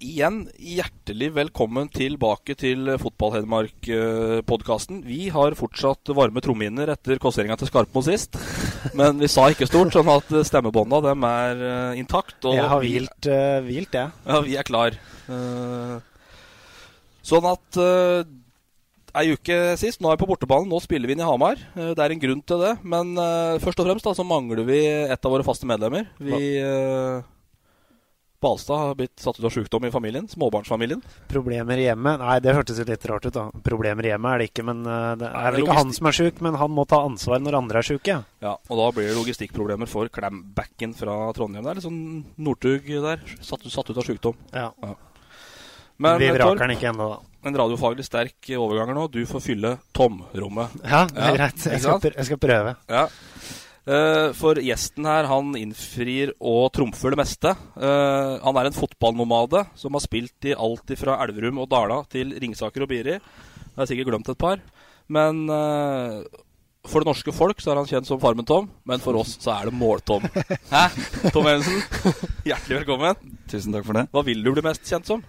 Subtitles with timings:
[0.00, 5.02] Igjen hjertelig velkommen tilbake til Fotball-Hedmark-podkasten.
[5.04, 8.32] Vi har fortsatt varme trommehinner etter kåseringa til Skarpmo sist.
[8.98, 12.40] Men vi sa ikke stort, sånn at stemmebånda dem er uh, intakt.
[12.48, 14.08] Jeg har vi- hvilt, uh, hvilt jeg.
[14.24, 14.96] Ja, vi er klar.
[15.28, 16.00] Uh,
[17.20, 18.24] sånn at uh,
[19.20, 21.58] Ei uke sist, nå er vi på bortebane, nå spiller vi inn i Hamar.
[21.74, 22.76] Eh, det er en grunn til det.
[22.86, 26.06] Men uh, først og fremst da, så mangler vi et av våre faste medlemmer.
[26.22, 27.18] Vi uh,
[28.40, 30.28] Balstad har blitt satt ut av sykdom i familien.
[30.28, 31.02] Småbarnsfamilien.
[31.28, 32.22] Problemer i hjemmet?
[32.22, 33.50] Nei, det hørtes litt rart ut, da.
[33.66, 36.08] Problemer i hjemmet er det ikke, men uh, det Nei, er vel ikke han som
[36.08, 38.16] er sjuk, men han må ta ansvar når andre er sjuke.
[38.40, 41.66] Ja, og da blir det logistikkproblemer for klambacken fra Trondheim.
[41.66, 42.02] Det er litt sånn
[42.40, 43.24] Northug der.
[43.44, 44.40] Satt, satt ut av sykdom.
[44.56, 44.70] Ja.
[46.00, 47.48] Men Vi eh, vraker den ikke ennå, da.
[47.50, 49.04] en radiofaglig sterk overganger nå.
[49.12, 50.80] Du får fylle tomrommet.
[50.80, 51.66] Ja, det er Ja, greit.
[52.16, 52.78] Jeg skal prøve.
[52.88, 53.04] Ja.
[53.88, 57.54] Eh, for gjesten her, han innfrir og trumfer det meste.
[57.80, 62.34] Eh, han er en fotballnomade som har spilt i alt fra Elverum og Dala til
[62.36, 63.16] Ringsaker og Biri.
[63.16, 64.60] Jeg har sikkert glemt et par.
[65.10, 66.20] Men eh,
[66.86, 69.68] for det norske folk så er han kjent som Farmen-Tom, men for oss så er
[69.68, 70.28] det Mål-Tom.
[70.74, 70.84] Hæ?
[71.32, 71.80] Tom Evensen,
[72.46, 73.36] hjertelig velkommen.
[73.50, 74.06] Tusen takk for det.
[74.12, 75.24] Hva vil du bli mest kjent som?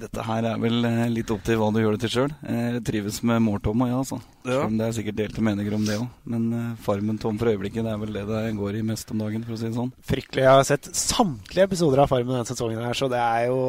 [0.00, 2.34] Dette her er vel eh, litt opp til hva du gjør det til sjøl.
[2.46, 4.20] Jeg trives med Mårtom ja, altså.
[4.40, 4.62] Ja.
[4.62, 6.06] Selv om det er sikkert delte meninger om det òg.
[6.32, 9.20] Men eh, Farmen Tom for øyeblikket, det er vel det det går i mest om
[9.22, 9.92] dagen, for å si det sånn.
[10.10, 10.44] Fryktelig.
[10.46, 13.60] Jeg har sett samtlige episoder av Farmen denne sesongen, her, så det er jo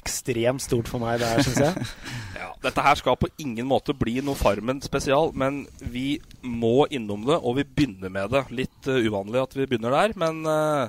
[0.00, 1.88] ekstremt stort for meg, det her, syns jeg.
[2.40, 7.26] Ja, dette her skal på ingen måte bli noe Farmen spesial, men vi må innom
[7.28, 8.46] det, og vi begynner med det.
[8.62, 10.88] Litt uh, uvanlig at vi begynner der, men uh,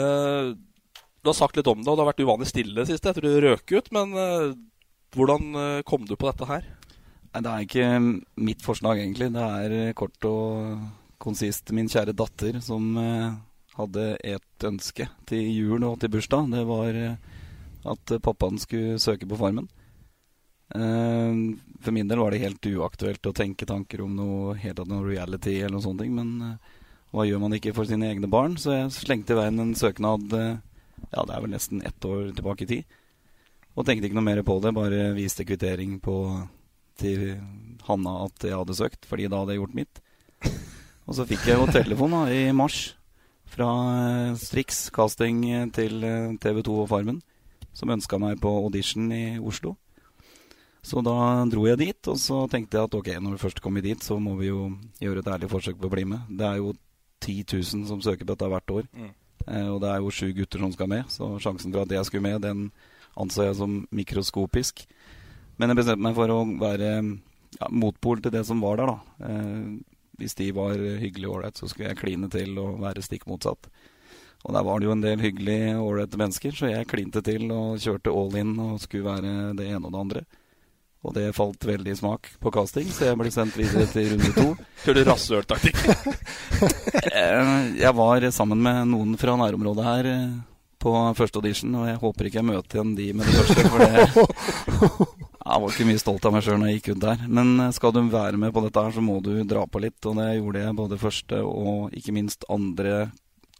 [0.00, 0.54] eh,
[1.24, 3.24] du har sagt litt om det, og det har vært uvanlig stille det siste etter
[3.24, 4.50] du røk ut, men eh,
[5.16, 6.66] hvordan eh, kom du på dette her?
[7.34, 8.10] Det er ikke mm,
[8.44, 9.30] mitt forslag, egentlig.
[9.32, 10.82] Det er eh, kort og
[11.24, 12.90] konsist min kjære datter som
[13.78, 16.50] hadde et ønske til jul og til bursdag.
[16.52, 16.98] Det var
[17.94, 19.70] at pappaen skulle søke på Farmen.
[20.68, 25.06] For min del var det helt uaktuelt å tenke tanker om noe helt av noe
[25.06, 26.58] reality eller noe sånt, men
[27.14, 28.58] hva gjør man ikke for sine egne barn?
[28.60, 30.36] Så jeg slengte i veien en søknad
[31.10, 32.98] ja, det er vel nesten ett år tilbake i tid.
[33.74, 36.16] Og tenkte ikke noe mer på det, bare viste kvittering på
[37.00, 37.34] til
[37.88, 40.02] Hanna at jeg hadde søkt, fordi da hadde jeg gjort mitt.
[41.08, 42.94] Og så fikk jeg jo telefon da, i mars
[43.54, 45.42] fra eh, Strix casting
[45.74, 47.18] til eh, TV 2 og Farmen,
[47.76, 49.74] som ønska meg på audition i Oslo.
[50.84, 51.16] Så da
[51.48, 54.18] dro jeg dit, og så tenkte jeg at ok, når vi først kommer dit, så
[54.20, 54.66] må vi jo
[55.00, 56.26] gjøre et ærlig forsøk på å bli med.
[56.28, 56.74] Det er jo
[57.24, 58.88] 10 000 som søker på dette hvert år.
[58.92, 59.12] Mm.
[59.46, 62.08] Eh, og det er jo sju gutter som skal med, så sjansen for at jeg
[62.08, 62.68] skulle med, den
[63.20, 64.84] anså jeg som mikroskopisk.
[65.58, 69.28] Men jeg bestemte meg for å være ja, motpol til det som var der, da.
[69.30, 69.66] Eh,
[70.18, 73.66] hvis de var hyggelige og ålreite, så skulle jeg kline til og være stikk motsatt.
[74.44, 77.80] Og der var det jo en del hyggelige, ålreite mennesker, så jeg klinte til og
[77.82, 80.24] kjørte all in og skulle være det ene og det andre.
[81.04, 84.30] Og det falt veldig i smak på casting, så jeg ble sendt videre til runde
[84.32, 84.46] to.
[84.84, 85.84] Kjører du rasshøltaktikk?
[87.14, 90.30] Eh, Jeg var sammen med noen fra nærområdet her eh,
[90.80, 93.66] på første audition, og jeg håper ikke jeg møter igjen de med det første.
[93.68, 93.90] For det
[95.44, 97.24] Jeg var ikke mye stolt av meg sjøl når jeg gikk ut der.
[97.28, 99.98] Men eh, skal du være med på dette her, så må du dra på litt.
[100.08, 103.10] Og det gjorde jeg både første og ikke minst andre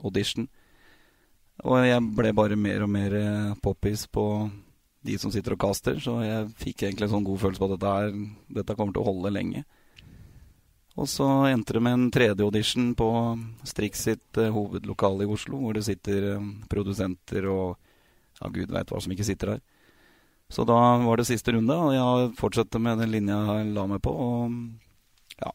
[0.01, 0.49] audition.
[1.65, 3.19] Og jeg ble bare mer og mer
[3.63, 4.25] poppis på
[5.05, 5.99] de som sitter og kaster.
[6.01, 8.15] så jeg fikk egentlig en sånn god følelse på at dette, her,
[8.61, 9.65] dette kommer til å holde lenge.
[10.95, 13.09] Og så endte det med en tredje audition på
[13.67, 17.75] Strix sitt eh, hovedlokale i Oslo, hvor det sitter eh, produsenter og
[18.39, 19.65] ja, gud veit hva som ikke sitter der.
[20.55, 24.03] Så da var det siste runde, og jeg fortsatte med den linja jeg la meg
[24.07, 24.13] på.
[24.15, 25.51] Og ja,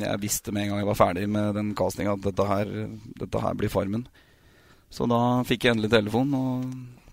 [0.00, 2.74] jeg visste med en gang jeg var ferdig med den castinga at dette her,
[3.20, 4.06] dette her blir Farmen.
[4.88, 7.03] Så da fikk jeg endelig telefon, og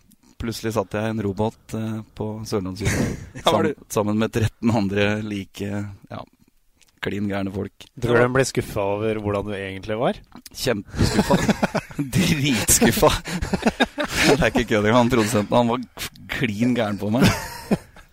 [0.41, 5.07] plutselig satt jeg i en robåt eh, på Sørlandskysten Ja, sammen, sammen med 13 andre
[5.25, 6.21] like ja,
[7.01, 7.87] klin gærne folk.
[8.01, 10.19] Tror du de ble skuffa over hvordan du egentlig var?
[10.53, 11.37] Kjempeskuffa.
[12.17, 13.09] Dritskuffa.
[14.21, 15.09] Det er ikke kødd engang.
[15.09, 17.25] Produsenten han var klin gæren på meg.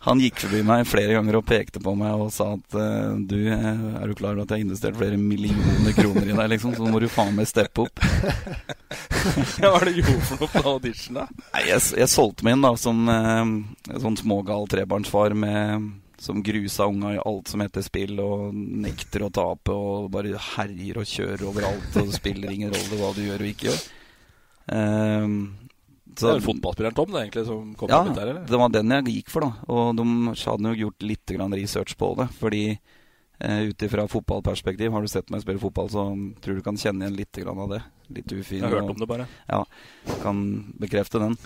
[0.09, 3.37] Han gikk forbi meg flere ganger og pekte på meg og sa at eh, du,
[3.53, 6.73] eh, er du klar over at jeg har investert flere millioner kroner i deg, liksom,
[6.77, 8.03] så nå må du faen meg steppe opp.
[9.59, 11.27] Hva er det du gjorde for noe på audition, da?
[11.53, 13.55] Nei, jeg, jeg solgte meg inn da som eh,
[14.07, 19.33] sånn smågal trebarnsfar med, som grusa unga i alt som heter spill, og nekter å
[19.35, 23.53] tape og bare herjer og kjører overalt, og spiller ingen rolle hva du gjør og
[23.53, 23.87] ikke gjør.
[24.69, 25.39] Ehm,
[26.21, 28.47] Det er vel fotballspilleren Tom det egentlig som kom ja, opp der, eller?
[28.49, 29.67] det var den jeg gikk for, da.
[29.71, 32.27] Og de hadde jo gjort litt grann research på det.
[32.41, 36.05] Fordi eh, ut ifra fotballperspektiv, har du sett meg spille fotball, så
[36.43, 37.83] tror du kan kjenne igjen litt grann av det.
[38.09, 38.59] Litt ufin.
[38.59, 39.29] Jeg har hørt og- om det bare.
[39.47, 39.63] Ja,
[40.23, 40.43] kan
[40.81, 41.37] bekrefte den.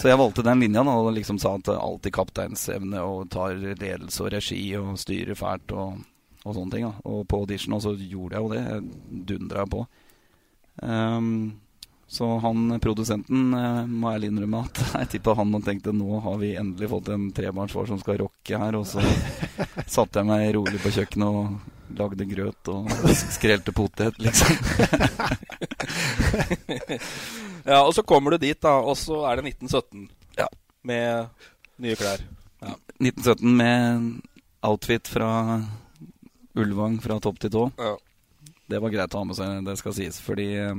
[0.00, 4.26] Så jeg valgte den linja da, og liksom sa at alltid kapteinsevne og tar ledelse
[4.26, 6.02] og regi og styrer fælt og,
[6.44, 6.88] og sånne ting.
[6.90, 6.94] Da.
[7.06, 8.64] Og på audition så gjorde jeg jo det.
[8.66, 9.86] Jeg dundra på.
[10.82, 11.58] Ehm,
[12.08, 16.38] så han produsenten eh, må ærlig innrømme at jeg tippa han og tenkte nå har
[16.40, 18.78] vi endelig fått en trebarnsfar som skal rocke her.
[18.80, 19.02] Og så
[19.98, 24.56] satte jeg meg rolig på kjøkkenet og lagde grøt og skrelte potet, liksom.
[27.68, 30.08] Ja, og så kommer du dit, da, og så er det 1917
[30.38, 30.46] Ja.
[30.88, 31.26] med
[31.82, 32.22] nye klær.
[32.62, 32.74] Ja.
[33.00, 34.06] 1917 med
[34.64, 35.30] outfit fra
[36.58, 37.64] Ulvang fra topp til tå.
[37.78, 37.96] Ja.
[38.68, 40.20] Det var greit å ha med seg, det skal sies.
[40.24, 40.74] Fordi eh,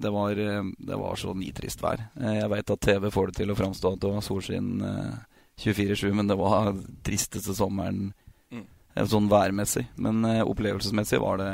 [0.00, 2.04] det var, eh, det var så nitrist vær.
[2.20, 5.16] Eh, Jeg veit at TV får det til å framstå at det var solskinn eh,
[5.58, 6.72] 24-7, men det var
[7.04, 8.12] tristeste sommeren
[8.50, 8.62] Mm.
[8.96, 9.86] eh, sånn værmessig.
[9.96, 11.52] Men eh, opplevelsesmessig var det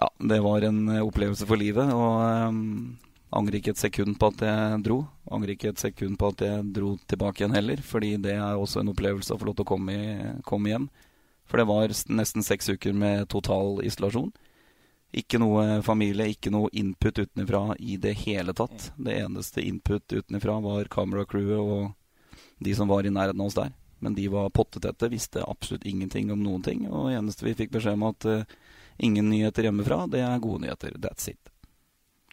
[0.00, 1.90] Ja, det var en eh, opplevelse for livet.
[1.92, 2.98] Og um,
[3.34, 5.00] angrer ikke et sekund på at jeg dro.
[5.30, 8.80] Angrer ikke et sekund på at jeg dro tilbake igjen heller, fordi det er også
[8.80, 10.88] en opplevelse å få lov til å komme, i, komme hjem.
[11.50, 14.30] For det var nesten seks uker med total isolasjon.
[15.16, 18.90] Ikke noe familie, ikke noe input utenfra i det hele tatt.
[18.96, 23.72] Det eneste input utenfra var kameracrewet og de som var i nærheten av oss der.
[24.04, 26.84] Men de var pottetette, visste absolutt ingenting om noen ting.
[26.90, 28.44] Og det eneste vi fikk beskjed om at uh,
[28.98, 30.92] ingen nyheter hjemmefra, det er gode nyheter.
[31.02, 31.40] That's it.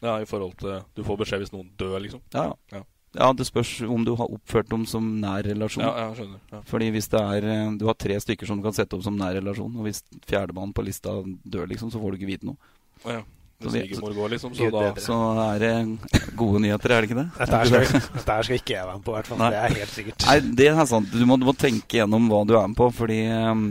[0.02, 2.20] ja, i forhold til Du får beskjed hvis noen dør, liksom.
[2.34, 2.78] Ja, Ja.
[2.78, 2.82] ja,
[3.14, 5.84] det spørs om du har oppført dem som nær relasjon.
[5.84, 6.40] Ja, jeg skjønner.
[6.52, 6.60] Ja.
[6.68, 9.16] Fordi hvis det er eh, Du har tre stykker som du kan sette opp som
[9.16, 11.14] nær relasjon, og hvis fjerdemann på lista
[11.44, 12.56] dør, liksom, så får du ikke vite noe.
[13.04, 13.22] Oh, ja.
[13.56, 14.92] Så Hvis vi- svigermor går, liksom, så da.
[15.00, 15.16] Så
[15.54, 17.28] er det gode nyheter, er det ikke det?
[17.38, 19.38] Dette her skal, dette her skal ikke jeg være med på, i hvert fall.
[19.40, 19.48] Nei.
[19.50, 20.26] Det er helt sikkert.
[20.28, 21.08] Nei, det er sant.
[21.16, 23.64] Du må, du må tenke gjennom hva du er med på, fordi eh,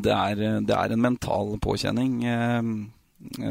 [0.00, 2.16] det, er, det er en mental påkjenning.
[2.24, 2.62] Eh,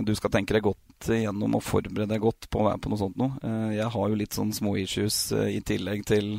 [0.05, 0.77] Du skal tenke deg godt
[1.09, 3.35] gjennom og forberede deg godt på å være på noe sånt noe.
[3.43, 6.37] Eh, Jeg har jo litt sånn små issues eh, i tillegg til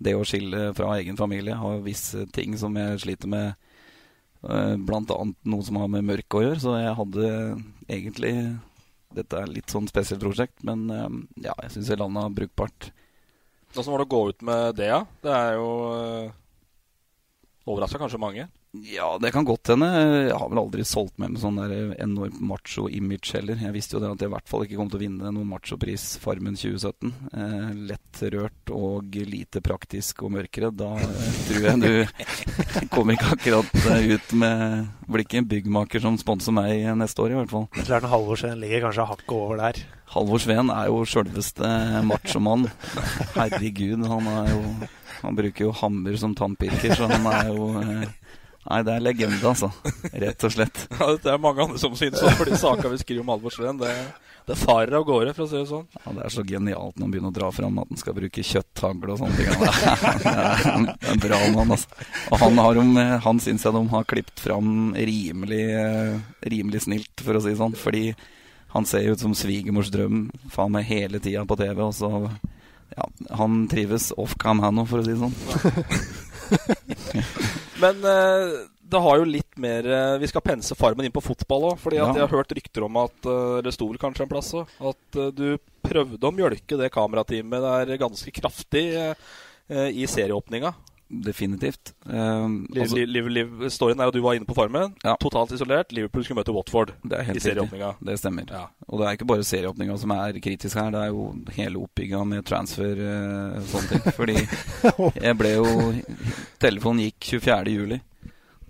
[0.00, 1.52] det å skille fra egen familie.
[1.52, 3.54] Jeg har visse ting som jeg sliter med,
[4.48, 6.62] eh, blant annet noe som har med mørke å gjøre.
[6.64, 7.30] Så jeg hadde
[7.88, 8.34] egentlig
[9.10, 10.84] Dette er litt sånn spesielt prosjekt, men
[11.42, 12.92] ja, jeg syns jeg landa brukbart.
[13.74, 15.00] Åssen var det å gå ut med det, ja?
[15.18, 16.30] Det er jo uh,
[17.66, 18.46] Overraska kanskje mange.
[18.72, 19.86] Ja, det kan godt hende.
[20.28, 21.72] Jeg har vel aldri solgt meg med sånn der
[22.04, 23.58] enormt macho-image heller.
[23.58, 25.48] Jeg visste jo det at jeg i hvert fall ikke kom til å vinne noen
[25.50, 27.10] machopris Farmen 2017.
[27.34, 30.78] Eh, lett rørt og lite praktisk og mørkredd.
[30.78, 32.30] Da eh, tror jeg du
[32.94, 37.34] kommer ikke akkurat eh, ut med Blir ikke en byggmaker som sponser meg neste år,
[37.34, 37.66] i hvert fall.
[37.74, 39.82] Klart Halvor Sveen ligger kanskje hakket over der.
[40.14, 41.74] Halvor Sveen er jo sjølveste
[42.06, 42.68] machomann.
[43.34, 44.62] Herregud, han er jo
[45.20, 48.06] Han bruker jo hammer som tannpirker, så han er jo eh,
[48.70, 49.68] Nei, det er legende, altså.
[50.14, 50.84] Rett og slett.
[51.00, 53.50] Ja, det er mange andre som syns det, for de sakene vi skriver om Halvor
[53.54, 53.90] Sveen, det,
[54.46, 55.88] det farer av gårde, for å si det sånn.
[55.98, 58.44] Ja, Det er så genialt når han begynner å dra fram at han skal bruke
[58.46, 59.50] kjøtthagle og sånne ting.
[59.50, 61.88] Det er en- en bra mann, altså.
[62.30, 62.92] Og han, har om,
[63.26, 65.64] han syns jeg de har klippet fram rimelig,
[66.54, 67.74] rimelig snilt, for å si det sånn.
[67.78, 68.04] Fordi
[68.76, 72.12] han ser jo ut som svigermors drøm faen meg hele tida på TV, og så
[72.94, 73.04] ja,
[73.38, 75.34] Han trives off cam, han òg, for å si det sånn.
[77.80, 78.54] Men eh,
[78.90, 81.78] det har jo litt mer eh, Vi skal pense Farmen inn på fotball òg.
[81.82, 82.08] Fordi Ja.
[82.12, 85.30] jeg har hørt rykter om at eh, det sto vel kanskje en plass at eh,
[85.32, 89.14] du prøvde å mjølke det kamerateamet der ganske kraftig eh,
[89.70, 90.74] eh, i serieåpninga.
[91.10, 91.92] Definitivt.
[92.04, 95.16] Um, altså, liv, liv, storyen er at du var inne på Farmen, Ja.
[95.20, 95.92] totalt isolert.
[95.92, 97.96] Liverpool skulle møte Watford det er i serieåpninga.
[98.00, 98.46] Det stemmer.
[98.50, 98.66] Ja.
[98.88, 101.26] Og det er ikke bare serieåpninga som er kritisk her, det er jo
[101.56, 104.06] hele oppbygginga med transfer uh, sånne ting.
[104.20, 105.66] Fordi jeg ble jo
[106.62, 107.74] Telefonen gikk 24.
[107.74, 108.00] juli.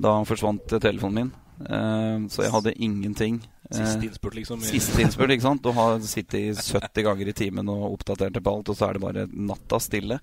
[0.00, 1.32] Da forsvant telefonen min.
[1.60, 3.42] Uh, så jeg hadde ingenting.
[3.70, 4.62] Eh, Siste innspurt, liksom.
[4.64, 5.62] Siste innspurt, ikke sant?
[5.62, 9.02] Du har sittet 70 ganger i timen og oppdatert på alt, og så er det
[9.04, 10.18] bare natta stille.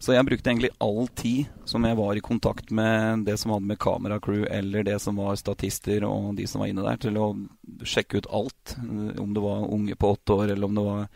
[0.00, 3.68] Så jeg brukte egentlig all tid som jeg var i kontakt med det som hadde
[3.68, 7.26] med kameracrew, eller det som var statister og de som var inne der, til å
[7.84, 8.78] sjekke ut alt.
[8.80, 11.10] Om det var unge på åtte år, eller om det var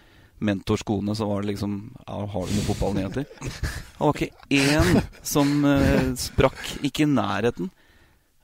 [0.45, 3.25] mentorskoene, så var det liksom ja, Har du noen fotballnyheter?
[3.25, 6.61] Det var ikke én som uh, sprakk.
[6.85, 7.73] Ikke i nærheten.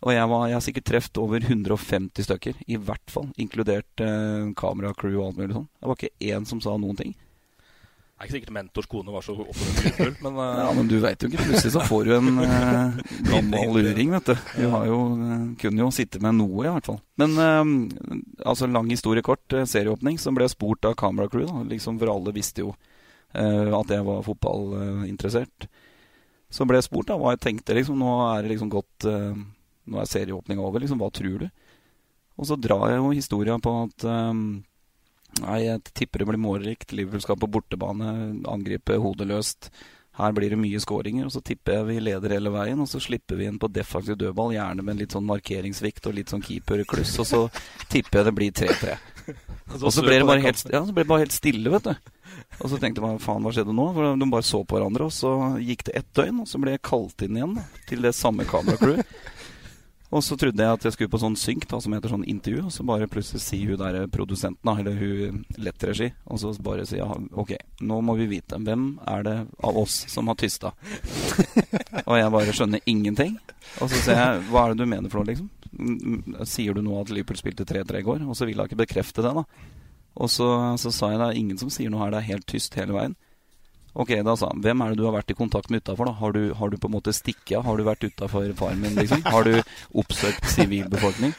[0.01, 3.27] Og jeg, var, jeg har sikkert truffet over 150 stykker, i hvert fall.
[3.37, 5.67] Inkludert eh, kameracrew og alt mulig sånn.
[5.77, 7.13] Det var ikke én som sa noen ting.
[8.21, 10.11] Det er ikke sikkert mentors kone var så offentlig.
[10.21, 10.49] men uh...
[10.61, 11.41] Ja, men du veit jo ikke.
[11.41, 12.99] Plutselig så får du en uh,
[13.31, 14.35] gammel luring, vet du.
[14.59, 16.99] Du har jo, uh, kunne jo sitte med noe, i hvert fall.
[17.17, 19.47] Men uh, altså, lang historie kort.
[19.57, 21.65] eh, serieåpning, som ble spurt av kameracrew, da.
[21.73, 22.75] Liksom, for alle visste jo
[23.33, 25.71] eh, at jeg var fotballinteressert.
[26.53, 27.81] så ble jeg spurt da, hva jeg tenkte.
[27.81, 29.45] liksom, Nå er det liksom eh,
[29.91, 30.85] Nå er serieåpninga over.
[30.85, 31.49] liksom, Hva tror du?
[32.37, 34.35] Og så drar jeg jo historia på at eh,
[35.41, 36.93] Nei, jeg tipper det blir målrikt.
[36.97, 38.13] Liverpool skal på bortebane,
[38.51, 39.71] angripe hodeløst.
[40.21, 42.81] Her blir det mye skåringer, og så tipper jeg vi leder hele veien.
[42.83, 46.33] Og så slipper vi inn på defensiv dødball, gjerne med litt sånn markeringssvikt og litt
[46.33, 47.15] sånn keeperkluss.
[47.23, 47.43] Og så
[47.93, 48.99] tipper jeg det blir 3-3.
[49.71, 52.15] Og så ble det bare helt, ja, så ble det bare helt stille, vet du.
[52.59, 53.85] Og så tenkte jeg faen, hva skjedde nå?
[53.95, 55.31] For De bare så på hverandre, og så
[55.63, 57.55] gikk det ett døgn, og så ble jeg kalt inn igjen
[57.87, 59.07] til det samme kameracrewet.
[60.11, 62.65] Og så trodde jeg at jeg skulle på sånn synk, da, som heter sånn intervju,
[62.67, 66.87] og så bare plutselig sier hun der produsenten, da, eller hun lettregi, og så bare
[66.89, 67.53] sier jeg ok,
[67.87, 70.73] nå må vi vite, hvem er det av oss som har tysta?
[72.09, 73.39] og jeg bare skjønner ingenting.
[73.79, 75.51] Og så sier jeg, hva er det du mener for noe, liksom?
[75.71, 78.25] Mm, Sier du nå at Liverpool spilte 3-3 i går?
[78.27, 79.47] Og så vil hun ikke bekrefte det, da.
[80.21, 80.49] Og så,
[80.83, 83.15] så sa jeg er ingen som sier noe her, det er helt tyst hele veien.
[83.95, 86.13] Ok, da sa han Hvem er det du har vært i kontakt med utafor?
[86.21, 87.65] Har du, har du på en måte stikket av?
[87.67, 89.25] Har du vært utafor farmen, liksom?
[89.27, 89.57] Har du
[89.99, 91.35] oppsøkt sivilbefolkning?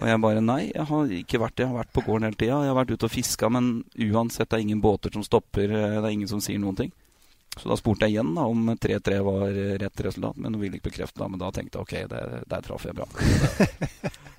[0.00, 1.64] Og jeg bare nei, jeg har ikke vært det.
[1.66, 2.60] Jeg har vært på gården hele tida.
[2.64, 3.66] Jeg har vært ute og fiska, men
[4.00, 5.66] uansett, det er ingen båter som stopper.
[5.76, 6.92] eh, Det er ingen som sier noen ting.
[7.56, 10.90] Så da spurte jeg igjen da om 3-3 var rett resultat, men hun ville ikke
[10.92, 11.28] bekrefte det.
[11.32, 13.08] Men da tenkte jeg ok, det, der traff jeg bra.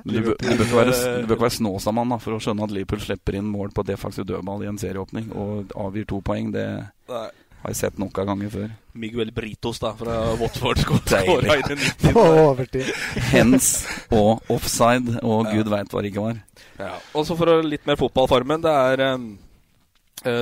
[0.05, 2.65] Men du, du bør ikke være, du bør ikke være Snåsamann da, for å skjønne
[2.65, 6.53] at Liverpool slipper inn mål på defensiv dødball i en serieåpning og avgir to poeng.
[6.55, 6.65] Det
[7.11, 8.71] har jeg sett nok av ganger før.
[9.03, 12.15] Miguel Britos da, fra Watford skåra inn i 90.
[12.15, 12.89] På overtid.
[13.35, 13.71] Hens
[14.09, 16.41] og offside og gud veit hva det ikke var.
[16.79, 16.95] Ja.
[17.13, 18.63] Og så for å litt mer fotballformen.
[18.65, 19.31] Det er eh,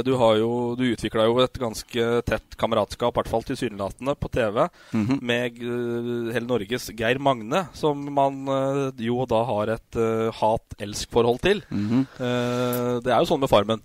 [0.03, 4.27] Du har jo Du utvikla jo et ganske tett kameratskap, i hvert fall tilsynelatende, på
[4.33, 5.19] TV Mhm.
[5.21, 11.39] med uh, hele Norges Geir Magne, som man uh, jo da har et uh, hat-elsk-forhold
[11.41, 11.61] til.
[11.71, 12.01] Mhm.
[12.19, 13.81] Eh, det er jo sånn med Farmen.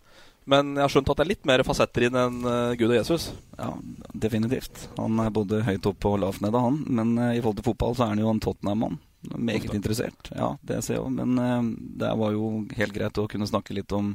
[0.47, 2.99] Men jeg har skjønt at det er litt mer fasetter inn enn eh, Gud og
[2.99, 3.31] Jesus.
[3.57, 3.71] Ja,
[4.13, 4.89] definitivt.
[4.99, 6.83] Han er både høyt oppe og lavt nede, han.
[6.87, 8.99] Men eh, i forhold til fotball så er han jo en Tottenham-mann.
[9.41, 10.29] Meget interessert.
[10.37, 11.09] Ja, det ser jeg jo.
[11.17, 11.63] Men eh,
[12.03, 14.13] det var jo helt greit å kunne snakke litt om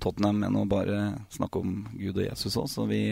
[0.00, 1.00] Tottenham enn å bare
[1.32, 2.68] snakke om Gud og Jesus òg.
[2.72, 3.02] Så vi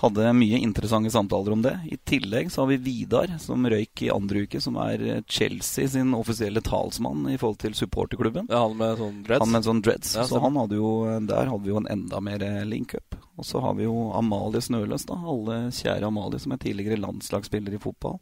[0.00, 1.74] hadde mye interessante samtaler om det.
[1.86, 6.10] I tillegg så har vi Vidar, som røyk i andre uke, som er Chelsea sin
[6.18, 8.50] offisielle talsmann i forhold til supporterklubben.
[8.50, 9.44] Ja, han med sånn dreads.
[9.44, 10.16] Han med sånn dreads.
[10.18, 10.90] Ja, så han hadde jo,
[11.30, 13.14] der hadde vi jo en enda mer link-up.
[13.38, 15.16] Og så har vi jo Amalie Snøløs, da.
[15.30, 18.18] Alle kjære Amalie, som er tidligere landslagsspiller i fotball.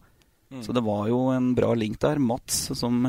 [0.53, 0.63] Mm.
[0.65, 2.21] Så det var jo en bra link der.
[2.21, 3.07] Mats, som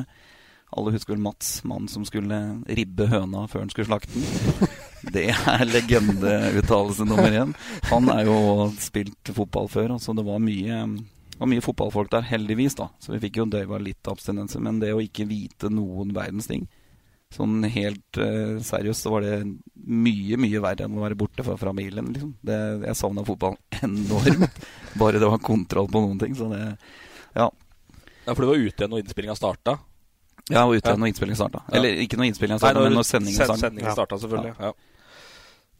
[0.73, 4.77] alle husker vel Mats, mannen som skulle ribbe høna før han skulle slakte den.
[5.13, 7.55] Det er legendeuttalelse nummer én.
[7.89, 10.77] Han er jo spilt fotball før, så det var mye,
[11.39, 12.77] var mye fotballfolk der, heldigvis.
[12.79, 14.63] da Så vi fikk jo døyva litt abstinenser.
[14.63, 16.65] Men det å ikke vite noen verdens ting
[17.33, 19.37] Sånn helt uh, seriøst så var det
[19.73, 22.11] mye, mye verre enn å være borte fra familien.
[22.13, 22.35] Liksom.
[22.45, 24.59] Det, jeg savna fotballen enormt.
[25.01, 26.37] Bare det var kontroll på noen ting.
[26.37, 26.61] Så det
[27.33, 27.49] Ja.
[28.23, 29.79] Ja, For du var ute når innspillinga starta?
[30.49, 30.95] Jeg var ute Ja.
[30.99, 31.61] når innspillingen starta.
[31.69, 31.77] Ja.
[31.77, 33.61] Eller ikke når innspillingen starta, men når sendingen sen- starta.
[33.67, 34.55] Sendingen starta, selvfølgelig.
[34.59, 34.71] Ja.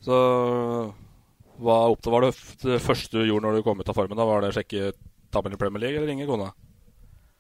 [0.04, 0.94] Så
[1.64, 4.18] hva opptatt var det, f- det første du gjorde når du kom ut av formen?
[4.18, 4.26] da?
[4.26, 4.94] Var det å sjekke
[5.32, 6.52] tabellen i Premier League eller ringe kona?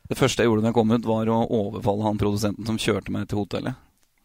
[0.10, 3.10] Det første jeg gjorde da jeg kom ut, var å overfalle han produsenten som kjørte
[3.10, 3.76] meg til hotellet.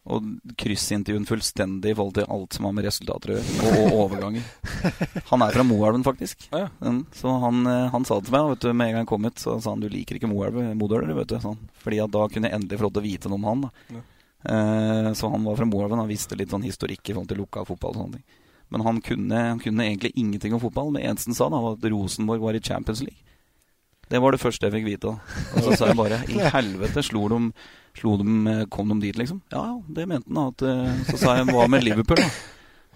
[0.09, 0.25] Og
[0.57, 3.71] kryssintervjuen fullstendig i forhold til alt som har med resultater å gjøre.
[3.83, 4.45] Og, overganger.
[5.31, 6.47] Han er fra Moelven, faktisk.
[6.53, 6.69] Ja.
[6.79, 6.93] ja.
[7.13, 9.27] Så han, eh, han sa det til meg vet du, med en gang jeg kom
[9.27, 10.31] ut, så sa han du liker ikke
[11.19, 11.37] vet du.
[11.43, 11.59] Sånn.
[11.83, 13.67] Fordi da kunne jeg endelig få lov til å vite noe om han.
[13.93, 14.01] Ja.
[14.49, 17.93] Eh, Så han var fra Moelven, han visste litt sånn historikk i forhold til lokalfotball
[17.93, 18.45] og sånne ting.
[18.69, 20.93] Men han kunne, han kunne egentlig ingenting om fotball.
[20.95, 23.25] Det eneste han sa, da var at Rosenborg var i Champions League.
[24.09, 25.11] Det var det første jeg fikk vite.
[25.11, 25.41] da.
[25.53, 27.39] Og så sa jeg bare I helvete, slo de,
[27.97, 29.41] slo de eh, Kom de dit, liksom?
[29.53, 30.53] Ja, det mente han.
[30.53, 32.29] at, eh, Så sa jeg hva med Liverpool, da?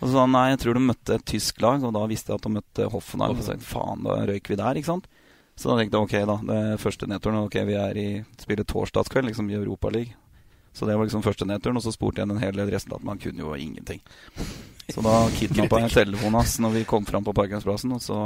[0.01, 2.33] Og så sa han nei, jeg tror de møtte et tysk lag, og da visste
[2.33, 3.37] jeg at de møtte Hoffenheim.
[3.37, 5.07] Og så faen, da røyk vi der, ikke sant?
[5.55, 6.35] Så da tenkte jeg ok, da.
[6.49, 7.45] Det er første nedturen.
[7.45, 8.07] Ok, vi er i
[8.41, 10.17] spiller torsdagskveld, liksom i Europaligaen.
[10.73, 13.19] Så det var liksom første nedturen, og så spurte jeg den hele resten at man
[13.21, 14.01] kunne jo ingenting.
[14.89, 18.17] Så da kidnappa jeg telefonen hans når vi kom fram på parkeringsplassen, og så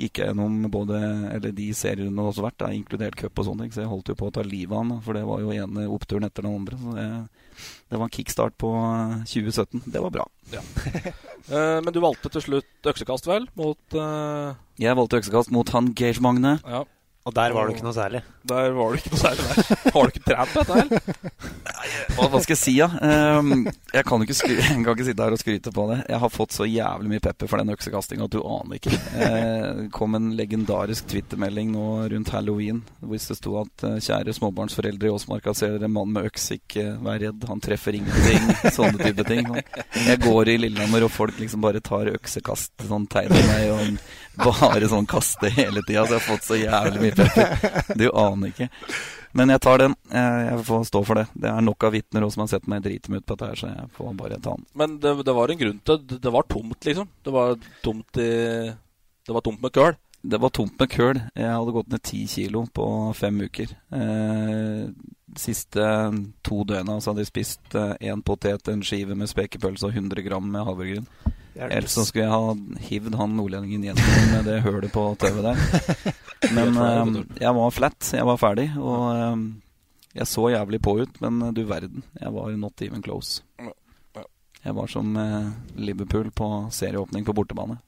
[0.00, 0.98] gikk jeg gjennom både
[1.34, 3.74] Eller de seriene vært, da, inkludert cup og sånne ting.
[3.74, 5.88] Så jeg holdt jo på å ta livet av han, for det var jo ene
[5.92, 6.78] oppturen etter den andre.
[6.80, 7.06] Så det,
[7.92, 9.84] det var en kickstart på eh, 2017.
[9.92, 10.28] Det var bra.
[11.42, 13.48] Eh, men du valgte til slutt øksekast, vel?
[13.58, 16.52] Mot eh, Jeg valgte øksekast mot han Gage Magne.
[16.62, 16.84] Ja.
[17.22, 18.18] Og der var du ikke noe særlig.
[18.50, 19.90] Der var du ikke noe særlig der.
[19.94, 21.36] Har du ikke trent på dette, her?
[22.16, 22.88] Hva, hva skal jeg si, da?
[23.06, 23.60] Ehm,
[23.94, 25.98] jeg kan ikke, skry jeg kan ikke sitte her og skryte på det.
[26.10, 28.96] Jeg har fått så jævlig mye pepper for den øksekastinga at du aner ikke.
[29.14, 34.34] Eh, Det kom en legendarisk twittermelding nå rundt halloween hvis det sto at eh, kjære
[34.36, 38.50] småbarnsforeldre i Åsmarka ser dere en mann med øks, ikke vær redd, han treffer ingenting.
[38.74, 39.46] Sånne type ting.
[40.08, 44.88] Jeg går i Lillehammer, og folk liksom bare tar øksekast, sånn tegner meg, og bare
[44.90, 46.04] sånn kaster hele tida.
[46.08, 47.96] Så jeg har fått så jævlig mye pepper.
[47.98, 48.68] Du aner ikke.
[49.32, 49.94] Men jeg tar den.
[50.12, 51.26] Eh, Jeg får stå for det.
[51.32, 53.60] Det er nok av vitner som har sett meg drite meg ut på dette her,
[53.62, 54.66] så jeg får bare ta den.
[54.76, 56.18] Men det, det var en grunn til det.
[56.26, 57.08] Det var tomt, liksom.
[57.24, 57.54] Det var
[57.86, 58.30] tomt i
[59.26, 59.96] Det var tomt med køl.
[60.22, 61.18] Det var tomt med køl.
[61.34, 62.84] Jeg hadde gått ned ti kilo på
[63.18, 63.72] fem uker.
[63.98, 64.84] Eh,
[65.40, 65.86] siste
[66.44, 70.44] to døgna så hadde jeg spist én potet, en skive med spekepølse og 100 gram
[70.52, 71.06] med havregryn.
[71.54, 76.14] Ellers så skulle jeg ha hivd han nordlendingen gjennom med det hølet på tauet der.
[76.56, 78.12] Men eh, jeg var flat.
[78.16, 78.70] Jeg var ferdig.
[78.80, 79.44] Og eh,
[80.16, 82.02] jeg så jævlig på ut, men du verden.
[82.20, 83.40] Jeg var not even close.
[84.62, 85.48] Jeg var som eh,
[85.80, 87.78] Liverpool på serieåpning på bortebane.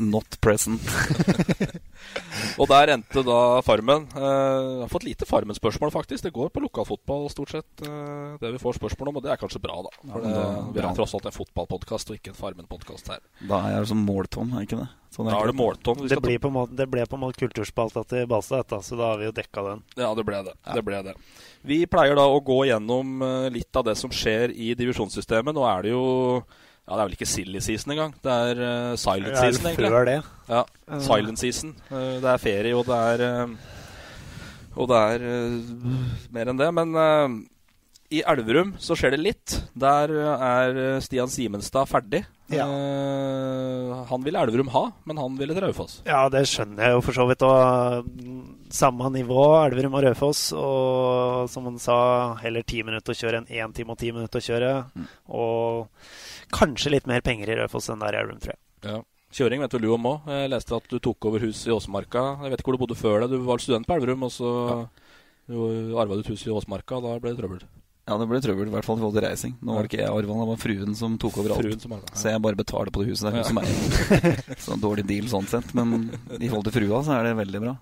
[0.00, 0.82] Not present.
[2.60, 4.04] Og der endte da Farmen.
[4.14, 6.26] Eh, jeg har fått lite Farmen-spørsmål, faktisk.
[6.26, 9.18] Det går på lokalfotball stort sett, eh, det vi får spørsmål om.
[9.20, 9.92] Og det er kanskje bra, da.
[10.02, 13.08] For Ja, det, da- vi har er tross alt en fotballpodkast og ikke en Farmen-podkast
[13.14, 13.22] her.
[13.48, 14.88] Da er jeg som måltom, er ikke det?
[15.14, 16.08] Sånn Da er det måltom.
[16.08, 19.18] Det, blir på måte, det ble på en måte kulturspalta til Balstad, så da har
[19.22, 19.82] vi jo dekka den.
[19.96, 20.54] Ja, det ble det.
[20.74, 21.14] det ble det.
[21.62, 25.54] Vi pleier da å gå gjennom eh, litt av det som skjer i divisjonssystemet.
[25.54, 26.04] Nå er det jo
[26.84, 28.12] Ja, det er vel ikke silly season engang.
[28.20, 29.90] Det er uh, silent Det er season, egentlig.
[29.94, 30.18] før det.
[30.50, 30.60] Ja,
[30.92, 31.72] uh, silent season.
[31.88, 33.54] Uh, det er ferie, og det er eh,
[34.76, 35.24] Og det er
[36.34, 36.68] mer enn det.
[36.76, 36.94] Men
[38.12, 39.56] i Elverum så skjer det litt.
[39.78, 42.24] Der er Stian Simenstad ferdig.
[42.52, 42.66] Ja.
[42.68, 46.02] Eh, han ville Elverum ha, men han ville til Raufoss.
[46.04, 47.44] Ja, det skjønner jeg jo for så vidt.
[47.46, 48.42] Og mm,
[48.74, 50.50] samme nivå, Elverum og Raufoss.
[50.58, 51.96] Og som han sa,
[52.42, 54.72] heller ti minutter å kjøre enn én time og ti minutter å kjøre.
[55.32, 55.86] Og
[56.54, 58.62] kanskje litt mer penger i Raufoss enn der i Elverum, tror jeg.
[58.86, 59.02] Ja.
[59.34, 60.28] Kjøring vet vel du om òg.
[60.30, 62.26] Jeg leste at du tok over huset i Åsmarka.
[62.44, 63.32] Jeg vet ikke hvor du bodde før det.
[63.32, 64.50] Du var student på Elverum, og så
[65.50, 67.00] arva du et hus i Åsmarka.
[67.02, 67.64] Da ble det trøbbel.
[68.04, 69.54] Ja, det ble trøbbel, i hvert fall i forhold til reising.
[69.64, 71.64] Nå var det ikke jeg arva, det var fruen som tok over alt.
[71.64, 72.20] Fruen som arvet, ja.
[72.20, 74.42] Så jeg bare betaler på det huset Det er hun som eier.
[74.66, 75.72] Så dårlig deal sånn sett.
[75.78, 77.74] Men i forhold til frua, så er det veldig bra.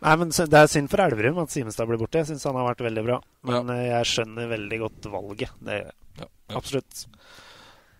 [0.00, 2.18] Nei, men Det er synd for Elverum at Simenstad blir borte.
[2.18, 3.20] Jeg syns han har vært veldig bra.
[3.46, 3.80] Men ja.
[3.94, 5.54] jeg skjønner veldig godt valget.
[5.62, 5.99] Det gjør jeg.
[6.56, 7.04] Absolutt.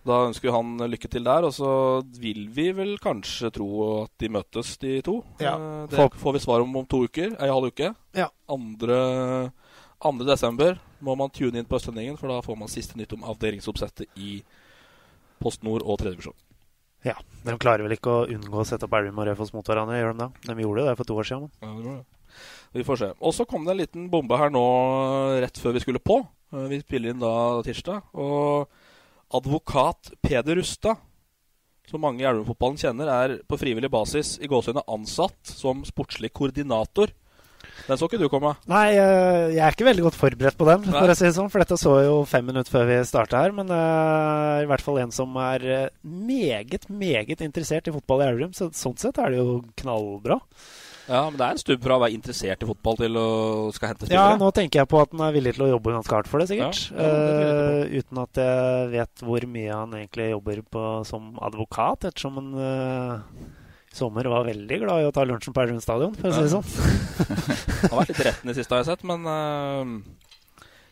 [0.03, 1.71] Da ønsker vi han lykke til der, og så
[2.17, 3.67] vil vi vel kanskje tro
[4.03, 5.19] at de møtes, de to.
[5.39, 5.53] Ja.
[5.55, 7.35] Eh, Det får vi svar om om to uker.
[7.39, 7.91] Ei halv uke.
[8.17, 8.29] Ja.
[8.49, 9.51] Andre,
[10.01, 10.25] 2.
[10.25, 14.07] desember må man tune inn på Østlendingen, for da får man siste nytt om avdelingsoppsettet
[14.17, 14.41] i
[15.41, 16.33] Post Nord og tredjevisjon.
[17.05, 19.97] Ja, De klarer vel ikke å unngå å sette opp Elverum og Raufoss mot hverandre,
[19.97, 20.29] gjør de det?
[20.49, 21.47] De gjorde det for to år siden.
[21.61, 22.05] Ja, det var det.
[22.73, 23.09] Vi får se.
[23.19, 24.61] Og så kom det en liten bombe her nå
[25.41, 26.19] rett før vi skulle på.
[26.53, 27.33] Eh, Vi spiller inn da
[27.65, 28.03] tirsdag.
[28.13, 28.67] Og
[29.31, 30.99] advokat Peder Rustad,
[31.89, 37.11] som mange i Elverum-fotballen kjenner, er på frivillig basis i gåseøyne ansatt som sportslig koordinator.
[37.87, 38.53] Den så ikke du komme.
[38.69, 40.99] Nei, eh, jeg er ikke veldig godt forberedt på den, Nei.
[40.99, 41.49] for å si det sånn.
[41.51, 43.53] For dette så jeg jo fem minutter før vi starta her.
[43.57, 48.21] Men det er i hvert fall en som er eh, meget, meget interessert i fotball
[48.23, 48.53] i Elverum.
[48.57, 50.39] Så sånn sett er det jo knallbra.
[51.11, 53.29] Ja, men det er en stubb fra å være interessert i fotball til å
[53.75, 56.15] skal hente Ja, nå tenker jeg på at han er villig til å jobbe ganske
[56.15, 56.85] hardt for det, sikkert.
[56.95, 57.41] Ja, ja, det
[57.91, 62.53] uh, uten at jeg vet hvor mye han egentlig jobber på som advokat, ettersom han
[62.55, 63.59] uh,
[63.91, 66.45] i sommer var veldig glad i å ta lunsjen på Elverum stadion, for å si
[66.45, 66.67] det sånn.
[67.81, 70.20] han har vært litt retten i siste, har jeg sett, men eh,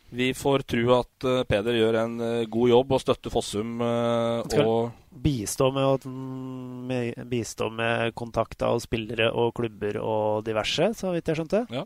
[0.09, 4.41] vi får tro at uh, Peder gjør en uh, god jobb og støtter Fossum Uh,
[4.49, 6.05] skal og bistå med,
[6.89, 11.63] med, bistå med kontakt og spillere og klubber og diverse, så vidt jeg skjønte.
[11.73, 11.83] Ja.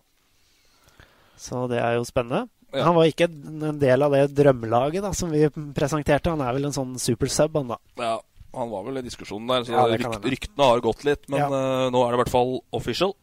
[1.39, 2.45] Så det er jo spennende.
[2.73, 2.83] Ja.
[2.87, 6.33] Han var ikke en del av det drømmelaget da, som vi presenterte.
[6.33, 7.79] Han er vel en sånn super sub, han da.
[8.01, 8.15] Ja,
[8.57, 11.27] han var vel i diskusjonen der, så Ja, rykt, ryktene har gått litt.
[11.29, 11.49] Men Ja.
[11.93, 13.15] nå er det i hvert fall official.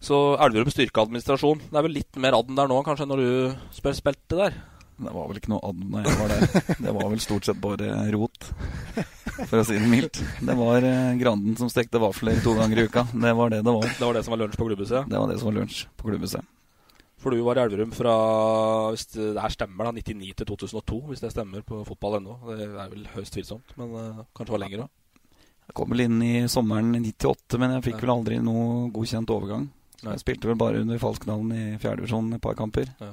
[0.00, 1.60] Så Elverum styrkeadministrasjon.
[1.68, 3.32] Det er vel litt mer adden der nå kanskje når du
[3.76, 4.54] spil spilte der?
[5.00, 6.76] Det var vel ikke noe adden da jeg var der.
[6.84, 8.48] Det var vel stort sett bare rot,
[9.48, 10.20] for å si det mildt.
[10.44, 13.06] Det var eh, Granden som stekte vafler to ganger i uka.
[13.12, 13.88] Det var det det var.
[13.88, 15.08] Det var det som var lunsj på klubbhuset?
[15.08, 16.50] Det var det som var lunsj på klubbhuset.
[17.20, 18.14] For du var i Elverum fra
[18.92, 22.38] hvis det her stemmer da, 99 til 2002, hvis det stemmer på fotball ennå.
[22.48, 24.94] Det er vel høyst tvilsomt, men uh, kanskje var lenger òg.
[25.68, 29.68] Jeg kom vel inn i sommeren 98, men jeg fikk vel aldri noe godkjent overgang.
[30.00, 32.88] Så jeg spilte vel bare under falskt navn i fjerdedivisjon et par kamper.
[33.02, 33.10] Ja.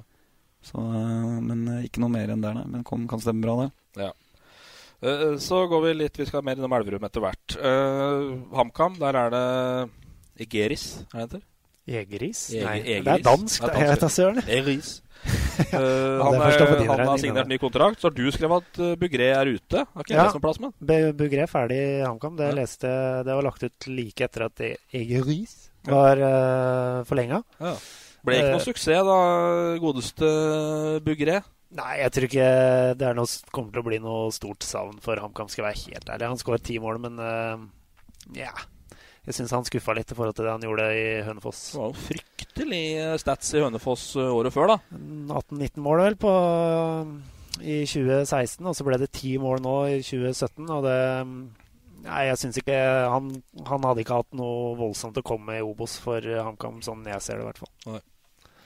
[0.64, 2.64] Så, uh, men uh, ikke noe mer enn der, nei.
[2.78, 4.06] Men kom, kan stemme bra, det.
[4.08, 4.14] Ja.
[5.04, 7.58] Uh, så går vi litt Vi skal mer innom Elverum etter hvert.
[8.58, 9.44] HamKam, der er det
[10.48, 11.46] Egeris, er det det heter?
[11.88, 12.40] Egeris?
[12.52, 13.04] Nei, Egeris.
[13.06, 13.62] det er dansk.
[13.62, 13.84] Det er dansk.
[13.84, 14.42] Jeg vet søren.
[14.48, 14.96] Egeris.
[15.58, 17.50] Eh, Ja, han, er, han har signert da.
[17.50, 17.98] ny kontrakt.
[17.98, 19.82] Så har du skrevet at uh, Bugré er ute.
[19.90, 20.26] Har ikke jeg Ja.
[20.28, 20.76] lest plass med
[21.18, 22.36] Bugré er ferdig i HamKam.
[22.38, 22.92] Det, leste,
[23.26, 24.62] det var lagt ut like etter at
[24.94, 25.56] Egeris
[25.94, 27.42] var uh, forlenga.
[27.62, 27.76] Ja.
[28.28, 29.20] Ble ikke noe suksess da,
[29.80, 30.32] godeste
[31.06, 31.40] Bugré.
[31.78, 32.48] Nei, jeg tror ikke
[32.96, 36.10] det er noe, kommer til å bli noe stort savn for HamKam, skal være helt
[36.14, 36.32] ærlig.
[36.32, 37.66] Han skåret ti mål, men uh,
[38.36, 38.54] ja
[39.28, 41.64] Jeg syns han skuffa litt i forhold til det han gjorde i Hønefoss.
[41.74, 44.78] Det var jo fryktelig eh, stats i Hønefoss eh, året før, da.
[44.96, 46.32] 18-19 mål vel på,
[47.60, 50.64] i 2016, og så ble det ti mål nå i 2017.
[50.72, 51.02] Og det
[52.08, 52.78] Nei, jeg syns ikke
[53.12, 53.32] han,
[53.68, 57.24] han hadde ikke hatt noe voldsomt å komme med i Obos for HamKam, sånn jeg
[57.24, 57.74] ser det i hvert fall.
[57.92, 58.04] Nei.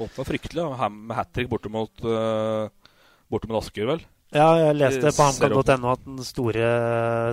[0.01, 2.69] Åpna fryktelig med hat trick borte mot uh,
[3.59, 4.01] Asker, vel?
[4.31, 6.67] Ja, jeg leste på hamkam.no at den store,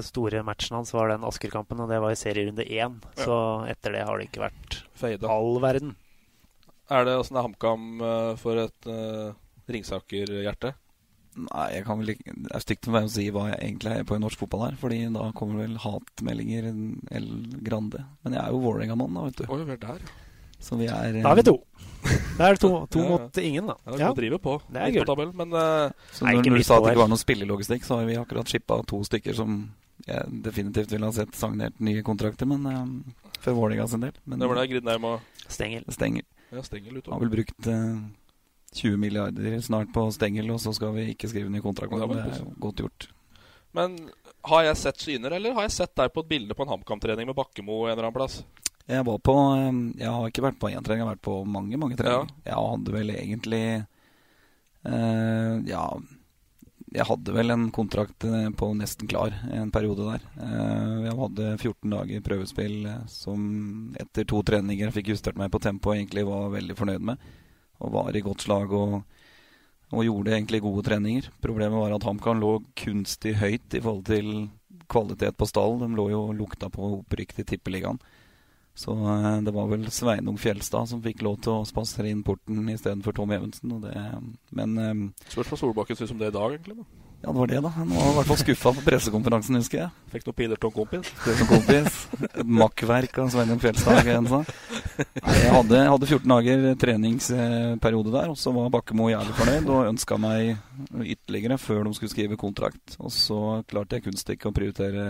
[0.02, 2.98] store matchen hans var den Asker-kampen, og det var i serierunde én.
[3.14, 3.36] Så
[3.70, 5.30] etter det har det ikke vært Feida.
[5.30, 5.94] all verden.
[6.90, 9.30] Er det åssen er HamKam eh, for et uh,
[9.70, 10.72] Ringsaker-hjerte?
[11.38, 13.92] Nei, jeg kan vel ikke Det er stygt for meg å si hva jeg egentlig
[13.94, 16.70] er på i norsk fotball her, Fordi da kommer vel hatmeldinger
[17.14, 17.28] El
[17.66, 18.04] Grande.
[18.24, 19.44] Men jeg er jo Vålerenga-mann, da, vet du.
[19.48, 20.08] Oi, vi er der.
[20.58, 21.58] Så vi er Da er vi to.
[22.38, 23.10] Da er det to, to Ja, ja.
[23.10, 23.76] mot ingen, da.
[23.86, 24.12] Ja, ja.
[24.14, 24.54] driver på.
[24.70, 25.26] Det er gøy.
[25.34, 28.08] men uh, Så når, når du sa at det ikke var noe spillelogistikk, så har
[28.10, 29.60] vi akkurat shippa to stykker som
[30.06, 34.14] jeg definitivt ville ha sett signert nye kontrakter, men eh, for Vålerenga sin del.
[34.24, 35.84] Men det var det Grindheim og Stengel.
[35.92, 36.24] Stengel.
[36.54, 37.16] Ja, Stengel utover.
[37.16, 37.98] Har vel brukt eh,
[38.74, 42.06] 20 milliarder snart på Stengel, og så skal vi ikke skrive ny kontrakt med Ja,
[42.06, 43.08] Det er godt gjort.
[43.76, 43.98] Men
[44.48, 47.28] har jeg sett syner, eller har jeg sett deg på et bilde på en HamKam-trening
[47.28, 48.42] med Bakkemo en eller annen plass?
[48.88, 49.34] Jeg var på
[50.00, 52.30] Jeg har ikke vært på én trening, jeg har vært på mange, mange treninger.
[52.46, 53.64] Jeg hadde vel egentlig
[54.88, 55.82] eh, Ja
[56.94, 60.24] Jeg hadde vel en kontrakt eh, på nesten klar en periode der.
[60.40, 63.44] Eh, jeg hadde 14 dager prøvespill eh, som
[64.00, 67.28] etter to treninger fikk justert meg på tempo og egentlig var veldig fornøyd med.
[67.78, 69.00] Og var i godt slag og,
[69.94, 71.30] og gjorde egentlig gode treninger.
[71.44, 74.30] Problemet var at HamKam lå kunstig høyt i forhold til
[74.90, 75.78] kvalitet på stall.
[75.82, 78.00] De lå jo og lukta på opprykk til Tippeligaen.
[78.78, 82.62] Så eh, det var vel Sveinung Fjelstad som fikk lov til å spasere inn porten
[82.70, 83.74] istedenfor Tom Evensen.
[83.74, 83.94] Og det,
[84.54, 86.82] men eh, Spørs hva Solbakken syns om det i dag, egentlig.
[86.82, 87.70] da ja, det var det, da.
[87.74, 89.88] Han var i hvert fall skuffa på pressekonferansen, husker jeg.
[90.12, 91.08] Fikk noen til en kompis.
[91.48, 91.96] Kompis.
[92.60, 94.06] Makkverk av Sveinung Fjeldstad.
[94.06, 100.18] Jeg hadde, hadde 14 dager treningsperiode der, og så var Bakkemo jævlig fornøyd og ønska
[100.22, 100.54] meg
[101.02, 102.94] ytterligere før de skulle skrive kontrakt.
[103.02, 105.06] Og så klarte jeg kunststykket å prioritere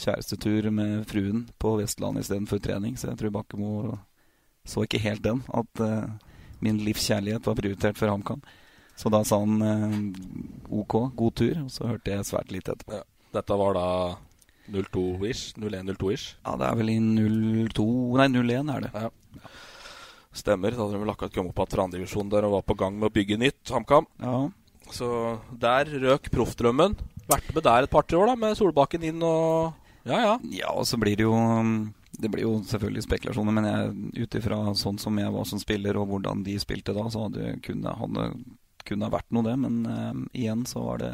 [0.00, 3.74] kjærestetur med fruen på Vestlandet istedenfor trening, så jeg tror Bakkemo
[4.66, 6.10] så ikke helt den, at uh,
[6.60, 8.42] min livs kjærlighet var prioritert for HamKam.
[9.00, 9.94] Så da sa han eh,
[10.76, 12.98] OK, god tur, og så hørte jeg svært lite etterpå.
[13.00, 13.06] Ja.
[13.38, 13.86] Dette var da
[14.70, 15.54] 02-ish?
[15.56, 16.34] 01-02-ish?
[16.44, 17.86] Ja, det er vel i 02
[18.20, 18.90] Nei, 01 er det.
[18.94, 19.48] Ja.
[20.36, 20.74] Stemmer.
[20.74, 23.08] Da hadde de vel akkurat kommet opp fra andredivisjon der og var på gang med
[23.08, 24.06] å bygge nytt HamKam.
[24.22, 24.34] Ja.
[24.94, 25.08] Så
[25.62, 26.98] der røk proffdrømmen.
[27.30, 29.72] Vært med der et par-tre år, da, med Solbakken inn og
[30.08, 30.36] Ja, ja.
[30.50, 31.34] Ja, og så blir det jo
[32.16, 36.10] Det blir jo selvfølgelig spekulasjoner, men ut ifra sånn som jeg var som spiller, og
[36.10, 38.24] hvordan de spilte da, så hadde kunne, hadde,
[38.90, 39.56] kunne ha vært noe, det.
[39.62, 41.12] Men uh, igjen så var det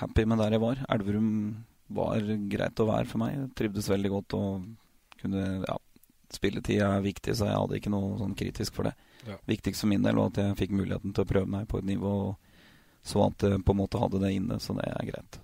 [0.00, 0.82] happy med der jeg var.
[0.92, 1.30] Elverum
[1.92, 3.36] var greit å være for meg.
[3.36, 4.68] Jeg trivdes veldig godt og
[5.22, 5.78] kunne Ja,
[6.32, 8.94] spilletid er viktig, så jeg hadde ikke noe sånn kritisk for det.
[9.28, 9.38] Ja.
[9.48, 11.88] Viktigst for min del var at jeg fikk muligheten til å prøve meg på et
[11.88, 12.14] nivå,
[13.06, 15.38] så at jeg på en måte hadde det inne, så det er greit.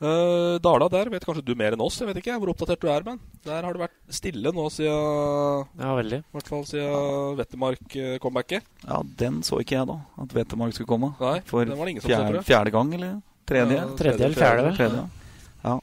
[0.00, 1.98] Uh, Dala der vet kanskje du mer enn oss.
[2.00, 5.66] Jeg vet ikke hvor oppdatert du er, men der har det vært stille nå siden
[5.76, 6.22] Ja, veldig.
[6.24, 8.70] I hvert fall siden Vettemark-comebacket.
[8.86, 9.98] Ja, den så ikke jeg, da.
[10.24, 11.12] At Vetemark skulle komme.
[11.20, 13.12] Nei, For den var det ingen som fjerde, så, fjerde gang, eller
[13.50, 13.76] tredje?
[13.76, 14.80] Ja, tredje eller fjerde, vel?
[14.80, 15.68] Tredje, ja.
[15.68, 15.76] ja.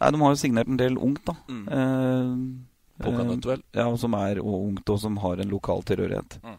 [0.00, 1.36] Nei, de har jo signert en del ungt, da.
[1.52, 1.62] Mm.
[1.68, 3.62] Uh, Polkanøtt, vel?
[3.76, 6.40] Ja, som er og ungt, og som har en lokal tilhørighet.
[6.40, 6.56] Mm.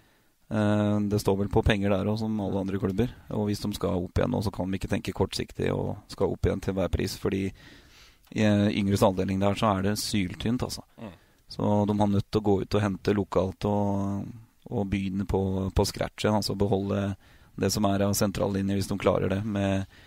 [0.51, 3.11] Eh, det står vel på penger der òg, som alle andre klubber.
[3.31, 6.33] Og hvis de skal opp igjen nå, så kan de ikke tenke kortsiktig og skal
[6.33, 7.15] opp igjen til hver pris.
[7.19, 10.83] Fordi i eh, yngres avdeling der så er det syltynt, altså.
[10.99, 11.17] Mm.
[11.51, 14.27] Så de har nødt til å gå ut og hente lokalt og,
[14.71, 15.41] og begynne på,
[15.75, 16.39] på scratch igjen.
[16.39, 17.13] Altså beholde
[17.59, 19.99] det som er av sentrallinje, hvis de klarer det, med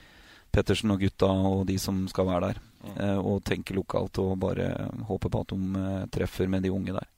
[0.54, 2.62] Pettersen og gutta og de som skal være der.
[2.84, 2.94] Mm.
[3.00, 4.70] Eh, og tenke lokalt og bare
[5.08, 7.08] håpe på at de treffer med de unge der.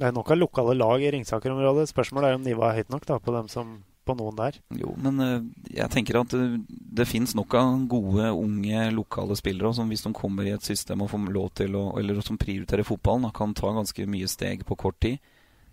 [0.00, 1.90] Det er nok av lokale lag i Ringsaker-området.
[1.90, 4.56] Spørsmålet er om nivået er høyt nok da, på dem som på noen der.
[4.74, 5.44] Jo, men eh,
[5.76, 6.62] jeg tenker at det,
[6.98, 11.04] det fins nok av gode, unge, lokale spillere som hvis de kommer i et system
[11.04, 14.78] og får lov til å Eller som prioriterer fotballen, kan ta ganske mye steg på
[14.80, 15.22] kort tid.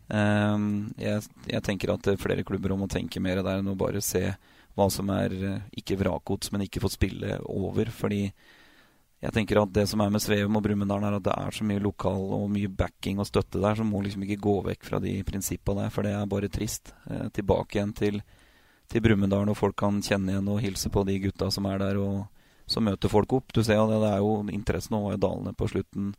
[0.10, 3.77] Ehm, jeg, jeg tenker at det er flere klubber må tenke mer der enn å
[3.77, 4.23] bare se
[4.77, 7.89] hva som er eh, ikke vrakgods, men ikke fått spille over.
[7.93, 8.27] Fordi
[9.19, 11.65] jeg tenker at det som er med Sveum og Brumunddal, er at det er så
[11.67, 15.01] mye lokal og mye backing og støtte der, så må liksom ikke gå vekk fra
[15.03, 16.93] de prinsippene der, for det er bare trist.
[17.12, 18.21] Eh, tilbake igjen til,
[18.88, 21.99] til Brumunddal, og folk kan kjenne igjen og hilse på de gutta som er der,
[21.99, 22.29] og
[22.69, 23.51] så møter folk opp.
[23.51, 26.13] Du ser jo det, det er jo interessen var jo dalende på slutten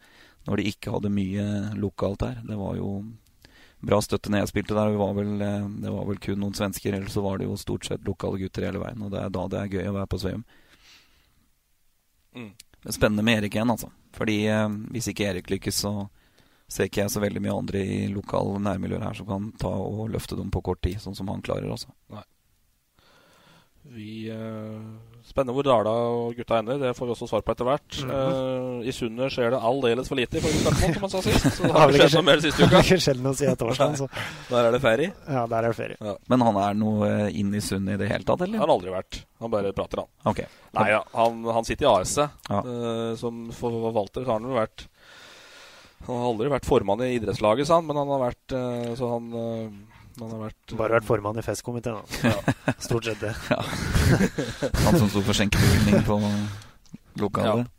[0.48, 1.44] når de ikke hadde mye
[1.80, 2.40] lokalt der.
[2.44, 2.94] Det var jo
[3.80, 4.92] bra støtte når jeg spilte der.
[4.92, 7.56] Det var, vel, eh, det var vel kun noen svensker, ellers så var det jo
[7.60, 9.06] stort sett lokale gutter hele veien.
[9.06, 10.44] Og det er da det er gøy å være på Sveum.
[12.36, 12.50] Mm.
[12.83, 13.90] Men spennende med Erik igjen, altså.
[14.16, 15.95] Fordi eh, hvis ikke Erik lykkes, så
[16.71, 20.05] ser ikke jeg så veldig mye andre i lokale nærmiljøer her som kan ta og
[20.14, 21.90] løfte dem på kort tid, sånn som han klarer, altså.
[22.14, 22.25] Nei.
[23.90, 24.77] Vi eh,
[25.26, 26.78] Spennende hvor Dala og gutta ender.
[26.80, 27.98] Det får vi også svar på etter hvert.
[28.00, 28.80] Mm -hmm.
[28.80, 31.56] uh, I Sundet skjer det aldeles for lite, ifølge Skarpmoen, som han sa sist.
[31.56, 32.80] Så det Har ikke ikke skjedd noe mer siste uka.
[32.85, 33.96] ikke skjedd noe siden torsdag.
[33.96, 34.09] så.
[34.50, 35.12] Der er det ferie.
[35.28, 36.16] Ja, der er det ferie.
[36.28, 38.59] Men han er noe eh, inn i Sund i det hele tatt, eller?
[38.59, 39.24] Han har aldri vært.
[39.38, 40.09] Han bare prater, han.
[40.24, 40.40] Ok.
[40.72, 42.16] Nei, ja, han, han sitter i AS.
[42.48, 42.62] Ja.
[42.64, 44.88] uh, som forvalter har han jo vært
[46.06, 49.11] Han har aldri vært formann i idrettslaget, sa han, men han har vært uh, Så
[49.12, 49.30] han,
[50.20, 52.74] eh, han har vært Bare vært formann i festkomiteen, da.
[52.87, 53.35] Stort sett det.
[53.50, 53.61] Ja.
[54.87, 56.20] Han som sto for skjenkebevilgning på
[57.20, 57.70] lokalet.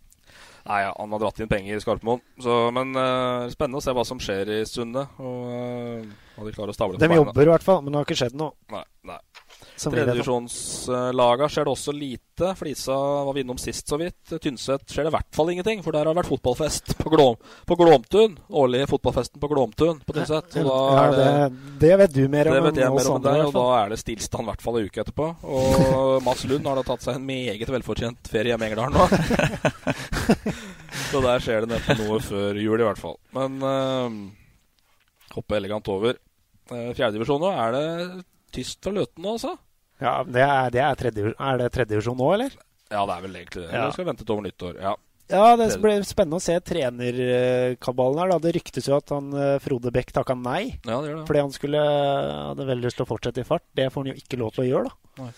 [0.62, 2.20] Nei, ja, han har dratt inn penger i Skarpmoen.
[2.42, 5.10] Så, Men uh, spennende å se hva som skjer i Sundet.
[5.18, 8.02] Og uh, hva de klarer å stable på De jobber i hvert fall, men det
[8.02, 8.54] har ikke skjedd noe.
[8.74, 9.18] Nei, nei.
[9.90, 12.52] Tredjedivisjonslaga skjer det også lite.
[12.58, 14.20] Flisa var vi innom sist så vidt.
[14.42, 17.38] Tynset skjer det i hvert fall ingenting, for der har det vært fotballfest på, Glom,
[17.66, 18.38] på Glåmtun.
[18.62, 20.58] Årlig fotballfesten på Glåmtun på Tynset.
[20.58, 21.30] Det,
[21.82, 24.66] det vet du mer om enn oss andre, og da er det stillstand i hvert
[24.66, 25.30] fall en uke etterpå.
[25.48, 29.08] Og Mads Lund har da tatt seg en meget velfortjent ferie hjemme i Engerdalen nå.
[31.10, 33.18] så der skjer det neppe noe før jul, i hvert fall.
[33.38, 34.20] Men uh,
[35.38, 36.20] hoppe elegant over.
[36.72, 37.86] Uh, Fjerdedivisjon nå, er det
[38.56, 39.56] tyst fra Løten nå, altså?
[40.02, 42.56] Ja, det er, det er, tredje, er det tredjedivisjon nå, eller?
[42.92, 43.70] Ja, det er vel egentlig det.
[43.72, 43.78] Ja.
[43.86, 44.82] Eller skal vi vente til over nyttår?
[44.82, 44.96] Ja.
[45.32, 48.34] Ja, det blir spennende å se trenerkabalen her.
[48.34, 48.40] da.
[48.44, 50.74] Det ryktes jo at han eh, Frode Bech takka nei.
[50.84, 51.28] Ja, det gjør det.
[51.30, 53.64] Fordi han skulle hadde veldig lyst til å fortsette i fart.
[53.78, 55.24] Det får han jo ikke lov til å gjøre, da.
[55.24, 55.32] Nei.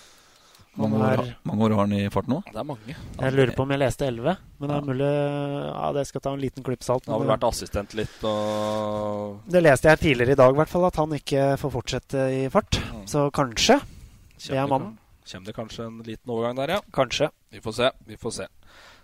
[0.73, 2.39] Mange år, er- mange år har han i fart nå?
[2.47, 2.95] Det er mange.
[3.21, 6.32] Jeg lurer på om jeg leste 11, men det er mulig Ja, det skal ta
[6.34, 7.06] en liten klype salt.
[7.06, 10.71] Han har vel vært assistent litt og Det leste jeg tidligere i dag, i hvert
[10.73, 12.80] fall, at han ikke får fortsette i fart.
[13.06, 13.78] Så kanskje.
[14.39, 14.97] Det er mannen.
[15.23, 16.81] Kommer det kanskje en liten overgang der, ja?
[16.93, 17.29] Kanskje.
[17.53, 17.91] Vi får se.
[18.09, 18.47] Vi får se.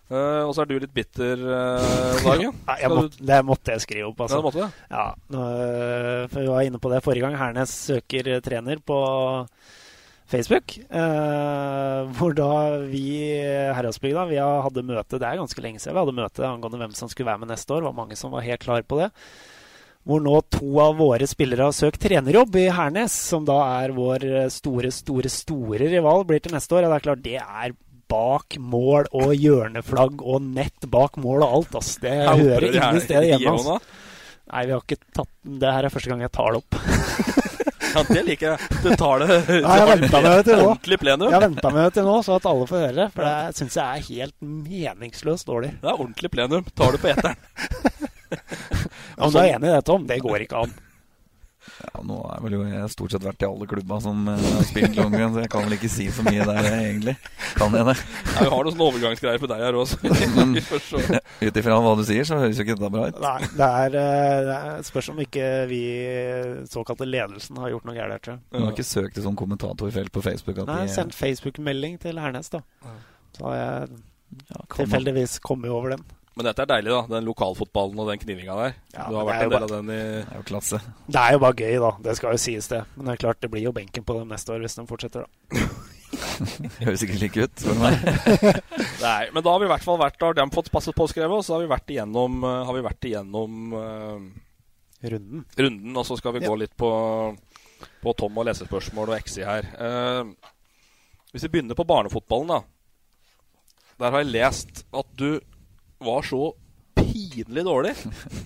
[0.10, 2.56] Uh, og så er du litt bitter uh, om dagen.
[2.70, 4.40] ja, jeg måtte, det måtte jeg skrive opp, altså.
[4.40, 4.70] Ja, måtte det?
[4.90, 5.04] Ja,
[5.38, 7.38] øh, for vi var inne på det forrige gang.
[7.38, 8.98] Hernes søker trener på
[10.30, 10.74] Facebook.
[10.90, 12.50] Uh, hvor da
[12.90, 13.06] vi
[13.78, 17.10] Heradsbygda vi hadde møte Det er ganske lenge siden vi hadde møte angående hvem som
[17.10, 17.84] skulle være med neste år.
[17.84, 19.12] Det var mange som var helt klar på det.
[20.08, 24.26] Hvor nå to av våre spillere har søkt trenerjobb i Hernes, som da er vår
[24.30, 26.88] eh, store, store, store rival, blir til neste år.
[26.88, 27.76] Og det er klart, det er
[28.10, 31.76] bak mål og hjørneflagg og nett bak mål og alt.
[31.82, 31.98] Ass.
[32.02, 33.76] Det jeg hører det ingen steder hjemme.
[33.76, 34.06] Ass.
[34.50, 35.30] Nei, vi har ikke tatt
[35.62, 36.80] Det her er første gang jeg tar det opp.
[37.90, 38.68] Ja, det liker jeg.
[38.84, 41.30] Du tar det Nei, jeg det venta med det til nå.
[41.34, 43.08] Jeg venta med det til nå, så at alle får høre.
[43.16, 45.72] For det syns jeg er helt meningsløst dårlig.
[45.82, 46.70] Det er ordentlig plenum.
[46.78, 47.40] Tar du på eteren.
[49.18, 50.06] Om du er enig i det, Tom?
[50.10, 50.78] Det går ikke an.
[51.80, 54.66] Ja, nå er vel jo jeg stort sett vært i alle klubba som eh, har
[54.68, 57.14] spilt langrenn, så jeg kan vel ikke si så mye der, eh, egentlig.
[57.60, 57.96] Kan jeg det?
[58.34, 61.20] Ja, vi har noen sånne overgangsgreier på deg her se.
[61.40, 63.22] ut ifra hva du sier, så høres jo ikke dette bra ut.
[63.24, 65.82] Nei, det er, eh, det er spørs om ikke vi
[66.72, 68.24] såkalte ledelsen har gjort noe gærent.
[68.26, 68.46] tror jeg.
[68.52, 70.64] Du har ikke søkt et sånt kommentatorfelt på Facebook?
[70.64, 72.64] At Nei, jeg sendt Facebook-melding til Hernes, da.
[73.36, 74.00] Så har jeg
[74.50, 76.08] ja, tilfeldigvis kommet over den.
[76.40, 77.00] Men dette er deilig, da.
[77.12, 78.76] Den lokalfotballen og den knivinga der.
[78.96, 80.78] Ja, du har vært en del del av den i Det er jo klasse.
[81.12, 81.90] Det er jo bare gøy, da.
[82.06, 82.80] Det skal jo sies, det.
[82.96, 85.26] Men det er klart, det blir jo benken på dem neste år hvis de fortsetter,
[85.26, 85.60] da.
[86.10, 88.54] Det høres ikke slik ut, spør du meg.
[89.04, 91.44] Nei, men da har vi i hvert fall vært har de fått passet påskrevet, og
[91.44, 94.24] så har vi vært igjennom, eh, har vi vært igjennom uh,
[95.12, 95.44] Runden.
[95.60, 96.00] runden.
[96.00, 96.50] Og så skal vi Ja.
[96.50, 96.90] gå litt på,
[98.02, 99.70] på Tom og lesespørsmål og XI her.
[99.76, 100.32] Uh,
[101.36, 102.64] hvis vi begynner på barnefotballen, da.
[104.00, 105.42] Der har jeg lest at du
[106.04, 106.54] var så
[107.00, 107.94] pinlig dårlig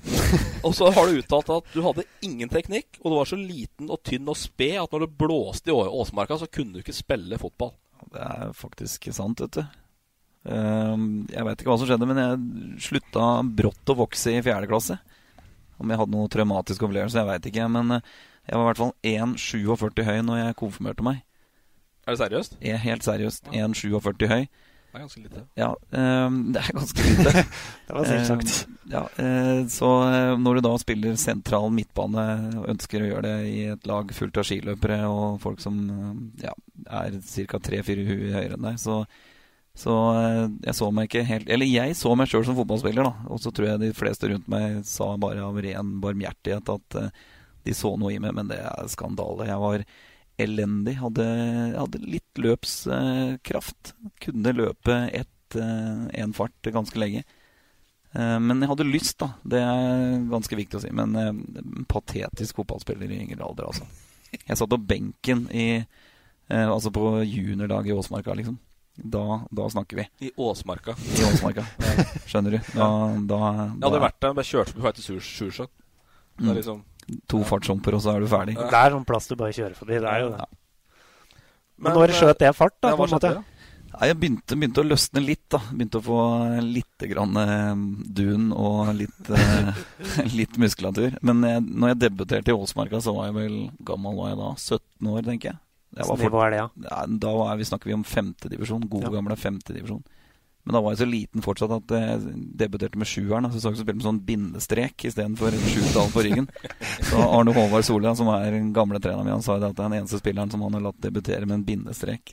[0.66, 3.90] og så har du uttalt at du hadde ingen teknikk, og du var så liten
[3.92, 7.40] og tynn og sped at når det blåste i Åsmarka, så kunne du ikke spille
[7.42, 7.74] fotball.
[8.14, 9.64] Det er faktisk sant, vet du.
[10.52, 14.70] Ehm, jeg veit ikke hva som skjedde, men jeg slutta brått å vokse i fjerde
[14.72, 15.00] klasse.
[15.82, 17.70] Om jeg hadde noe traumatisk opplevelse, jeg veit ikke.
[17.72, 18.12] Men eh,
[18.50, 21.24] jeg var i hvert fall 1,47 høy når jeg konfirmerte meg.
[22.04, 22.58] Er det seriøst?
[22.60, 23.50] Jeg er helt seriøst.
[23.56, 24.44] 1,47 høy.
[24.94, 25.40] Det er ganske lite.
[25.58, 27.32] Ja, um, det er ganske lite.
[27.88, 28.52] det var selvsagt.
[28.68, 32.26] Um, ja, uh, så uh, når du da spiller sentral midtbane
[32.60, 36.14] og ønsker å gjøre det i et lag fullt av skiløpere og folk som uh,
[36.44, 36.54] ja,
[37.02, 37.58] er ca.
[37.58, 39.00] tre-fire huer høyere enn deg, så,
[39.74, 39.98] så
[40.62, 43.34] jeg så meg ikke helt Eller jeg så meg sjøl som fotballspiller, da.
[43.34, 47.02] Og så tror jeg de fleste rundt meg sa bare av ren barmhjertighet at
[47.66, 49.50] de så noe i meg, men det er skandale.
[49.50, 49.90] Jeg var
[50.42, 50.98] elendig.
[51.02, 51.26] Hadde,
[51.78, 53.94] hadde litt løpskraft.
[54.24, 57.24] Kunne løpe ett eh, fart ganske lenge.
[58.14, 59.34] Eh, men jeg hadde lyst, da.
[59.44, 60.94] Det er ganske viktig å si.
[60.96, 61.32] Men eh,
[61.90, 63.88] patetisk fotballspiller i yngre alder, altså.
[64.34, 65.68] Jeg satt på benken i
[66.54, 68.58] Altså på juniorlaget i Åsmarka, liksom.
[68.94, 70.04] Da, da, snakker vi.
[70.28, 70.94] I Åsmarka.
[71.16, 71.64] I Åsmarka,
[72.30, 72.74] Skjønner du.
[72.76, 72.90] Da,
[73.32, 73.40] da,
[73.72, 75.72] jeg hadde vært der, bare kjørte på vei til Sjusjøen.
[76.38, 76.84] Det er liksom
[77.30, 78.58] to fartshumper, og så er du ferdig.
[78.60, 80.02] Det er sånn plass du bare kjører forbi.
[80.04, 80.46] Det er jo det.
[81.78, 82.94] Men, Men når skjøt det fart, da?
[82.96, 83.34] på en måte?
[83.94, 85.44] Nei, jeg begynte, begynte, å løsne litt.
[85.54, 86.22] da Begynte å få
[86.66, 87.84] litt grann eh,
[88.20, 89.84] dun og litt, eh,
[90.40, 91.20] litt muskulatur.
[91.22, 94.50] Men jeg, når jeg debuterte i Åsmarka, så var jeg vel gammel var jeg da?
[94.58, 95.62] 17 år, tenker jeg.
[96.00, 96.68] jeg var for, er det, ja?
[96.88, 98.90] ja da var jeg, vi snakker vi om femtedivisjon.
[98.90, 99.14] God, ja.
[99.20, 100.02] gamle femtedivisjon.
[100.64, 103.50] Men da var jeg så liten fortsatt at jeg debuterte med sjueren.
[103.52, 106.48] Så jeg spilte med sånn bindestrek istedenfor sjutall på ryggen.
[107.10, 109.82] Så Arne Håvard Solli, som er den gamle treneren min, han sa at det er
[109.82, 112.32] den eneste spilleren som han har latt debutere med en bindestrek.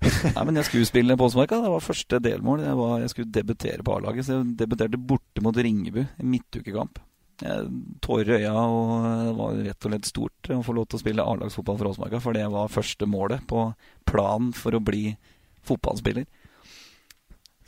[0.00, 1.58] Nei, men jeg skulle spille på Åsmarka.
[1.64, 2.62] Det var første delmål.
[2.64, 4.26] Jeg, var, jeg skulle debutere på A-laget.
[4.26, 7.02] Så jeg debuterte borte mot Ringebu i midtukekamp.
[8.04, 11.02] Tårer i øya, og det var rett og slett stort å få lov til å
[11.02, 12.22] spille A-lagsfotball for Åsmarka.
[12.22, 13.66] For det var første målet på
[14.08, 15.08] planen for å bli
[15.66, 16.26] fotballspiller.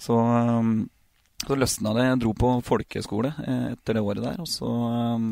[0.02, 0.88] Så, um,
[1.46, 2.06] så løsna det.
[2.08, 4.40] Jeg dro på folkehøyskole eh, etter det året der.
[4.42, 5.28] Og så um,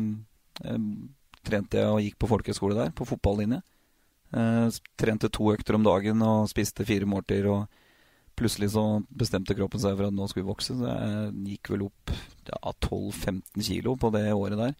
[1.43, 3.61] trente jeg og gikk på folkehøyskole der, på fotballinje.
[4.31, 4.69] Uh,
[4.99, 7.49] trente to økter om dagen og spiste fire måltider.
[7.51, 10.77] Og plutselig så bestemte kroppen seg for at nå skulle vi vokse.
[10.79, 12.15] Så jeg gikk vel opp
[12.47, 14.79] ja, 12-15 kilo på det året der.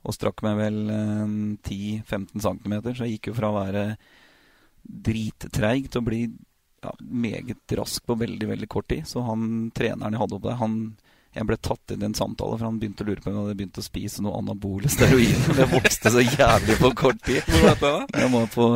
[0.00, 2.76] Og strakk meg vel uh, 10-15 cm.
[2.90, 3.86] Så jeg gikk jo fra å være
[4.80, 6.24] drittreig til å bli
[6.82, 9.06] ja, meget rask på veldig veldig kort tid.
[9.08, 10.76] Så han treneren jeg hadde oppe der, han,
[11.36, 13.44] jeg ble tatt inn i en samtale, for han begynte å lure på om jeg
[13.44, 15.52] hadde begynt å spise noe anabole steroider.
[15.60, 17.44] Det vokste så jævlig på kort tid.
[17.46, 18.22] Hvor var det da?
[18.24, 18.70] Jeg må på,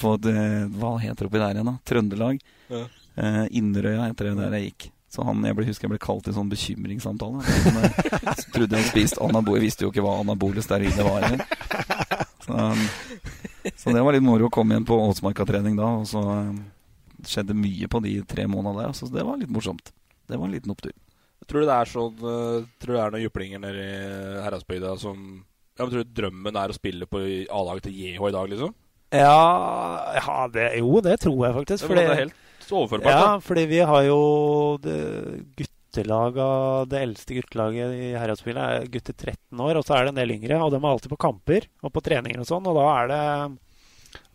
[0.00, 0.40] på det,
[0.80, 1.78] Hva heter det oppi der igjen, da?
[1.88, 2.42] Trøndelag.
[2.74, 2.82] Ja.
[3.14, 4.90] Eh, Inderøya heter det der jeg gikk.
[5.14, 7.38] Så han, jeg ble, husker jeg ble kalt i sånn bekymringssamtale.
[7.46, 9.60] Han, så trodde han spiste anabole.
[9.60, 11.36] Jeg visste jo ikke hva anabole steroider var.
[12.44, 12.58] Så,
[13.78, 15.92] så, det var litt moro å komme igjen på Åsmarka-trening da.
[16.00, 16.24] Og så
[17.30, 18.96] skjedde mye på de tre månedene der.
[18.96, 19.92] Så det var litt morsomt.
[20.28, 20.94] Det var en liten opptur.
[21.44, 24.94] Tror du det er sånn uh, Tror du det er noen jyplinger nede i Heradsbygda
[24.96, 25.18] som
[25.74, 28.74] ja, men Tror du drømmen er å spille på A-laget til JH i dag, liksom?
[29.14, 29.38] Ja,
[30.14, 31.88] ja det, jo, det tror jeg faktisk.
[31.90, 33.10] Fordi, det er helt overførbart.
[33.10, 33.40] Ja, da.
[33.42, 34.20] fordi vi har jo
[34.84, 34.98] det
[35.58, 40.22] guttelaget, det eldste guttelaget i Heradsbygda er gutter 13 år, og så er det en
[40.22, 40.62] del yngre.
[40.62, 43.22] Og de er alltid på kamper og på treninger og sånn, og da er det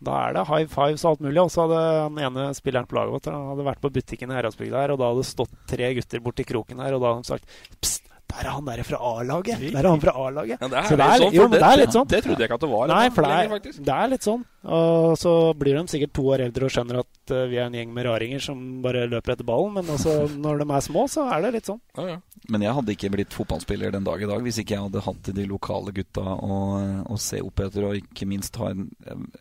[0.00, 1.40] da er det high fives og alt mulig.
[1.42, 4.84] Og så hadde den ene spilleren på laget vårt hadde vært på butikken i Heradsbygda
[4.84, 7.32] her, og da hadde det stått tre gutter borti kroken her, og da hadde de
[7.34, 8.09] sagt Pst,
[8.40, 9.60] der er han der fra A-laget!
[9.60, 10.60] Der er han fra A-laget.
[10.60, 12.06] Ja, det er, det er, sånn, jo, det, det er litt sånn.
[12.08, 12.90] Det trodde jeg ikke at det var.
[12.90, 14.44] Nei, for det er, det er, litt sånn.
[14.76, 17.76] Og så blir de sikkert to år eldre og skjønner at uh, vi er en
[17.76, 19.74] gjeng med raringer som bare løper etter ballen.
[19.76, 21.82] Men altså, når de er små, så er det litt sånn.
[21.98, 22.46] Ja, ja.
[22.50, 25.34] Men jeg hadde ikke blitt fotballspiller den dag i dag hvis ikke jeg hadde hatt
[25.36, 26.62] de lokale gutta å,
[27.04, 28.88] å se opp etter, og ikke minst ha en,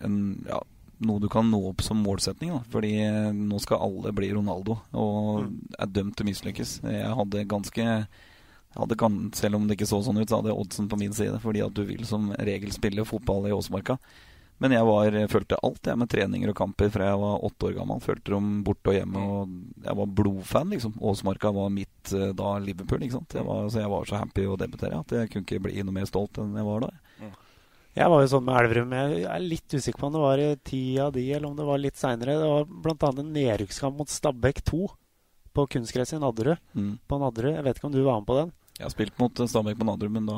[0.03, 0.59] en ja,
[1.07, 2.51] noe du kan nå opp som målsetning.
[2.57, 2.63] Da.
[2.73, 5.53] Fordi eh, nå skal alle bli Ronaldo, og mm.
[5.79, 6.73] er dømt til å mislykkes.
[6.83, 7.85] Jeg hadde ganske
[8.77, 11.39] hadde Selv om det ikke så sånn ut, så hadde jeg oddsen på min side.
[11.41, 13.97] Fordi at du vil som regel spille fotball i Åsmarka.
[14.59, 17.75] Men jeg var, følte alt jeg med treninger og kamper fra jeg var åtte år
[17.77, 18.01] gammel.
[18.03, 19.21] Følte dem borte og hjemme.
[19.23, 20.97] Og jeg var blodfan, liksom.
[20.99, 23.05] Åsmarka var mitt eh, da Liverpool.
[23.05, 23.37] ikke sant?
[23.39, 25.95] Jeg var, så jeg var så happy å debutere at jeg kunne ikke bli noe
[25.95, 26.91] mer stolt enn jeg var da.
[27.23, 27.37] Mm.
[27.99, 28.97] Jeg var jo sånn med Elverum.
[28.99, 31.81] Jeg er litt usikker på om det var i tida di, eller om det var
[31.81, 32.37] litt seinere.
[32.43, 33.13] Det var bl.a.
[33.15, 34.83] en nedrykkskamp mot Stabæk 2
[35.59, 36.63] på kunstgress i Nadderud.
[36.73, 36.95] Mm.
[37.07, 37.53] På Nadderud.
[37.57, 38.55] Jeg vet ikke om du var med på den?
[38.79, 40.35] Jeg har spilt mot Stabæk på Nadderud, men da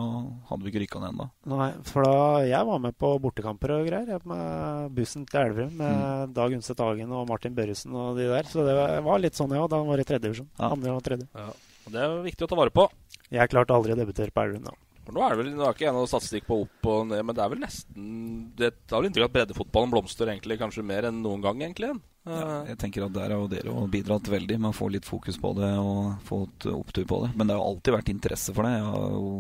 [0.50, 1.28] hadde vi ikke rykka ned ennå.
[1.52, 4.24] Nei, for da jeg var med på bortekamper og greier.
[4.26, 6.34] Med bussen til Elverum med mm.
[6.34, 8.50] Dag Undset Hagen og Martin Børresen og de der.
[8.50, 8.74] Så det
[9.06, 9.68] var litt sånn, ja.
[9.70, 10.50] Da han var i tredje divisjon.
[10.58, 10.72] Ja.
[10.72, 11.30] Andre og tredje.
[11.38, 11.52] Ja.
[11.86, 12.88] Og det er viktig å ta vare på.
[13.30, 14.74] Jeg klarte aldri å debutere på Elverum, da.
[15.06, 17.22] For nå er det vel, nå er ikke en noe statistikk på opp og ned,
[17.26, 18.10] men det er vel nesten
[18.58, 21.62] Det det har vel inntrykk av at breddefotballen blomstrer egentlig kanskje mer enn noen gang,
[21.62, 21.94] egentlig.
[22.22, 25.08] Ja, jeg tenker at Der har jo dere også bidratt veldig med å få litt
[25.08, 27.32] fokus på det og få et opptur på det.
[27.38, 28.76] Men det har alltid vært interesse for det.
[28.76, 29.32] Jeg har jo,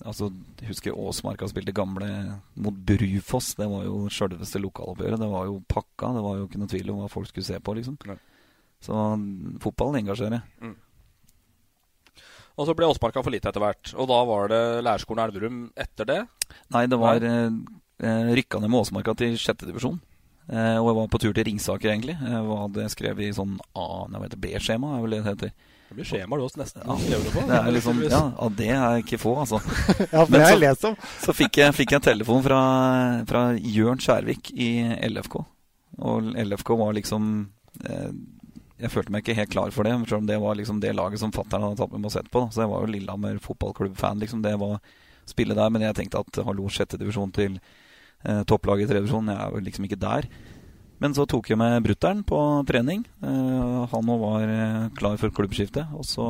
[0.00, 0.30] altså,
[0.62, 2.08] jeg husker Åsmarka spilte gamle
[2.56, 3.52] mot Brufoss.
[3.58, 5.20] Det var jo sjølveste lokaloppgjøret.
[5.20, 6.14] Det var jo pakka.
[6.16, 7.98] Det var jo ikke noe tvil om hva folk skulle se på, liksom.
[8.82, 9.02] Så
[9.62, 10.40] fotballen engasjerer.
[10.64, 10.78] Mm.
[12.60, 13.92] Og så ble Åsmarka for lite etter hvert.
[13.96, 16.18] Og da var det Lærerskolen Elverum etter det.
[16.72, 17.52] Nei, det var eh,
[18.00, 20.00] eh, rykka ned med Åsmarka til sjette divisjon.
[20.50, 22.16] Eh, og jeg var på tur til Ringsaker, egentlig.
[22.18, 25.30] Jeg hadde skrevet i sånn A, nei, hva heter det, B-skjema, er vel det det
[25.34, 25.54] heter.
[25.92, 27.40] Det blir skjema du også nesten skrevet det på.
[27.50, 29.58] Det er liksom, ja, ja, det er ikke få, altså.
[30.14, 30.94] Ja, for det har jeg lest om.
[31.26, 32.60] Så fikk jeg, fikk jeg telefon fra,
[33.28, 34.70] fra Jørn Skjærvik i
[35.10, 35.36] LFK.
[36.00, 37.26] Og LFK var liksom
[37.84, 38.08] eh,
[38.80, 41.20] Jeg følte meg ikke helt klar for det, selv om det var liksom det laget
[41.20, 42.46] som fatter'n hadde tatt med meg og sett på.
[42.46, 42.56] Da.
[42.56, 44.40] Så jeg var jo Lillehammer fotballklubb-fan, liksom.
[44.48, 44.80] Det var
[45.28, 45.76] spillet der.
[45.76, 47.60] Men jeg tenkte at hallo, sjette divisjon til
[48.24, 50.28] eh, topplaget i tredje jeg er jo liksom ikke der.
[51.02, 53.02] Men så tok jeg med brutter'n på trening.
[53.22, 55.88] Eh, han òg var eh, klar for klubbskifte.
[55.98, 56.26] Og så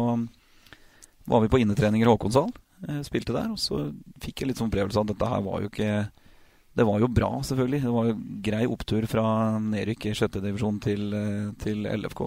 [1.28, 2.49] var vi på innetreninger i Håkonshall.
[2.88, 3.51] Eh, spilte der.
[3.53, 3.84] Og så
[4.22, 5.93] fikk jeg litt sånn opplevelse av at dette her var jo ikke
[6.72, 7.82] Det var jo bra, selvfølgelig.
[7.84, 9.24] Det var jo grei opptur fra
[9.61, 12.22] nedrykk i sjette divisjon til, eh, til LFK.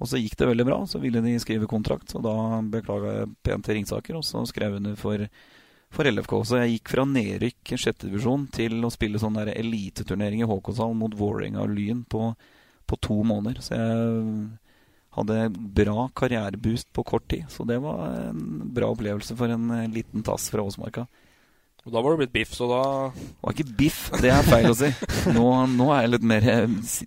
[0.00, 0.80] Og så gikk det veldig bra.
[0.90, 2.34] Så ville de skrive kontrakt, så da
[2.66, 5.22] beklaga jeg pent til Ringsaker, og så skrev jeg under for
[5.94, 6.34] for LFK.
[6.46, 10.96] Så jeg gikk fra nedrykk i sjette divisjon til å spille sånn eliteturnering i Håkonshall
[10.98, 12.32] mot Vålerenga og Lyn på,
[12.86, 13.62] på to måneder.
[13.64, 14.44] Så jeg
[15.16, 15.48] hadde
[15.80, 17.48] bra karriereboost på kort tid.
[17.50, 21.06] Så det var en bra opplevelse for en eh, liten tass fra Åsmarka.
[21.80, 22.80] Og da var du blitt biff, så da
[23.16, 24.90] Det var ikke biff, det er feil å si.
[25.32, 26.44] Nå, nå er jeg litt mer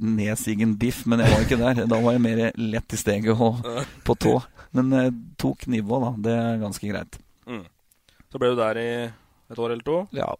[0.01, 1.83] nedsigen biff, men jeg var ikke der.
[1.91, 3.61] Da var jeg mer lett i steget og
[4.03, 4.39] på tå.
[4.73, 6.11] Men eh, tok nivå, da.
[6.25, 7.21] Det er ganske greit.
[7.47, 7.63] mm.
[8.33, 9.99] Så ble du der i et år eller to.
[10.17, 10.31] Ja.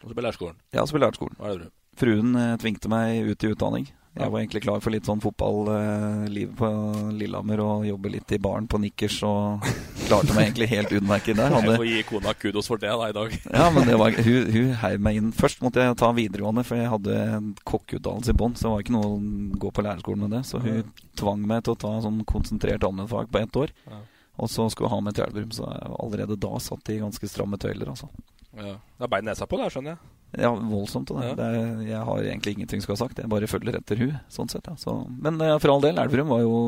[0.00, 0.56] Og så ble lærerskolen.
[0.72, 1.36] Ja, så ble lærerskolen.
[1.36, 1.74] Hva er det du?
[1.98, 3.88] Fruen eh, tvingte meg ut i utdanning.
[4.18, 6.68] Jeg var egentlig klar for litt sånn fotballiv på
[7.14, 9.68] Lillehammer og jobbe litt i baren på Nikkers og
[10.08, 11.54] klarte meg egentlig helt utmerket der.
[11.54, 13.36] Jeg får gi kona kudos for det da i dag.
[13.60, 15.30] ja, men det var, hun, hun heiv meg inn.
[15.36, 18.56] Først måtte jeg ta videregående, for jeg hadde en kokkeutdannelse i bånn.
[18.58, 19.22] Så det var ikke noe å
[19.66, 20.42] gå på lærerskolen med det.
[20.48, 20.82] Så hun
[21.20, 23.74] tvang meg til å ta sånn konsentrert allmennfag på ett år.
[23.86, 24.02] Ja.
[24.38, 25.66] Og så skulle vi ha med til Elverum, så
[25.98, 28.10] allerede da satt i ganske stramme tøyler, altså.
[28.56, 28.78] Ja.
[28.78, 30.14] Det er bein nesa på der, skjønner jeg.
[30.44, 31.08] Ja, voldsomt.
[31.08, 31.24] Det.
[31.24, 31.34] Ja.
[31.38, 33.20] Det er, jeg har egentlig ingenting skal ha sagt.
[33.22, 34.68] Jeg bare følger etter hun, sånn sett.
[34.68, 34.76] Ja.
[34.80, 36.58] Så, men eh, for all del, Elverum var jo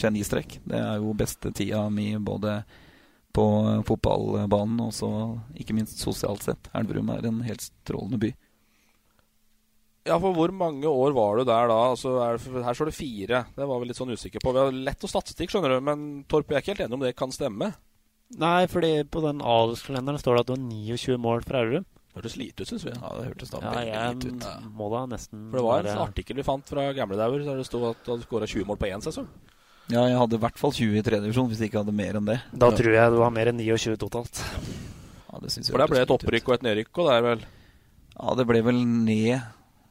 [0.00, 0.58] genistrek.
[0.66, 2.62] Det er jo beste tida mi både
[3.34, 3.44] på
[3.88, 5.10] fotballbanen og så
[5.58, 6.68] ikke minst sosialt sett.
[6.76, 8.34] Elverum er en helt strålende by.
[10.04, 11.76] Ja, for hvor mange år var du der da?
[11.94, 12.36] Altså, er,
[12.66, 13.38] her står det fire.
[13.56, 14.52] Det var vi litt sånn usikker på.
[14.52, 17.04] Vi har lett å statistikk, skjønner du, men Torp, jeg er ikke helt enig om
[17.06, 17.70] det kan stemme.
[18.40, 21.86] Nei, fordi på den adelskalenderen står det at du har 29 mål fra Elverum.
[21.88, 22.92] Det hørtes lite ut, syns vi.
[22.92, 24.68] Ja, det hørtes da Ja, jeg lite ut.
[24.76, 27.66] må da nesten For det var en artikkel vi fant fra gamle dauer der det
[27.66, 29.26] sto at du hadde skåra 20 mål på én sesong.
[29.90, 32.20] Ja, jeg hadde i hvert fall 20 i tredje divisjon, hvis jeg ikke hadde mer
[32.20, 32.38] enn det.
[32.52, 34.44] Da tror jeg du har mer enn 29 totalt.
[35.32, 37.26] Ja, det synes jeg For der ble et opprykk og et nedrykk, og det er
[37.32, 37.44] vel
[38.14, 39.42] Ja, det ble vel ned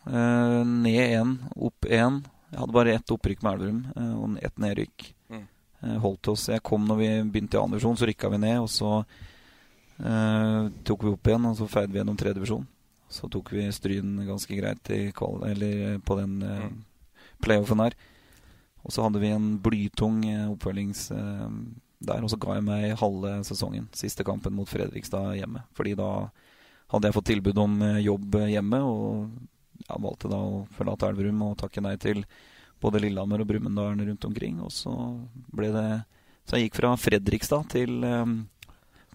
[0.06, 2.22] Ned én, opp én.
[2.52, 5.06] Jeg hadde bare ett opprykk med Elverum eh, og ett nedrykk.
[5.34, 5.44] Mm.
[5.82, 8.60] Eh, holdt oss Jeg kom når vi begynte i annen divisjon, så rykka vi ned.
[8.62, 8.92] Og så
[10.04, 12.66] eh, tok vi opp igjen, og så feide vi gjennom tredje divisjon.
[13.14, 16.84] Så tok vi Stryn ganske greit i kval, eller på den eh, Mm.
[17.44, 17.94] playoffen her.
[18.84, 21.50] Og så hadde vi en blytung eh, oppfølgings eh,
[22.04, 23.88] der, og så ga jeg meg halve sesongen.
[23.96, 25.64] Siste kampen mot Fredrikstad hjemme.
[25.74, 26.30] Fordi da
[26.92, 29.30] hadde jeg fått tilbud om eh, jobb eh, hjemme, og
[29.84, 32.24] jeg valgte da å forlate Elverum og takke nei til
[32.84, 34.60] både Lillehammer og Brumunddal rundt omkring.
[34.64, 34.94] Og så
[35.56, 35.88] ble det
[36.44, 38.42] Så jeg gikk fra Fredrikstad til um,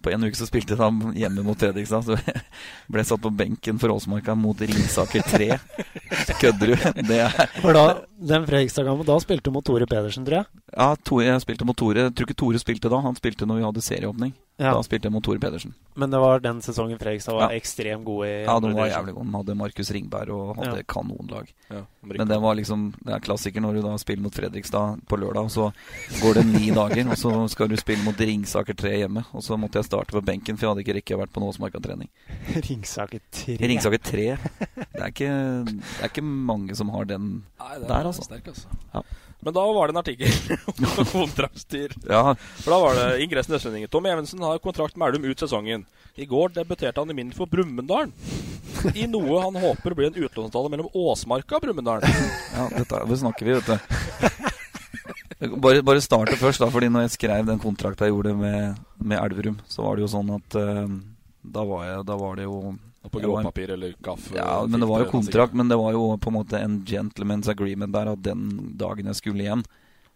[0.01, 2.43] På en uke så spilte jeg da hjemme mot Fredrikstad, så jeg
[2.89, 5.49] ble satt på benken for Åsmarka mot Ringsaker 3.
[6.39, 7.03] Kødder du?
[7.09, 7.85] Det er For da,
[8.19, 10.45] den Fredrikstad-kampen, da spilte du mot Tore Pedersen, tror jeg.
[10.75, 12.07] Ja, Tore, jeg spilte mot Tore.
[12.09, 12.99] Jeg tror ikke Tore spilte da.
[13.01, 14.33] Han spilte når vi hadde serieåpning.
[14.59, 14.73] Ja.
[14.75, 15.71] Da spilte jeg mot Tore Pedersen.
[15.95, 17.55] Men det var den sesongen Fredrikstad var Ja.
[17.57, 19.31] ekstremt gode i Ja, de var jævlig gode.
[19.31, 20.83] De hadde Markus Ringberg og hadde Ja.
[20.83, 21.47] kanonlag.
[21.71, 25.15] Ja, Men det var liksom Det er klassiker når du da spiller mot Fredrikstad på
[25.17, 25.71] lørdag, og så
[26.21, 29.23] går det ni dager, og så skal du spille mot Ringsaker 3 hjemme.
[29.33, 31.39] Og så måtte jeg starte på benken, for jeg hadde ikke rekket å vært på
[31.39, 32.09] Nåsmarka-trening.
[32.69, 33.57] Ringsaker 3.
[33.59, 35.31] Ringsaker 3 det er, ikke,
[35.65, 38.27] det er ikke mange som har den Nei, det er der, altså.
[38.27, 38.67] sterk, altså.
[38.93, 39.03] Ja.
[39.39, 40.57] Men da var det en artikkel
[40.99, 41.95] om kontraktstyr.
[42.09, 42.35] Ja.
[42.59, 43.91] For da var det Ingressen Østlendingen.
[43.91, 45.85] Tom Evensen har kontrakt med Elum ut sesongen.
[46.19, 48.11] I går debuterte han i min for Brumunddal.
[48.95, 52.03] I noe han håper blir en utlånsavtale mellom Åsmarka og Brumunddal.
[52.59, 55.55] Ja, dette det snakker vi, vet du.
[55.63, 56.67] Bare, bare starte først, da.
[56.73, 60.11] Fordi når jeg skrev den kontrakten jeg gjorde med, med Elverum, så var det jo
[60.11, 60.91] sånn at uh,
[61.47, 62.59] da, var jeg, da var det jo
[63.11, 64.35] På gråpapir eller kaffe?
[64.37, 65.55] Ja, men det var jo kontrakt.
[65.57, 69.19] Men det var jo på en måte en gentleman's agreement der at den dagen jeg
[69.19, 69.63] skulle hjem,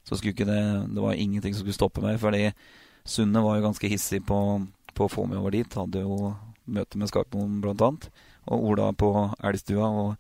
[0.04, 0.64] så skulle ikke det
[0.94, 2.20] Det var ingenting som skulle stoppe meg.
[2.22, 2.52] Fordi
[3.06, 4.40] Sunne var jo ganske hissig på,
[4.94, 5.80] på å få meg over dit.
[5.80, 6.34] Hadde jo
[6.66, 8.10] møte med Skarpmoen annet.
[8.48, 9.14] Og Ola på
[9.44, 9.88] Elgstua.
[9.88, 10.16] Og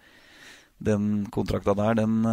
[0.83, 2.23] den kontrakta der, den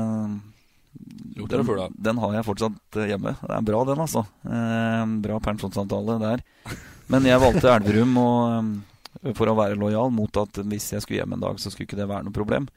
[0.92, 3.34] den, den, har jeg fortsatt eh, hjemme.
[3.40, 4.24] Det er bra, den, altså.
[4.44, 6.42] Eh, bra pensjonsavtale der.
[7.12, 8.99] Men jeg valgte Elverum og, eh,
[9.36, 11.98] for å være lojal mot at hvis jeg skulle hjem en dag, så skulle ikke
[11.98, 12.68] det være noe problem.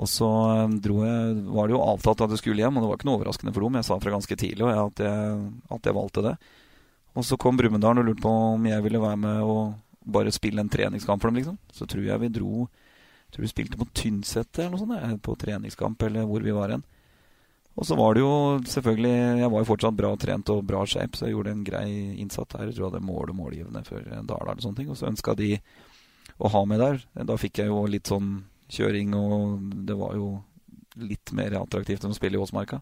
[0.00, 2.98] Og så eh, jeg, var det jo avtalt at jeg skulle hjem, og det var
[2.98, 3.78] ikke noe overraskende for dem.
[3.78, 5.42] Jeg sa fra ganske tidlig at jeg,
[5.76, 6.36] at jeg valgte det.
[7.14, 10.60] Og så kom Brumunddal og lurte på om jeg ville være med og bare spille
[10.60, 11.60] en treningskamp for dem, liksom.
[11.72, 12.66] Så tror jeg vi dro
[13.34, 16.84] Tror vi spilte på Tynset eller noe sånt, på treningskamp, eller hvor vi var hen.
[17.74, 18.34] Og så var det jo
[18.70, 21.88] selvfølgelig Jeg var jo fortsatt bra trent og bra shape, så jeg gjorde en grei
[22.22, 22.68] innsats der.
[22.68, 24.92] Jeg tror jeg hadde mål og målgivende for Dalar og sånne ting.
[24.92, 25.56] Og så ønska de
[26.38, 27.00] å ha meg der.
[27.26, 28.36] Da fikk jeg jo litt sånn
[28.74, 30.28] kjøring, og det var jo
[31.02, 32.80] litt mer attraktivt enn å spille i Åsmarka.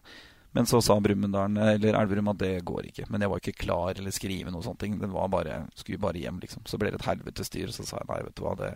[0.53, 3.07] Men så sa Brumunddalen eller Elverum, at det går ikke.
[3.09, 4.85] Men jeg var ikke klar eller skrive noe sånt.
[4.85, 6.61] Det var bare, skulle bare hjem, liksom.
[6.69, 7.73] Så ble det et helvetes styr.
[7.73, 8.69] Så sa jeg nei, vet du hva, det,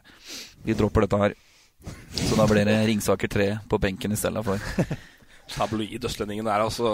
[0.65, 1.37] vi dropper dette her.
[2.17, 4.57] Så da ble det Ringsaker 3 på benken i stedet for.
[5.51, 6.89] Tabloid Østlendingen der, altså.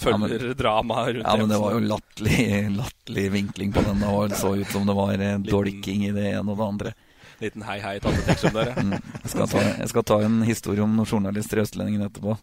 [0.00, 4.02] Følger ja, dramaet rundt Ja, men det var jo latterlig vinkling på den.
[4.02, 6.94] Det så ut som det var en dolking i det ene og det andre.
[7.38, 8.82] Liten hei hei tante Teksum der, ja.
[8.82, 8.96] Mm.
[8.98, 12.34] Jeg, skal ta, jeg, skal ta, en historie om noen journalister i Østlendingen etterpå.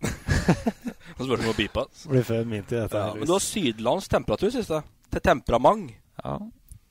[1.17, 1.83] Og spør om å bipe.
[2.11, 3.01] Blir før min tid, dette.
[3.01, 4.79] Ja, men du har sydlands temperatur, siste.
[5.11, 5.91] Til temperament.
[6.23, 6.37] Ja,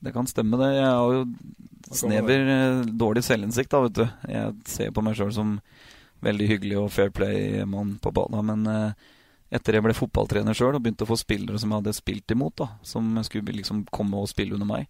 [0.05, 0.69] det kan stemme, det.
[0.77, 1.25] Jeg har jo
[1.97, 4.05] snever, eh, dårlig selvinnsikt, da, vet du.
[4.29, 5.57] Jeg ser på meg sjøl som
[6.25, 8.51] veldig hyggelig og fair play-mann på banen.
[8.51, 9.13] Men eh,
[9.55, 12.57] etter jeg ble fotballtrener sjøl og begynte å få spillere som jeg hadde spilt imot,
[12.61, 14.89] da, som skulle liksom komme og spille under meg,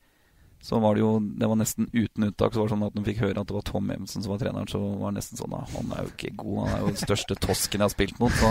[0.65, 2.53] så var det jo Det var nesten uten uttak.
[2.53, 4.31] Så var det sånn at Når de fikk høre at det var Tom Evensen som
[4.33, 6.55] var treneren, så var det nesten sånn at Han er jo ikke god.
[6.63, 8.33] Han er jo den største tosken jeg har spilt mot.
[8.39, 8.49] Så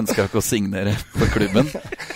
[0.00, 1.68] ønska jeg ikke å signere for klubben.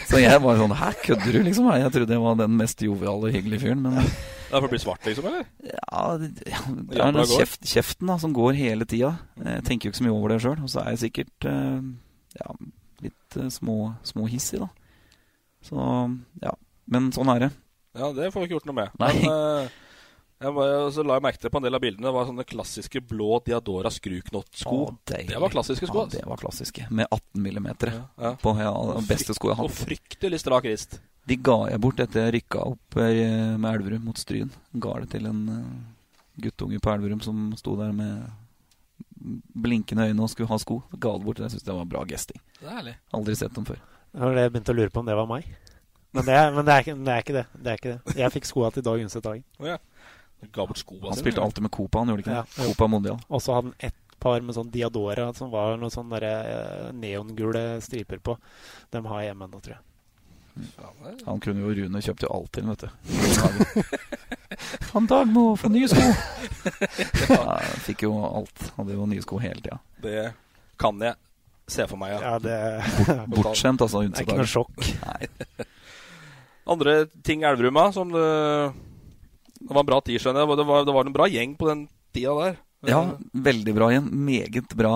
[0.09, 1.69] Så jeg var sånn Hæ, kødder du, liksom?
[1.77, 3.85] Jeg trodde jeg var den mest joviale hyggelige fyren.
[3.85, 5.29] Men det er for å bli svart, liksom?
[5.29, 5.45] eller?
[5.67, 9.17] Ja, det, det er den kjeft, kjeften da, som går hele tida.
[9.41, 10.61] Jeg tenker jo ikke så mye over det sjøl.
[10.63, 11.83] Og så er jeg sikkert uh,
[12.39, 12.57] ja,
[13.05, 14.71] litt uh, små, små hissig, da.
[15.65, 15.85] Så
[16.45, 16.55] ja.
[16.89, 17.51] Men sånn er det.
[17.95, 18.95] Ja, det får vi ikke gjort noe med.
[19.01, 19.13] Nei.
[19.23, 19.81] Men uh,
[20.45, 22.45] jeg var, så la jeg merke til på en del av bildene Det var sånne
[22.45, 24.79] klassiske blå Diadora skruknottsko.
[25.09, 26.05] Det var klassiske sko.
[26.05, 26.89] Ja, det var klassiske.
[26.91, 27.95] Med 18 millimeter.
[27.95, 28.33] Ja, ja.
[28.43, 28.75] På ja,
[29.09, 29.73] beste sko jeg har hatt.
[29.73, 30.99] Og fryktelig strak rist.
[31.25, 34.51] De ga jeg bort etter jeg rykka opp eh, med Elverum mot Stryn.
[34.77, 35.63] Ga det til en uh,
[36.45, 38.27] guttunge på Elverum som sto der med
[39.55, 40.83] blinkende øyne og skulle ha sko.
[40.93, 41.41] Ga det bort.
[41.41, 42.43] Jeg syns det var bra gesting.
[42.61, 42.99] Er.
[43.17, 43.81] Aldri sett dem før.
[44.15, 45.49] Jeg begynte å lure på om det var meg.
[46.15, 47.71] Men det er, men det er, ikke, det er ikke, det det.
[47.71, 48.17] er ikke det.
[48.21, 49.45] Jeg fikk skoa til Dag Undset Hagen.
[49.59, 49.81] Oh, ja.
[50.55, 52.37] Han spilte alltid med Copa, han gjorde ikke det?
[52.37, 53.19] Ja, Copa Mondial.
[53.29, 57.65] Og så hadde han ett par med sånn Diadora som var noen sånne eh, neongule
[57.85, 58.37] striper på.
[58.95, 59.83] Dem har jeg hjemme ennå, tror jeg.
[61.27, 63.83] Han kunne jo Rune kjøpt jo alt til, vet du.
[64.95, 66.05] Han Dag må få nye sko!
[67.35, 67.59] ja,
[67.89, 68.69] fikk jo alt.
[68.79, 69.81] Hadde jo nye sko hele tida.
[70.05, 70.29] Det
[70.79, 71.19] kan jeg
[71.67, 72.21] se for meg, ja.
[72.23, 73.27] ja det...
[73.35, 74.05] Bortskjemt, altså.
[74.07, 74.93] Det er ikke noe sjokk.
[75.03, 75.73] Nei.
[76.71, 78.29] Andre ting Elveruma som det,
[79.61, 80.61] det var en bra tid, skjønner jeg.
[80.61, 82.63] Det var, det var en bra gjeng på den tida der.
[82.85, 83.01] Ja,
[83.33, 84.09] veldig bra igjen.
[84.27, 84.93] Meget bra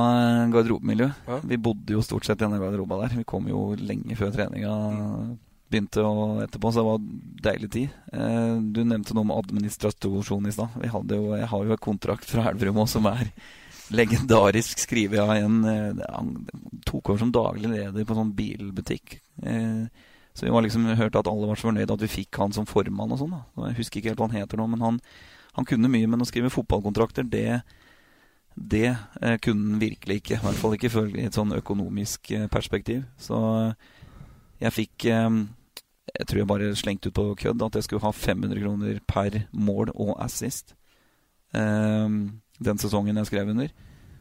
[0.52, 1.10] garderobemiljø.
[1.28, 1.38] Ja.
[1.52, 3.16] Vi bodde jo stort sett i denne garderoba der.
[3.20, 4.74] Vi kom jo lenge før treninga
[5.68, 7.06] begynte og etterpå, så det var
[7.48, 7.96] deilig tid.
[8.12, 10.76] Eh, du nevnte noe om administrasjon i stad.
[10.80, 10.92] Jeg
[11.52, 13.28] har jo en kontrakt fra Elverum òg som er
[13.92, 16.22] legendarisk skrevet av en eh,
[16.88, 19.18] tok over som daglig leder på sånn bilbutikk.
[19.44, 19.84] Eh,
[20.38, 22.66] så vi var liksom hørt at alle var så fornøyde at vi fikk han som
[22.68, 23.34] formann og sånn.
[23.64, 25.00] Jeg husker ikke helt hva han heter nå, men han,
[25.56, 26.06] han kunne mye.
[26.06, 27.64] Men å skrive fotballkontrakter, det,
[28.54, 30.38] det eh, kunne han virkelig ikke.
[30.38, 33.02] I hvert fall ikke i et sånn økonomisk eh, perspektiv.
[33.18, 33.40] Så
[34.62, 35.26] jeg fikk eh,
[36.14, 39.42] jeg tror jeg bare slengte ut på kødd at jeg skulle ha 500 kroner per
[39.50, 40.76] mål og assist
[41.50, 43.74] eh, den sesongen jeg skrev under.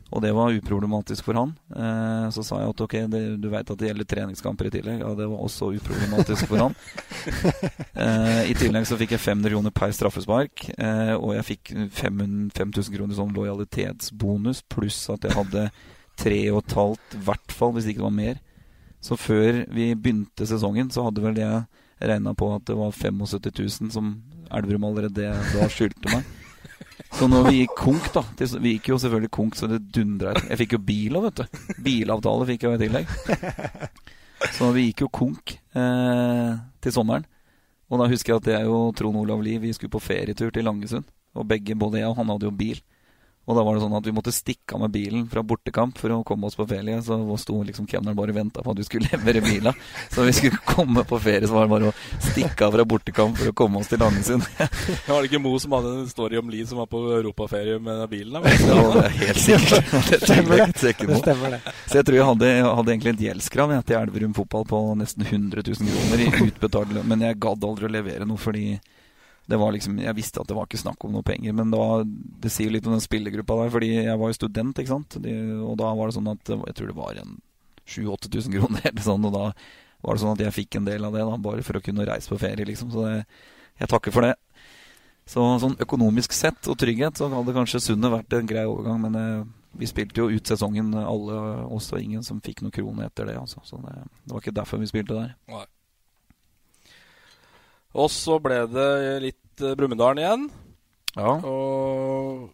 [0.07, 1.51] Og det var uproblematisk for han.
[1.75, 5.01] Eh, så sa jeg at ok, det, du veit at det gjelder treningskamper i tillegg.
[5.03, 6.77] Ja, det var også uproblematisk for han.
[7.97, 10.67] Eh, I tillegg så fikk jeg 500 kroner per straffespark.
[10.77, 15.63] Eh, og jeg fikk 5000 kroner sånn lojalitetsbonus, pluss at jeg hadde
[16.21, 18.39] tre og et halvt, i hvert fall, hvis ikke det var mer.
[19.03, 21.65] Så før vi begynte sesongen, så hadde vel jeg
[22.05, 23.49] regna på at det var 75
[23.89, 24.13] 000 som
[24.53, 26.36] Elverum allerede da skyldte meg.
[27.17, 28.21] Så når vi gikk konk, da
[28.61, 31.63] Vi gikk jo selvfølgelig konk så det dundra Jeg fikk jo bil òg, vet du.
[31.87, 33.15] Bilavtale fikk jeg jo i tillegg.
[34.53, 36.51] Så vi gikk jo konk eh,
[36.85, 37.25] til sommeren.
[37.89, 41.07] Og da husker jeg at jeg og Trond Olav Lie skulle på ferietur til Langesund.
[41.33, 42.77] Og begge, både jeg og han hadde jo bil.
[43.47, 46.11] Og da var det sånn at vi måtte stikke av med bilen fra bortekamp for
[46.11, 46.97] å komme oss på ferie.
[47.03, 49.71] Så sto liksom kemneren bare og venta på at vi skulle levere bila.
[50.11, 53.39] Så vi skulle komme på ferie, så var det bare å stikke av fra bortekamp
[53.39, 54.43] for å komme oss til Langesund.
[55.07, 58.03] Var det ikke Mo som hadde en story om Lie som var på europaferie med
[58.11, 58.35] bilen?
[58.35, 58.51] Da?
[58.67, 59.91] Ja, det er helt sikkert.
[60.09, 60.67] Det Stemmer det.
[61.07, 61.61] Det stemmer det.
[61.87, 65.23] Så jeg tror jeg hadde, jeg hadde egentlig et gjeldskrav til Elverum fotball på nesten
[65.25, 67.07] 100 000 kroner i utbetalt lønn.
[67.07, 68.67] Men jeg gadd aldri å levere noe fordi
[69.47, 71.53] det var liksom, jeg visste at det var ikke snakk om noe penger.
[71.55, 72.03] Men da,
[72.43, 75.19] det sier litt om den spillergruppa der, fordi jeg var jo student, ikke sant.
[75.23, 77.37] De, og da var det sånn at jeg tror det var en
[77.87, 79.27] 7000-8000 kroner eller sånn.
[79.29, 79.45] Og da
[80.03, 82.07] var det sånn at jeg fikk en del av det, da, bare for å kunne
[82.09, 82.91] reise på ferie, liksom.
[82.91, 83.21] Så det,
[83.79, 84.35] jeg takker for det.
[85.27, 89.17] Så sånn økonomisk sett og trygghet så hadde kanskje Sundet vært en grei overgang, men
[89.19, 89.47] eh,
[89.79, 91.39] vi spilte jo ut sesongen, alle
[91.75, 93.35] oss og ingen som fikk noen krone etter det.
[93.39, 93.63] Altså.
[93.67, 95.33] Så det, det var ikke derfor vi spilte der.
[95.51, 95.65] Nei.
[97.95, 98.89] Og så ble det
[99.23, 100.49] litt eh, Brumunddal igjen.
[101.15, 101.37] Ja.
[101.47, 102.49] Og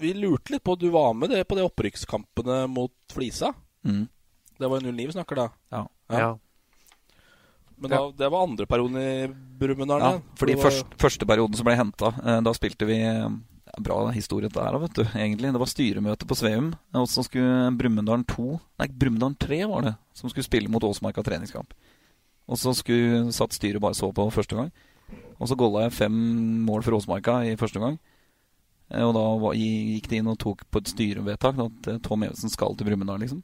[0.00, 3.52] vi lurte litt på Du var med det på de opprykkskampene mot Flisa.
[3.86, 4.06] Mm.
[4.60, 5.48] Det var 09 vi snakker da.
[5.72, 5.82] Ja.
[6.10, 6.30] Ja.
[7.80, 9.28] Men da, det var andre perioden i
[9.60, 10.24] Brumunddal Ja, igjen.
[10.36, 13.28] fordi var- først, første perioden som ble henta, eh, da spilte vi eh,
[13.80, 15.04] Bra historie der, vet du.
[15.14, 15.52] egentlig.
[15.54, 16.72] Det var styremøte på Sveum.
[16.92, 21.22] Og så skulle Brumunddal 2, nei, Brumunddal 3 var det, som skulle spille mot Åsmarka
[21.22, 21.70] treningskamp.
[22.50, 24.70] Og så skulle, satt styret bare så på første gang.
[25.40, 26.16] Og så golla jeg fem
[26.66, 27.98] mål for Åsmarka i første gang.
[28.90, 32.50] Eh, Og da gikk de inn og tok på et styrevedtak at eh, Tom Evensen
[32.52, 33.42] skal til Brumunddal, liksom.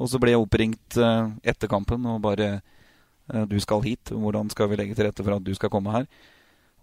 [0.00, 2.60] Og så ble jeg oppringt eh, etter kampen og bare
[3.48, 4.10] Du skal hit.
[4.12, 6.04] Hvordan skal vi legge til rette for at du skal komme her?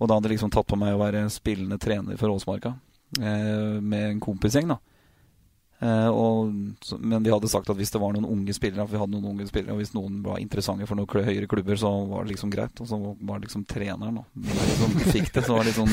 [0.02, 2.72] Og da hadde jeg liksom tatt på meg å være spillende trener for Åsmarka
[3.20, 4.80] med en kompisgjeng, da.
[5.82, 6.52] Eh, og,
[7.00, 9.32] men vi hadde sagt at hvis det var noen unge spillere, at vi hadde noen
[9.32, 12.54] unge spillere, og hvis noen var interessante for noen høyere klubber, så var det liksom
[12.54, 12.84] greit.
[12.84, 14.26] Og så var det liksom treneren da,
[14.78, 15.46] som fikk det.
[15.48, 15.90] Så var det liksom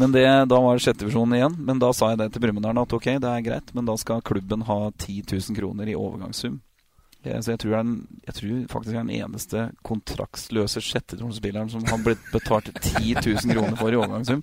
[0.00, 1.60] Men det, da var det sjette divisjon igjen.
[1.60, 4.24] Men da sa jeg det til Brumunddal at ok, det er greit, men da skal
[4.24, 6.60] klubben ha 10 000 kroner i overgangssum.
[7.22, 7.88] Eh, Så jeg tror, er
[8.26, 13.52] jeg tror faktisk jeg er den eneste kontraktsløse sjettetronspilleren som har blitt betalt 10 000
[13.52, 14.40] kroner for i overgangssum.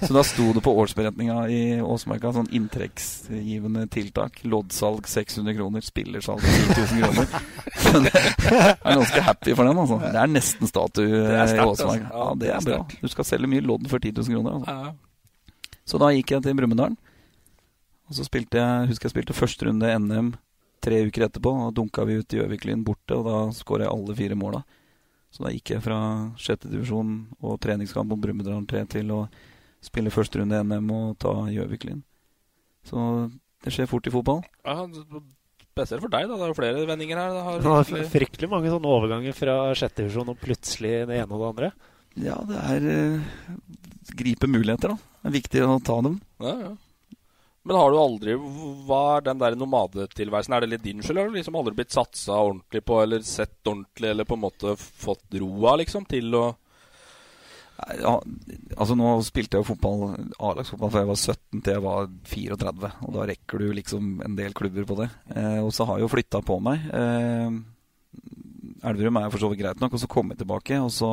[0.00, 4.40] Så da sto det på årsberetninga i Åsmarka sånn inntektsgivende tiltak.
[4.48, 7.26] Loddsalg 600 kroner, spillersalg 10 000 kroner.
[7.76, 10.00] Så det er ganske happy for den, altså.
[10.06, 12.06] Det er nesten statue sterkt, i Åsmarka.
[12.06, 12.16] altså.
[12.16, 12.80] Ja, det er bra.
[13.02, 14.56] Du skal selge mye lodd for 10 000 kroner.
[14.62, 14.96] Altså.
[15.86, 16.96] Så da gikk jeg til Brumunddal.
[18.08, 20.32] Og så spilte jeg, husker jeg spilte første runde NM
[20.86, 21.52] tre uker etterpå.
[21.64, 24.62] Da dunka vi ut i Gjøviklyn borte, og da skåra jeg alle fire måla.
[25.34, 25.98] Så da gikk jeg fra
[26.40, 29.24] sjette divisjon og treningskamp mot Brumunddal 3 til å
[29.84, 31.98] spille første runde i NM og ta Gjøviklyn.
[32.86, 33.02] Så
[33.66, 34.40] det skjer fort i fotball.
[34.64, 34.86] Ja,
[35.76, 36.38] spesielt for deg, da.
[36.38, 37.34] Det er jo flere vendinger her.
[37.34, 41.28] Det har Det var fryktelig mange sånne overganger fra sjette divisjon og plutselig det ene
[41.28, 41.70] og det andre.
[42.16, 43.60] Ja, det er eh,
[44.16, 45.16] Gripe muligheter, da.
[45.20, 46.20] Det er viktig å ta dem.
[46.40, 46.72] Ja, ja.
[47.66, 48.36] Men har du aldri
[48.86, 50.54] Hva er den der nomadetilværelsen?
[50.54, 51.18] Er det litt din skyld?
[51.18, 54.76] Har du liksom aldri blitt satsa ordentlig på, eller sett ordentlig, eller på en måte
[54.78, 56.44] fått roa, liksom, til å
[58.00, 58.14] Ja,
[58.78, 62.92] altså Nå spilte jeg jo fotball, A-lagsfotball fra jeg var 17 til jeg var 34.
[63.04, 65.10] Og da rekker du liksom en del klubber på det.
[65.34, 66.86] Eh, og så har jeg jo flytta på meg.
[66.96, 67.58] Eh,
[68.86, 70.78] Elverum er for så vidt greit nok, og så kom jeg tilbake.
[70.86, 71.10] Og så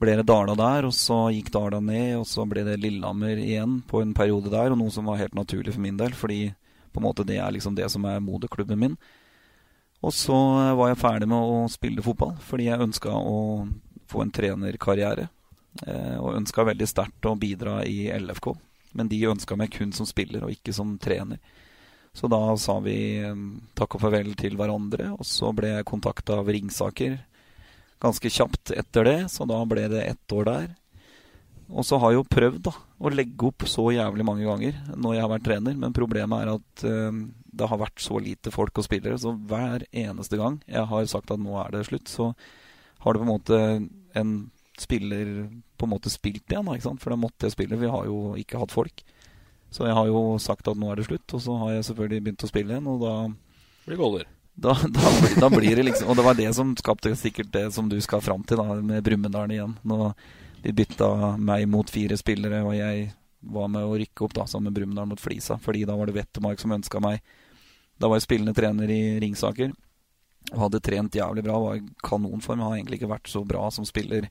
[0.00, 3.80] ble det Dala der, og så gikk Dala ned, og så ble det Lillehammer igjen
[3.88, 4.72] på en periode der.
[4.72, 6.46] Og noe som var helt naturlig for min del, fordi
[6.92, 8.96] på en måte det er liksom det som er moderklubben min.
[10.02, 10.36] Og så
[10.76, 13.38] var jeg ferdig med å spille fotball, fordi jeg ønska å
[14.10, 15.28] få en trenerkarriere.
[15.86, 18.50] Eh, og ønska veldig sterkt å bidra i LFK.
[18.98, 21.38] Men de ønska meg kun som spiller, og ikke som trener.
[22.12, 23.44] Så da sa vi eh,
[23.78, 27.20] takk og farvel til hverandre, og så ble jeg kontakta av Ringsaker
[28.02, 30.70] ganske kjapt etter det, så da ble det ett år der.
[31.72, 35.14] Og så har jeg jo prøvd da, å legge opp så jævlig mange ganger når
[35.14, 37.20] jeg har vært trener, men problemet er at eh,
[37.52, 41.32] det har vært så lite folk og spillere, så hver eneste gang jeg har sagt
[41.32, 42.32] at nå er det slutt, så
[43.04, 43.62] har det på en måte
[44.18, 44.34] en
[44.80, 45.32] spiller
[45.78, 47.02] på en måte spilt igjen, ikke sant?
[47.02, 49.02] for da måtte jeg spille, vi har jo ikke hatt folk.
[49.72, 52.24] Så jeg har jo sagt at nå er det slutt, og så har jeg selvfølgelig
[52.26, 53.16] begynt å spille igjen, og da
[53.82, 54.28] Blir goller?
[54.54, 57.64] Da, da, blir- da blir det liksom Og det var det som skapte sikkert det
[57.72, 59.76] som du skal fram til, da, med Brumunddal igjen.
[59.88, 60.12] Nå
[60.62, 63.08] de bytta meg mot fire spillere, og jeg
[63.42, 66.14] var med å rykke opp da sammen med Brumunddal mot Flisa, fordi da var det
[66.14, 67.18] Wettermark som ønska meg.
[67.98, 69.72] Da var jeg spillende trener i Ringsaker
[70.52, 71.58] og hadde trent jævlig bra.
[71.64, 72.62] Var i kanonform.
[72.62, 74.28] Har egentlig ikke vært så bra som spiller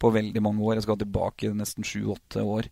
[0.00, 0.78] på veldig mange år.
[0.80, 2.66] Jeg skal tilbake nesten sju-åtte år.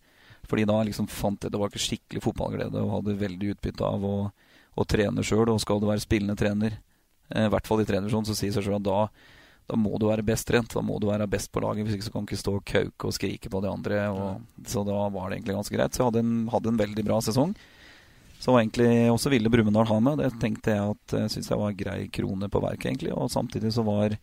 [0.48, 4.04] Fordi da liksom fant jeg det var ikke skikkelig fotballglede og hadde veldig utbytte av
[4.08, 4.14] å,
[4.78, 5.48] å trener sjøl.
[5.50, 6.78] Og skal du være spillende trener
[7.28, 9.00] Eh, I hvert fall i trenervisjonen, så sier seg selv at da,
[9.68, 10.72] da må du være best trent.
[10.74, 11.86] Da må du være best på laget.
[11.86, 14.06] Hvis ikke så kan du ikke stå og kauke og skrike på de andre.
[14.14, 15.94] Og, så da var det egentlig ganske greit.
[15.94, 17.54] Så jeg hadde en, hadde en veldig bra sesong.
[18.38, 20.22] Så var egentlig også ville Brumunddal ha med.
[20.22, 23.14] Det tenkte jeg at jeg syntes jeg var grei krone på verket, egentlig.
[23.16, 24.18] Og samtidig så var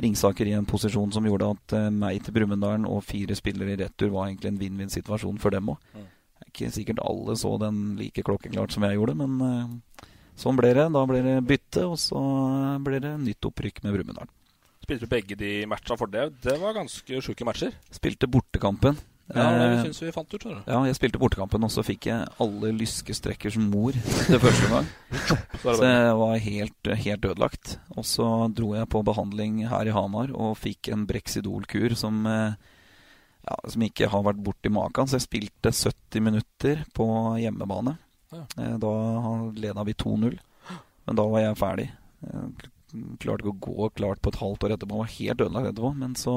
[0.00, 3.80] Ringsaker i en posisjon som gjorde at eh, meg til Brumunddalen og fire spillere i
[3.82, 5.82] retur var egentlig en vinn-vinn-situasjon for dem òg.
[6.52, 10.86] Ikke sikkert alle så den like klokkeklart som jeg gjorde, men eh, sånn ble det.
[10.92, 12.20] Da ble det bytte, og så
[12.84, 14.28] ble det nytt opprykk med Brumunddal.
[14.82, 16.28] Spilte du begge de matcha for det?
[16.42, 17.72] Det var ganske sjuke matcher.
[17.94, 18.98] Spilte bortekampen.
[19.32, 20.40] Ja, det Eh, syns vi fant ut.
[20.42, 20.64] Tror jeg.
[20.66, 23.94] Ja, jeg spilte bortekampen, og så fikk jeg alle lyskestrekker som mor
[24.32, 24.90] det første gang.
[25.62, 27.78] Så jeg var helt, helt ødelagt.
[27.96, 32.58] Og så dro jeg på behandling her i Hamar og fikk en Brexidol-kur som, eh,
[33.48, 35.08] ja, som ikke har vært borti maken.
[35.10, 37.06] Så jeg spilte 70 minutter på
[37.42, 37.96] hjemmebane.
[38.32, 38.44] Ja.
[38.58, 38.92] Eh, Da
[39.56, 40.38] leda vi 2-0,
[41.06, 41.88] men da var jeg ferdig.
[42.22, 45.00] Jeg klarte ikke å gå klart på et halvt år etterpå.
[45.02, 45.90] Var helt ødelagt etterpå.
[45.96, 46.36] Men så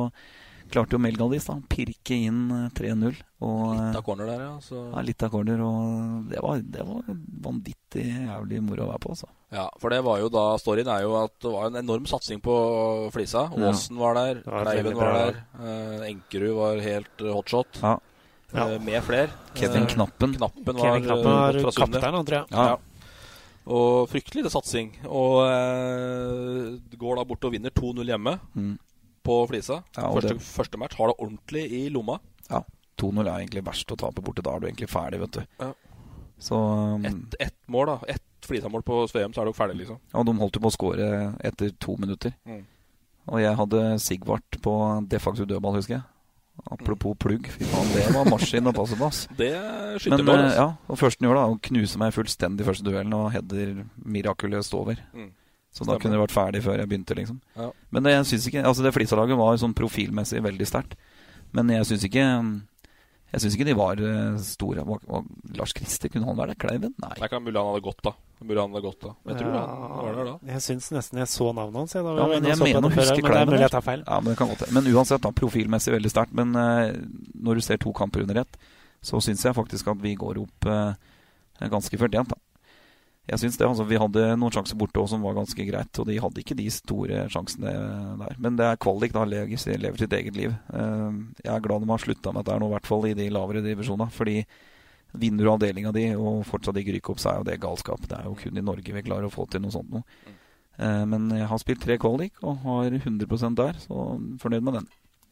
[0.73, 3.19] klarte jo Melgalis da pirke inn eh, 3-0.
[3.45, 4.53] Litt av corner der, ja.
[4.65, 4.79] Så.
[4.89, 7.03] ja, litt av corner, og det var, det var
[7.45, 9.29] vanvittig jævlig moro å være på, altså.
[9.55, 12.41] Ja, for det var jo da Storyen er jo at det var en enorm satsing
[12.43, 12.55] på
[13.15, 13.45] Flisa.
[13.55, 13.71] Ja.
[14.01, 17.79] Var der, Kleiven var der, eh, Enkerud var helt eh, hotshot.
[17.81, 17.93] Ja.
[18.53, 19.29] eh, med flere.
[19.55, 20.35] Kevin Eh, Knappen.
[20.35, 22.51] Knappen var, Kevin Knappen eh, var fra kaptein, tror jeg.
[22.51, 22.75] Ja.
[23.65, 24.91] Og fryktelig lite satsing.
[25.07, 28.75] Og eh, går da bort og vinner 2-0 hjemme Mm.
[29.25, 29.79] på Flisa.
[29.97, 32.19] Ja, første, første match har det ordentlig i lomma.
[32.51, 32.59] Ja,
[33.01, 34.43] 2-0 er egentlig verst å tape borte.
[34.45, 35.41] Da er du egentlig ferdig, vet du.
[35.63, 35.71] Ja.
[36.37, 37.97] Så um, Ett et mål, da.
[38.11, 39.99] Ett Flisa-mål på Sveum, så er dere ferdige, liksom.
[40.13, 41.07] Ja, de holdt jo på å skåre
[41.45, 42.33] etter to minutter.
[42.47, 42.63] Mm.
[43.33, 44.73] Og jeg hadde Sigvart på
[45.09, 46.03] defensiv dødball, husker jeg.
[46.71, 47.49] Apropos plugg.
[47.51, 49.23] Fy faen, det var maskin å passe på, ass.
[49.39, 49.49] Det
[49.99, 50.35] skyter Men bra.
[50.45, 53.31] eh, ja, og først den gjør, da, å knuse meg fullstendig i første duellen og
[53.33, 55.01] header mirakuløst over.
[55.13, 55.33] Mm.
[55.75, 56.01] Så da Stemmer.
[56.05, 57.41] kunne det vært ferdig før jeg begynte, liksom.
[57.59, 57.67] Ja.
[57.91, 60.95] Men det, jeg synes ikke Altså, det Flisa-laget var sånn profilmessig veldig sterkt.
[61.55, 62.23] Men jeg syns ikke
[63.33, 64.83] Jeg synes ikke de var eh, store.
[64.87, 65.25] Var, var,
[65.57, 66.59] Lars Christer, kunne han være det?
[66.61, 66.93] Kleiven?
[67.01, 67.11] Nei.
[67.17, 68.13] Det er ikke mulig han hadde gått, da.
[68.45, 70.35] Mulig han hadde gått da Jeg tror han var der da.
[70.51, 71.95] Jeg syns nesten jeg så navnet hans.
[71.97, 73.25] Jeg, da Ja, men inne jeg mener å huske Kleiven.
[73.25, 74.05] men det er mulig jeg tar feil.
[74.05, 74.65] Ja, men det kan godt.
[74.77, 76.37] Men uansett, da, profilmessig veldig sterkt.
[76.37, 76.93] Men uh,
[77.49, 78.59] når du ser to kamper under ett,
[79.05, 80.93] så syns jeg faktisk at vi går opp uh,
[81.71, 82.44] ganske fortjent, da.
[83.25, 83.65] Jeg syns det.
[83.65, 86.57] altså Vi hadde noen sjanser borte også som var ganske greit, og de hadde ikke
[86.59, 87.73] de store sjansene
[88.21, 88.35] der.
[88.41, 89.23] Men det er kvalik, da.
[89.25, 90.53] Lever, lever sitt eget liv.
[90.73, 93.29] Eh, jeg er glad de har slutta med dette nå, i hvert fall i de
[93.33, 94.11] lavere divisjonene.
[94.13, 94.37] Fordi
[95.15, 98.05] vinner du avdelinga di og fortsatt ikke rykker opp, så er jo det galskap.
[98.05, 100.05] Det er jo kun i Norge vi klarer å få til noe sånt noe.
[100.77, 104.05] Eh, Men jeg har spilt tre kvalik og har 100% der, så
[104.43, 104.87] fornøyd med den.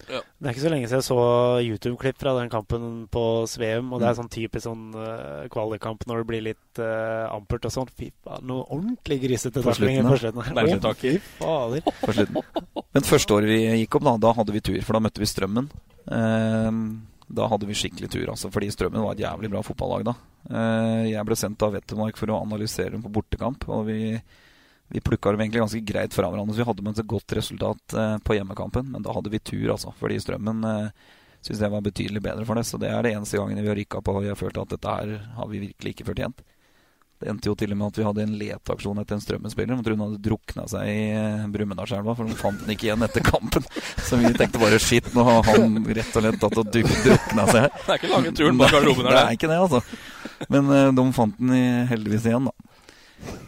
[0.10, 1.20] Det er ikke så lenge siden jeg så
[1.64, 3.94] YouTube-klipp fra den kampen på Sveum.
[3.94, 7.76] Og det er sånn typisk sånn uh, kvalikkamp når det blir litt uh, ampert og
[7.76, 7.94] sånn.
[7.94, 10.46] Fy faen, noe ordentlig grisete taklinger på slutten.
[10.48, 10.58] her.
[10.60, 11.02] Merkelig tak.
[11.04, 11.88] Fy fader.
[12.04, 12.84] på slutten.
[12.94, 15.30] Men første året vi gikk opp, da, da hadde vi tur, for da møtte vi
[15.30, 15.72] Strømmen.
[16.14, 16.70] Eh,
[17.34, 20.16] da hadde vi skikkelig tur, altså, fordi Strømmen var et jævlig bra fotballag da.
[20.50, 24.18] Eh, jeg ble sendt av Wettermark for å analysere dem på bortekamp, og vi,
[24.94, 26.54] vi plukka dem egentlig ganske greit fra hverandre.
[26.54, 29.72] Så vi hadde med et godt resultat eh, på hjemmekampen, men da hadde vi tur,
[29.74, 29.94] altså.
[29.98, 32.68] Fordi Strømmen eh, syntes jeg var betydelig bedre for det.
[32.70, 34.98] Så det er det eneste gangen vi har rykka på og jeg følt at dette
[35.00, 36.44] her har vi virkelig ikke fortjent.
[37.24, 39.78] Det endte jo til og med at vi hadde en leteaksjon etter en Strømmen-spiller.
[39.80, 43.24] Hun hun hadde drukna seg i eh, Brumunddalselva, for de fant den ikke igjen etter
[43.24, 43.64] kampen.
[44.08, 47.70] Så vi tenkte bare shit, nå har han rett og slett tatt og drukna seg.
[47.80, 49.26] Det er ikke lange turen bak garderoben her, Det det.
[49.30, 50.46] er ikke det, altså.
[50.54, 51.56] Men eh, de fant den
[51.94, 52.73] heldigvis igjen, da.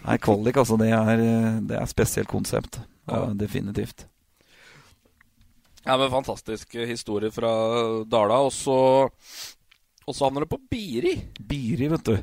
[0.05, 0.77] Nei, kvalik, altså.
[0.81, 1.23] Det er,
[1.65, 2.79] det er spesielt konsept.
[3.09, 4.05] Ja, definitivt.
[5.85, 7.51] Ja, men Fantastisk historie fra
[8.09, 8.39] Dala.
[8.45, 8.77] Og så,
[10.05, 11.17] og så havner du på Biri.
[11.39, 12.15] Biri, vet du.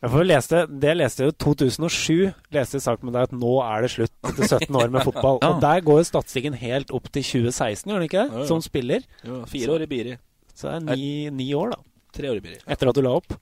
[0.00, 3.50] Jeg får leste, det jeg leste jo 2007, leste i sak med deg at nå
[3.60, 5.42] er det slutt etter 17 år med fotball.
[5.42, 5.50] Ja.
[5.50, 8.30] Og der går jo statistikken helt opp til 2016, gjør den ikke det?
[8.32, 8.46] Ja, ja.
[8.48, 9.04] Som spiller.
[9.50, 10.14] Fire år i Biri.
[10.54, 12.06] Så det er ni, ni år, da.
[12.16, 12.62] Tre år i Biri.
[12.64, 13.36] Etter at du la opp.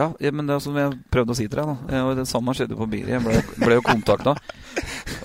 [0.00, 1.70] Ja, men det er som jeg prøvde å si til deg.
[1.70, 3.12] da Eh, Det samme skjedde på Biri.
[3.12, 4.36] Jeg ble, ble jo kontakta.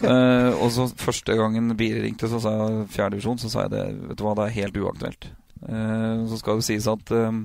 [0.03, 3.75] uh, og så første gangen Biri ringte, så sa jeg fjerde divisjon, så sa jeg
[3.75, 5.29] det Vet du hva, det er helt uaktuelt.
[5.65, 7.39] Uh, så skal det sies at eh,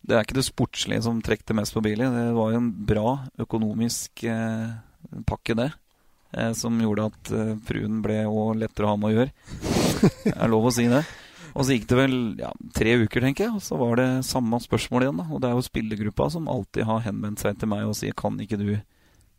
[0.00, 2.08] det er ikke det sportslige som trekte mest på Biri.
[2.08, 4.72] Det var jo en bra økonomisk uh,
[5.28, 5.70] pakke, det.
[6.32, 8.22] Eh, som gjorde at eh, fruen ble
[8.60, 9.32] lettere å ha med å gjøre.
[10.22, 11.02] Det er lov å si det.
[11.54, 14.60] Og så gikk det vel ja, tre uker, tenker jeg, og så var det samme
[14.62, 15.22] spørsmål igjen.
[15.22, 18.14] da Og det er jo spillergruppa som alltid har henvendt seg til meg og sier
[18.16, 18.68] kan ikke du,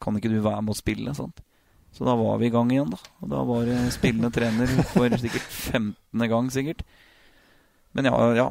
[0.03, 1.15] kan ikke du være med å spille?
[1.17, 1.43] Sant?
[1.91, 2.99] Så da var vi i gang igjen, da.
[3.19, 6.27] Og da var det spillende trener for sikkert 15.
[6.31, 6.83] gang, sikkert.
[7.95, 8.49] Men ja, ja.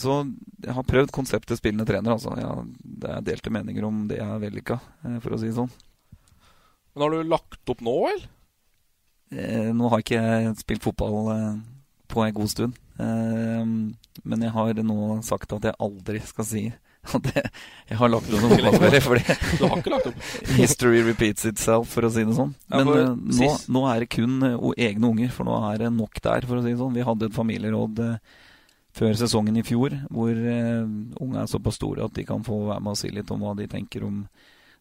[0.00, 0.20] Så
[0.62, 2.32] jeg har prøvd konseptet spillende trener, altså.
[2.40, 5.72] Ja, det er delte meninger om det er vellykka, eh, for å si det sånn.
[6.94, 8.28] Men har du lagt opp nå, eller?
[9.30, 11.58] Eh, nå har ikke jeg spilt fotball eh,
[12.10, 12.78] på en god stund.
[13.00, 13.74] Eh,
[14.22, 16.64] men jeg har nå sagt at jeg aldri skal si
[17.08, 17.50] at jeg,
[17.88, 19.36] jeg har lagt opp noen fotballspillere.
[19.56, 20.28] Du har ikke lagt opp?
[20.60, 22.52] history repeats itself, for å si det sånn.
[22.72, 25.90] Men for eh, nå, nå er det kun eh, egne unger, for nå er det
[25.96, 26.96] nok der, for å si det sånn.
[26.96, 28.38] Vi hadde et familieråd eh,
[29.00, 32.96] før sesongen i fjor, hvor unga er såpass store at de kan få være med
[32.96, 34.24] og si litt om hva de tenker om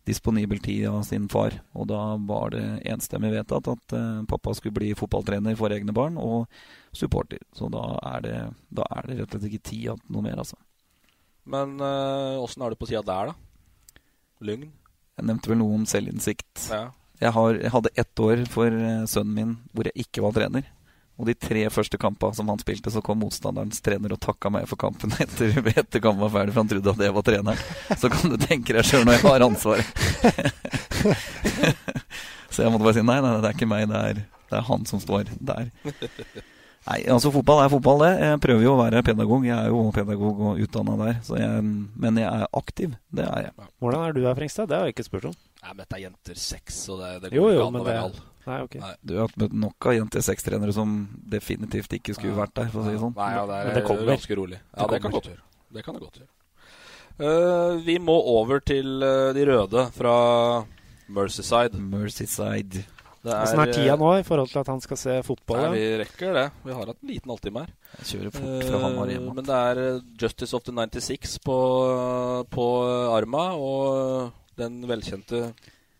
[0.08, 1.58] disponibel tid av sin far.
[1.78, 6.18] Og da var det enstemmig vedtatt at eh, pappa skulle bli fotballtrener for egne barn
[6.22, 6.48] og
[6.96, 7.42] supporter.
[7.56, 7.84] Så da
[8.16, 8.38] er det,
[8.74, 10.58] da er det rett og slett ikke tid til noe mer, altså.
[11.50, 14.04] Men åssen er du på sida der, da?
[14.46, 14.70] Lugn?
[15.20, 16.70] Jeg nevnte vel noe om selvinnsikt.
[16.72, 16.84] Ja.
[17.20, 20.68] Jeg, har, jeg hadde ett år for eh, sønnen min hvor jeg ikke var trener.
[21.20, 24.70] Og de tre første kampene som han spilte, så kom motstanderens trener og takka meg
[24.72, 27.66] for kampen etter, etter kampen var ferdig, for han trodde at jeg var treneren.
[28.00, 29.88] Så kan du tenke deg sjøl når jeg har ansvaret.
[32.54, 34.70] så jeg måtte bare si nei, nei, det er ikke meg, det er, det er
[34.72, 35.68] han som står der.
[36.88, 38.14] Nei, altså fotball er fotball, det.
[38.24, 39.44] Jeg prøver jo å være pedagog.
[39.46, 41.20] Jeg er jo pedagog og utdanna der.
[41.28, 41.66] Så jeg,
[42.00, 42.96] men jeg er aktiv.
[43.14, 43.68] Det er jeg.
[43.84, 44.72] Hvordan er du her, Frengstad?
[44.72, 45.36] Det har jeg ikke spurt om.
[45.60, 47.86] Nei, men dette er jenter seks, så det, det går Jo, jo, ikke an å
[47.86, 48.18] være all.
[48.50, 48.76] Nei, ok.
[49.06, 50.98] Du har møtt nok av jenter 6-trenere som
[51.30, 53.16] definitivt ikke skulle vært der, for å si det sånn.
[53.20, 54.12] Nei, ja, det er Men det kommer.
[54.16, 54.60] ganske rolig.
[54.74, 55.44] Ja, Det det, kan godt gjøre.
[55.78, 56.32] Det kan det godt gjøre.
[57.20, 60.16] Uh, vi må over til uh, de røde fra
[61.12, 61.78] Mercyside.
[61.92, 62.86] Mercyside.
[63.20, 65.66] Det Åssen er tida nå i forhold til at han skal se fotball?
[65.66, 66.46] Nei, vi rekker det.
[66.64, 67.74] Vi har hatt en liten halvtime her.
[67.98, 69.26] Jeg kjører fort fra Hamar hjem.
[69.28, 69.82] Eh, Men det er
[70.22, 71.58] Justice of the 96 på,
[72.54, 72.68] på
[73.12, 75.50] arma, og den velkjente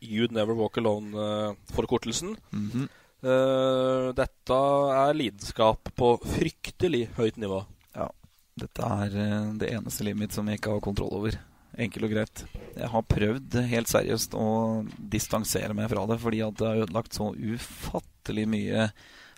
[0.02, 2.36] You'd Never Walk Alone-forkortelsen.
[2.52, 2.88] Mm -hmm.
[3.24, 4.60] uh, dette
[5.04, 7.66] er lidenskap på fryktelig høyt nivå.
[7.96, 8.10] Ja.
[8.56, 11.40] Dette er eh, det eneste livet mitt som jeg ikke har kontroll over.
[11.78, 12.46] Enkelt og greit.
[12.76, 17.14] Jeg har prøvd helt seriøst å distansere meg fra det, fordi at det har ødelagt
[17.14, 18.90] så ufattelig mye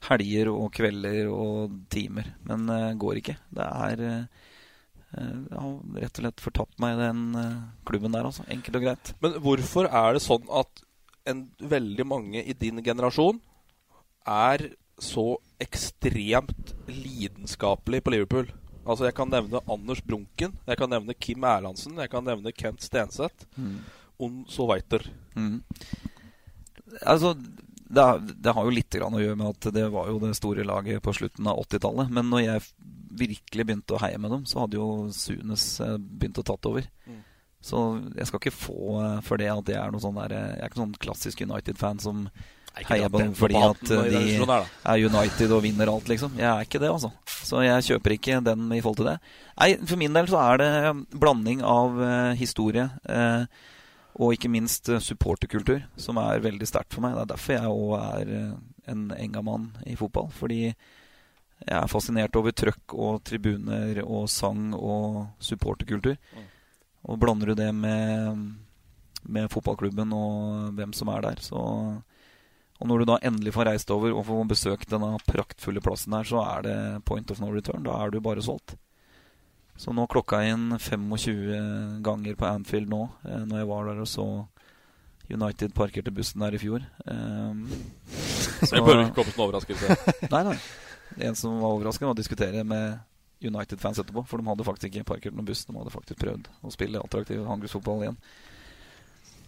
[0.09, 2.33] helger og kvelder og timer.
[2.47, 3.37] Men det går ikke.
[3.53, 4.25] Det er eh,
[5.11, 7.57] Jeg har rett og slett fortapt meg i den eh,
[7.87, 8.45] klubben der, altså.
[8.51, 9.13] Enkelt og greit.
[9.23, 10.83] Men hvorfor er det sånn at
[11.29, 13.41] en, veldig mange i din generasjon
[14.27, 14.69] er
[15.01, 15.25] så
[15.61, 18.47] ekstremt lidenskapelig på Liverpool?
[18.81, 22.81] Altså Jeg kan nevne Anders Brunken, jeg kan nevne Kim Erlandsen, jeg kan nevne Kent
[22.81, 23.45] Stenseth.
[23.57, 23.81] Mm.
[24.21, 25.03] Und so weiter.
[25.35, 25.59] Mm.
[27.05, 30.19] Altså, det, har- det har jo litt grann å gjøre med at det var jo
[30.21, 32.09] det store laget på slutten av 80-tallet.
[32.13, 32.61] Men når jeg
[33.17, 36.87] virkelig begynte å heie med dem, så hadde jo Sunes eh, begynt å tatt over.
[37.05, 37.19] Mm.
[37.61, 37.81] Så
[38.17, 40.63] jeg skal ikke få eh, for det at jeg er noe sånn der eh, Jeg
[40.63, 42.23] er ikke sånn klassisk United-fan som
[42.87, 46.37] heier på dem fordi at de er United og vinner alt, liksom.
[46.39, 47.11] Jeg er ikke det, altså.
[47.43, 49.17] Så jeg kjøper ikke den i forhold til det.
[49.59, 50.71] Nei, for min del så er det
[51.11, 51.99] blanding av
[52.39, 53.43] historie eh,
[54.21, 57.17] og ikke minst supporterkultur som er veldig sterkt for meg.
[57.17, 60.29] Det er derfor jeg òg er en en engamann i fotball.
[60.33, 60.73] Fordi
[61.61, 66.17] jeg er fascinert over trøkk og tribuner og sang og supporterkultur.
[67.09, 68.41] Og blander du det med,
[69.23, 71.61] med fotballklubben og hvem som er der, så
[72.81, 76.23] Og når du da endelig får reist over og får besøkt denne praktfulle plassen her,
[76.25, 77.83] så er det point of no return.
[77.85, 78.73] Da er du bare solgt.
[79.77, 84.09] Så nå klokka inn 25 ganger på Anfield nå, eh, når jeg var der og
[84.09, 84.25] så
[85.29, 86.81] United parkerte bussen der i fjor.
[87.05, 87.69] Um,
[88.61, 89.95] Det bør ikke komme som en overraskelse.
[90.33, 90.57] nei, nei.
[91.17, 92.99] Eneste som var overraskende, var å diskutere med
[93.41, 94.23] United-fans etterpå.
[94.29, 95.65] For de hadde faktisk ikke parkert noen buss.
[95.65, 98.19] De hadde faktisk prøvd å spille attraktiv handelsfotball igjen.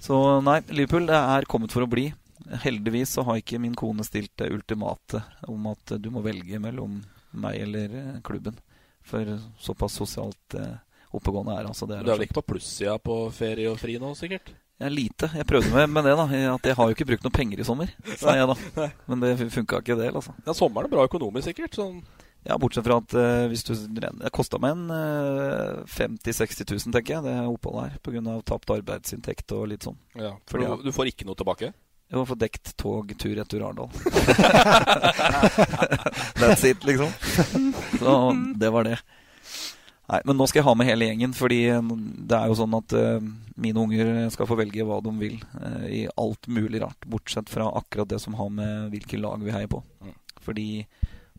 [0.04, 2.10] Så nei, Liverpool det er kommet for å bli.
[2.66, 6.98] Heldigvis så har ikke min kone stilt det ultimate om at du må velge mellom
[7.32, 8.58] meg eller eh, klubben.
[9.08, 10.76] For såpass sosialt eh,
[11.16, 12.02] oppegående er altså det.
[12.04, 14.52] Du er vel ikke på plussida på ferie og fri nå, sikkert?
[14.82, 15.30] Jeg er lite.
[15.38, 16.26] Jeg prøvde med, med det, da.
[16.56, 18.88] At jeg har jo ikke brukt noe penger i sommer, sa jeg da.
[19.08, 20.10] Men det funka ikke, det.
[20.12, 21.78] altså Ja, Sommeren er bra økonomisk, sikkert.
[21.78, 22.02] Sånn.
[22.44, 26.92] Ja, bortsett fra at uh, hvis du Det kosta meg en uh, 50 000-60 000,
[26.98, 28.02] tenker jeg, det oppholdet her.
[28.04, 28.36] Pga.
[28.44, 29.96] tapt arbeidsinntekt og litt sånn.
[30.18, 31.72] Ja, for Fordi, du, du får ikke noe tilbake?
[32.12, 33.90] Jeg må få dekt tog tur-retur Arendal.
[36.42, 37.10] That's it, liksom.
[38.02, 38.18] Så
[38.60, 39.00] det var det.
[40.14, 42.94] Nei, Men nå skal jeg ha med hele gjengen, fordi det er jo sånn at
[42.94, 43.24] uh,
[43.58, 47.72] mine unger skal få velge hva de vil uh, i alt mulig rart, bortsett fra
[47.80, 49.82] akkurat det som har med hvilke lag vi heier på.
[50.44, 50.68] Fordi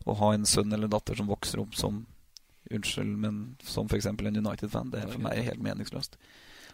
[0.05, 2.03] å ha en sønn eller datter som vokser opp som
[2.73, 4.07] Unnskyld, men som f.eks.
[4.09, 6.15] en United-fan, det er for meg helt meningsløst.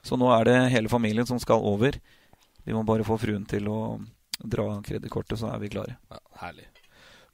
[0.08, 1.98] Så nå er det hele familien som skal over.
[2.64, 4.00] Vi må bare få fruen til å
[4.40, 5.98] dra kredittkortet, så er vi klare.
[6.08, 6.70] Ja, herlig.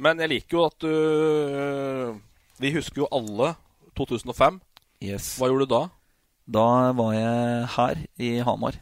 [0.02, 2.18] Men jeg liker jo at du øh,
[2.62, 3.54] Vi husker jo alle
[3.98, 4.60] 2005.
[5.04, 5.36] Yes.
[5.38, 5.84] Hva gjorde du da?
[6.48, 8.80] Da var jeg her i Hamar.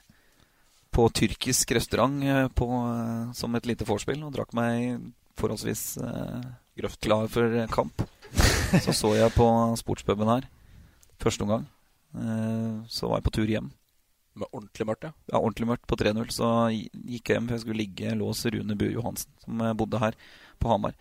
[0.95, 5.01] på tyrkisk restaurant eh, på, eh, som et lite vorspiel og drakk meg
[5.35, 6.45] forholdsvis eh,
[7.03, 8.05] klar for kamp.
[8.83, 9.47] Så så jeg på
[9.79, 10.47] sportspuben her
[11.19, 11.65] første omgang.
[12.15, 13.69] Eh, så var jeg på tur hjem.
[14.35, 15.11] Med ordentlig mørkt, ja.
[15.31, 16.31] Ja, ordentlig mørkt på 3-0.
[16.35, 20.01] Så gikk jeg hjem, for jeg skulle ligge lås Rune Bue Johansen, som eh, bodde
[20.01, 20.17] her
[20.59, 20.95] på Hamar.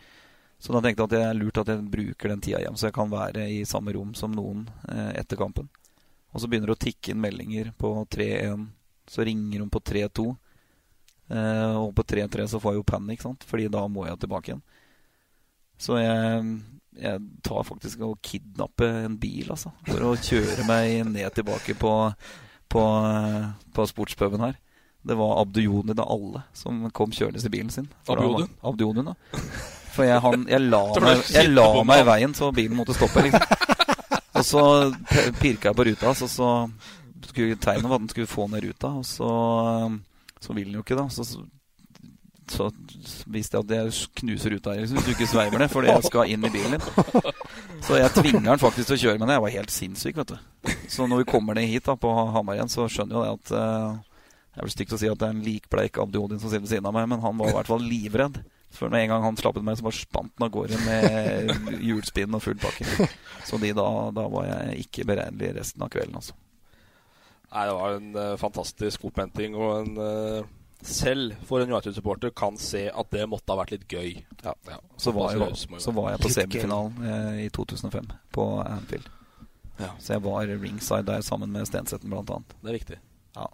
[0.64, 2.88] Så da tenkte jeg at det er lurt at jeg bruker den tida hjem, så
[2.88, 5.68] jeg kan være i samme rom som noen eh, etter kampen.
[6.32, 8.64] Og så begynner det å tikke inn meldinger på 3-1.
[9.12, 10.24] Så ringer hun på 3-2.
[11.36, 13.44] Eh, og på 3-3 så får jeg jo panikk, sant?
[13.44, 14.64] fordi da må jeg tilbake igjen.
[15.84, 16.56] Så jeg,
[16.96, 19.74] jeg tar faktisk og kidnapper en bil, altså.
[19.90, 21.94] For å kjøre meg ned tilbake på,
[22.72, 22.88] på,
[23.76, 24.56] på sportspuben her.
[25.04, 27.92] Det var Abdujoni da alle som kom kjørende i bilen sin.
[28.08, 28.48] Abdujoni?
[28.64, 29.16] Abdujoni, da.
[29.94, 33.22] For jeg, han, jeg la meg, jeg la meg i veien, så bilen måtte stoppe.
[33.28, 33.44] Liksom.
[34.34, 34.62] Og så
[35.38, 36.48] pirka jeg på ruta hans, og så
[37.28, 38.90] skulle tegnet var at den skulle få ned ruta.
[38.98, 39.28] Og så,
[40.42, 41.06] så vil den jo ikke, da.
[41.08, 41.22] Så,
[42.50, 42.66] så,
[43.30, 46.08] viste jeg at jeg knuser ruta her liksom, hvis du ikke sveiver ned, fordi jeg
[46.08, 47.30] skal inn i bilen din.
[47.84, 50.34] Så jeg tvinger han faktisk til å kjøre med den Jeg var helt sinnssyk, vet
[50.34, 50.74] du.
[50.90, 53.54] Så når vi kommer ned hit da, på Hamar igjen, så skjønner jo det at
[53.54, 54.18] uh,
[54.54, 56.66] jeg er vel stygt å si at det er en likbleik Abdi Odin som sitter
[56.66, 58.42] ved siden av meg, men han var i hvert fall livredd.
[58.74, 61.52] For med en gang han slappet meg, så bare spant han av gårde med
[61.86, 63.08] hjulspinn og full pakke.
[63.46, 66.36] Så de da, da var jeg ikke beregnelig resten av kvelden, altså.
[67.54, 70.52] Nei, det var en uh, fantastisk opphenting, og en uh,
[70.84, 74.16] selv for en United-supporter kan se at det måtte ha vært litt gøy.
[74.42, 74.54] Ja.
[74.98, 79.06] Så var, jeg, så var jeg på semifinalen uh, i 2005 på Anfield.
[79.78, 79.94] Ja.
[79.98, 82.56] Så jeg var ringside der sammen med Stensetten, blant annet.
[82.60, 82.98] Det er riktig.
[83.34, 83.48] Ja,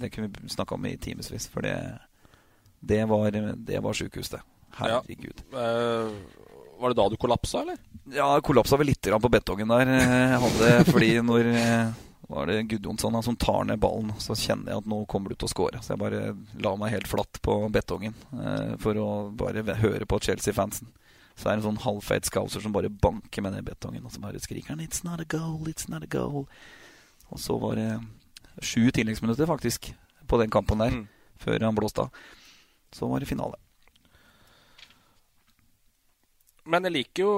[0.00, 1.74] det kunne vi snakke om i timevis, for det,
[2.88, 4.42] det var, det var sjukehus, det.
[4.78, 5.44] Herregud.
[5.52, 5.68] Ja.
[5.68, 6.12] Uh,
[6.78, 7.76] var det da du kollapsa, eller?
[8.12, 9.88] Ja, kollapsa vel litt grann på betongen der.
[9.88, 11.92] Jeg hadde, fordi når eh,
[12.28, 15.48] var det Gudjonsson som tar ned ballen, så kjenner jeg at nå kommer du til
[15.48, 15.80] å score.
[15.84, 19.08] Så jeg bare la meg helt flatt på betongen eh, for å
[19.38, 20.90] bare høre på Chelsea-fansen.
[21.34, 24.22] Så er det en sånn halvfeit scouser som bare banker med ned betongen, og så
[24.22, 26.46] bare skriker 'It's not a goal, it's not a goal'.
[27.30, 28.00] Og så var det
[28.62, 29.94] sju tilleggsminutter, faktisk,
[30.28, 31.06] på den kampen der,
[31.38, 32.24] før han blåste av.
[32.94, 33.58] Så var det finale.
[36.64, 37.32] Men jeg liker jo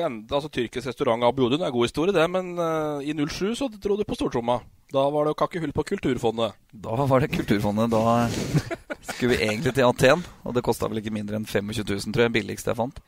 [0.00, 2.24] enda, altså Tyrkisk restaurant Abu Odin er god historie, det.
[2.32, 4.60] Men uh, i 07 så dro du på stortromma.
[4.90, 6.56] Da var det å kakke hull på Kulturfondet.
[6.72, 7.92] Da var det Kulturfondet.
[7.92, 8.30] Da
[9.10, 12.26] skulle vi egentlig til Aten, og det kosta vel ikke mindre enn 25 000, tror
[12.26, 12.34] jeg.
[12.38, 13.02] Billigste jeg fant.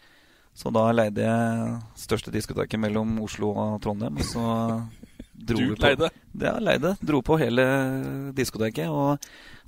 [0.52, 4.20] Så da leide jeg største diskoteket mellom Oslo og Trondheim.
[4.20, 4.44] Og så
[5.48, 6.12] dro Du vi på leide?
[6.36, 6.94] Ja, leide.
[7.00, 7.64] Dro på hele
[8.36, 8.92] diskoteket.
[8.92, 9.16] Og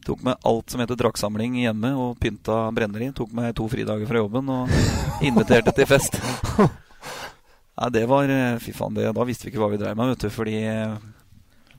[0.07, 3.11] tok med alt som heter draktsamling hjemme, og pynta brenneri.
[3.17, 6.21] Tok meg to fridager fra jobben og inviterte til fest.
[7.79, 8.31] Nei, det var
[8.63, 10.31] Fy faen, det, da visste vi ikke hva vi drev med, vet du.
[10.35, 10.61] Fordi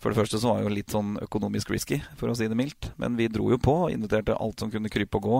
[0.06, 2.58] for det første så var det jo litt sånn økonomisk risky, for å si det
[2.60, 2.92] mildt.
[3.02, 5.40] Men vi dro jo på og inviterte alt som kunne krype og gå.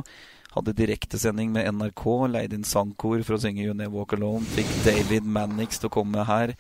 [0.56, 4.48] Hadde direktesending med NRK, leide inn sangkor for å synge You Never Walk Alone.
[4.56, 6.56] Fikk David Mannix til å komme her.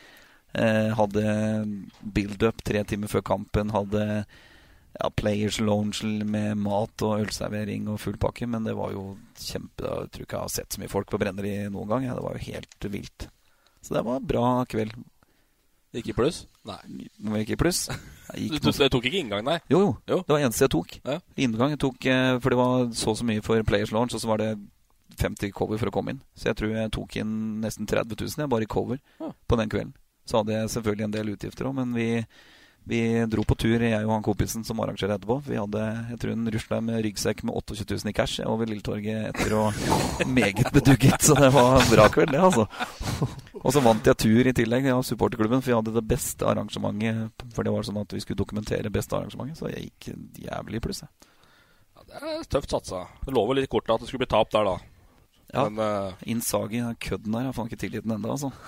[0.54, 1.24] Eh, hadde
[2.04, 3.74] build-up tre timer før kampen.
[3.74, 4.26] Hadde
[4.96, 8.48] ja, Players Lounge med mat og ølservering og full pakke.
[8.48, 11.20] Men det var jo kjempe Jeg tror ikke jeg har sett så mye folk på
[11.22, 12.08] Brenneri noen gang.
[12.08, 13.28] Ja, det var jo helt vilt.
[13.86, 14.96] Så det var en bra kveld.
[15.96, 16.42] Gikk i pluss?
[16.68, 16.80] Nei.
[17.24, 17.86] Jeg ikke i pluss?
[18.36, 19.60] Du, gikk du, tok ikke inngang, nei?
[19.70, 20.16] jo, jo.
[20.26, 20.96] Det var eneste jeg tok.
[21.06, 21.20] Ja.
[21.46, 24.24] Inngang jeg tok eh, For det var så og så mye for Players Launch, og
[24.24, 24.48] så var det
[25.22, 26.24] 50 cover for å komme inn.
[26.36, 29.30] Så jeg tror jeg tok inn nesten 30 000 jeg, bare i cover Ja.
[29.48, 29.94] på den kvelden.
[30.26, 32.08] Så hadde jeg selvfølgelig en del utgifter òg, men vi,
[32.86, 35.40] vi dro på tur, jeg og han kompisen som arrangerte etterpå.
[35.48, 39.32] Vi hadde jeg tror en rusla med ryggsekk med 28 000 i cash over Lilletorget
[39.32, 39.64] etter å
[40.38, 41.18] meget bedugget.
[41.26, 42.68] Så det var en bra kveld, det, altså.
[43.62, 47.48] Og så vant jeg tur i tillegg av supporterklubben, for jeg hadde det beste arrangementet.
[47.58, 50.12] For det var sånn at vi skulle dokumentere beste arrangementet, så jeg gikk
[50.46, 51.02] jævlig i pluss.
[51.06, 51.32] jeg.
[52.06, 53.08] Det er tøft satsa.
[53.26, 54.78] Det lover litt kort at det skulle bli tap der, da.
[55.56, 55.66] Ja.
[55.70, 58.52] Men uh, Innsagi, den kødden der, jeg har faen ikke tilgitt den ennå, altså.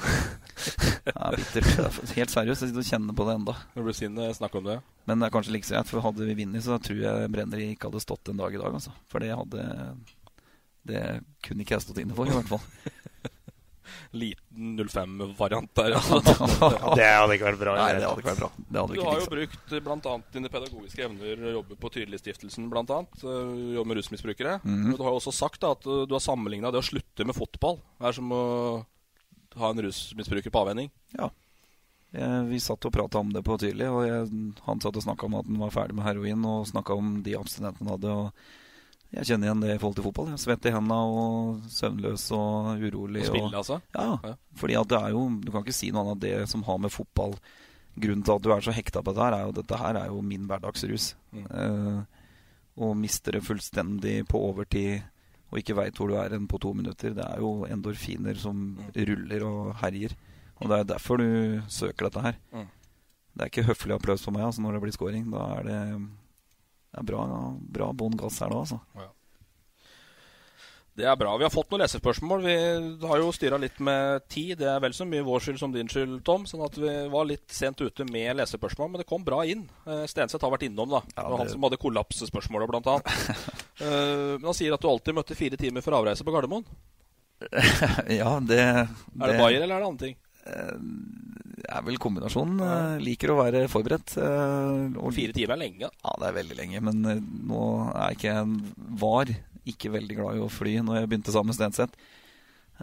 [1.08, 1.68] Er bittert.
[1.78, 3.56] Er Helt seriøst, jeg sitter og kjenner på det enda.
[3.76, 4.78] Når blir sinne, å snakke om det.
[5.08, 7.92] Men det er kanskje like greit, for hadde vi vunnet, så tror jeg Brenneri ikke
[7.92, 8.96] hadde stått en dag i dag, altså.
[9.12, 9.68] For det hadde
[10.88, 11.04] Det
[11.44, 12.64] kunne ikke jeg stått inne for, i hvert fall.
[14.12, 15.96] Liten 05-variant der.
[16.00, 16.20] Altså.
[16.98, 17.76] Det hadde ikke vært bra.
[17.78, 18.52] Nei, det hadde ikke vært bra.
[18.58, 19.82] Det hadde Du ikke har jo brukt bl.a.
[19.88, 24.60] blant annet dine pedagogiske evner, jobber på Tydelighetsstiftelsen annet, eh, jobber med rusmisbrukere.
[24.64, 24.98] Mm -hmm.
[24.98, 27.36] Du har jo også sagt da, at eh, du har sammenligna det å slutte med
[27.36, 28.86] fotball Det er som å
[29.56, 30.92] ha en rusmisbruker på avvenning.
[31.18, 31.30] Ja.
[32.14, 35.26] Eh, Vi satt og prata om det på Tydelig, og jeg, han satt og snakka
[35.26, 38.12] om at han var ferdig med heroin, og snakka om de abstinentene han hadde.
[38.12, 38.32] og
[39.14, 40.28] jeg kjenner igjen det i forhold til fotball.
[40.34, 43.22] Jeg Svett i henda og søvnløs og urolig.
[43.24, 43.80] Og spille, og, altså?
[43.96, 44.34] Ja, Ja.
[44.56, 46.78] fordi at det er jo Du kan ikke si noe annet av det som har
[46.78, 47.38] med fotball
[47.98, 50.08] Grunnen til at du er så hekta på dette her, er jo dette her er
[50.12, 51.16] jo min hverdagsrus.
[51.34, 51.46] Mm.
[51.50, 52.02] Eh,
[52.78, 55.02] og mister det fullstendig på overtid
[55.50, 57.16] og ikke veit hvor du er enn på to minutter.
[57.16, 60.14] Det er jo endorfiner som ruller og herjer.
[60.60, 62.38] Og det er derfor du søker dette her.
[62.54, 62.68] Mm.
[63.34, 65.28] Det er ikke høflig applaus for meg altså, når det blir scoring.
[65.32, 65.80] Da er det,
[66.98, 67.24] det er bra,
[67.78, 68.80] bra bånn gass her da, altså.
[68.98, 69.12] Ja.
[70.98, 71.36] Det er bra.
[71.38, 72.42] Vi har fått noen lesespørsmål.
[72.42, 72.54] Vi
[73.06, 74.56] har jo styra litt med tid.
[74.58, 76.48] Det er vel så mye vår skyld som din skyld, Tom.
[76.50, 79.68] Sånn at vi var litt sent ute med lesespørsmål, men det kom bra inn.
[79.86, 81.04] Eh, Stenseth har vært innom, da.
[81.14, 83.14] Ja, det var han som hadde kollapsespørsmålet, blant annet.
[83.78, 86.64] Eh, men han sier at du alltid møtte fire timer for avreise på Gardermoen.
[88.10, 90.16] ja, det Er det Bayer, eller er det andre ting?
[90.48, 92.60] Det er vel kombinasjonen.
[92.64, 94.16] Eh, Liker å være forberedt.
[94.22, 95.90] eh, og Fire timer er lenge.
[95.90, 96.82] Ja, det er veldig lenge.
[96.86, 97.62] Men eh, nå
[97.94, 98.46] er ikke jeg
[99.02, 99.32] var
[99.68, 101.98] ikke veldig glad i å fly når jeg begynte sammen med Stenseth.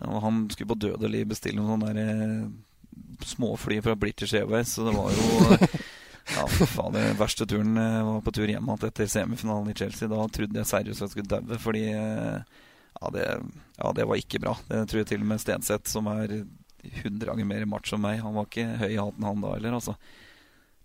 [0.05, 4.89] Og han skulle på dødelig bestille noen sånne der, eh, småfly fra British Airways, så
[4.89, 5.69] det var jo
[6.25, 10.09] Ja, faen, det verste turen jeg var på tur hjem igjen etter semifinalen i Chelsea.
[10.09, 12.39] Da trodde jeg seriøst jeg skulle daue, fordi eh,
[12.95, 13.25] ja det,
[13.79, 14.55] ja, det var ikke bra.
[14.71, 16.33] Det tror jeg til og med Stenseth, som er
[17.05, 19.77] 100 ganger mer macho enn meg, han var ikke høy i hatten han da heller,
[19.81, 19.97] altså.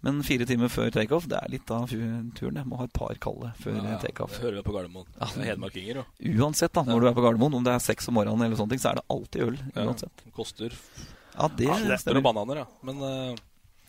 [0.02, 2.32] Men fire timer før takeoff, det er litt av turen.
[2.39, 4.32] Jeg må ha et par kalde før Ja, takeoff.
[4.38, 5.10] det hører vi på Gardermoen.
[5.20, 6.22] Er Hedmarkinger, òg.
[6.39, 8.70] Uansett, da, når du er på Gardermoen, om det er seks om morgenen eller sånne
[8.78, 9.58] ting, så er det alltid øl.
[9.76, 10.24] Uansett.
[10.24, 10.72] Ja, koster
[11.36, 12.66] Ja, det ja, det bananer, ja.
[12.88, 13.36] Men, uh,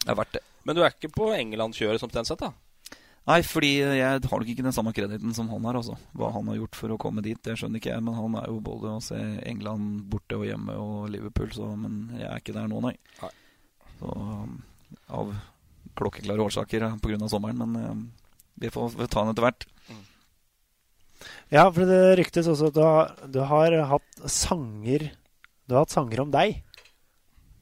[0.03, 0.43] Det er verdt det.
[0.65, 2.51] men du er ikke på England-kjøret som Stenseth, da?
[3.31, 5.95] Nei, fordi jeg har nok ikke den samme krediten som han har, altså.
[6.19, 8.03] Hva han har gjort for å komme dit, det skjønner ikke jeg.
[8.07, 12.09] Men han er jo både å se England borte og hjemme og Liverpool, så Men
[12.19, 12.97] jeg er ikke der nå, nei.
[13.21, 13.33] Nei.
[14.01, 14.57] Så um,
[15.21, 15.35] av
[16.01, 16.97] klokkeklare årsaker pga.
[17.03, 18.03] på grunn av sommeren, men um,
[18.61, 19.69] vi får, får ta den etter hvert.
[21.51, 25.11] Ja, for det ryktes også at du har, du har hatt sanger
[25.67, 26.63] Du har hatt sanger om deg.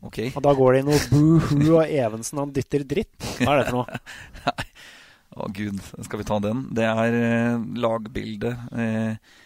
[0.05, 0.21] Ok.
[0.31, 3.17] Og da går det i noe boohoo og Evensen han dytter dritt.
[3.41, 3.99] Hva er det for noe?
[5.39, 6.65] Å gud, skal vi ta den?
[6.75, 9.37] Det er eh, lagbildet eh,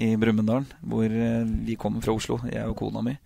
[0.00, 3.16] i Brumunddal, hvor eh, vi kommer fra Oslo, jeg og kona mi.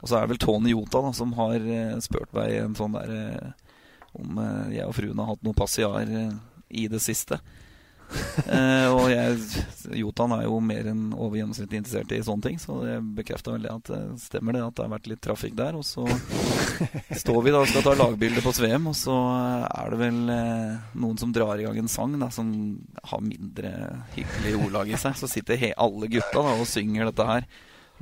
[0.00, 2.96] Og så er det vel Tony Jota da, som har eh, spurt meg en sånn
[2.96, 3.76] der eh,
[4.16, 7.40] om eh, jeg og fruen har hatt noe passiar i det siste.
[8.46, 9.62] Eh, og jeg,
[9.96, 13.70] Jotan er jo mer enn over gjennomsnittlig interessert i sånne ting, så det bekrefter veldig
[13.72, 15.78] at det stemmer det at det har vært litt trafikk der.
[15.78, 16.04] Og så
[17.22, 19.16] står vi da og skal ta lagbilde på Sveum, og så
[19.66, 22.50] er det vel eh, noen som drar i gang en sang da, som
[23.10, 23.72] har mindre
[24.14, 25.16] hyggelig ordlag i seg.
[25.18, 27.48] Så sitter he alle gutta da og synger dette her,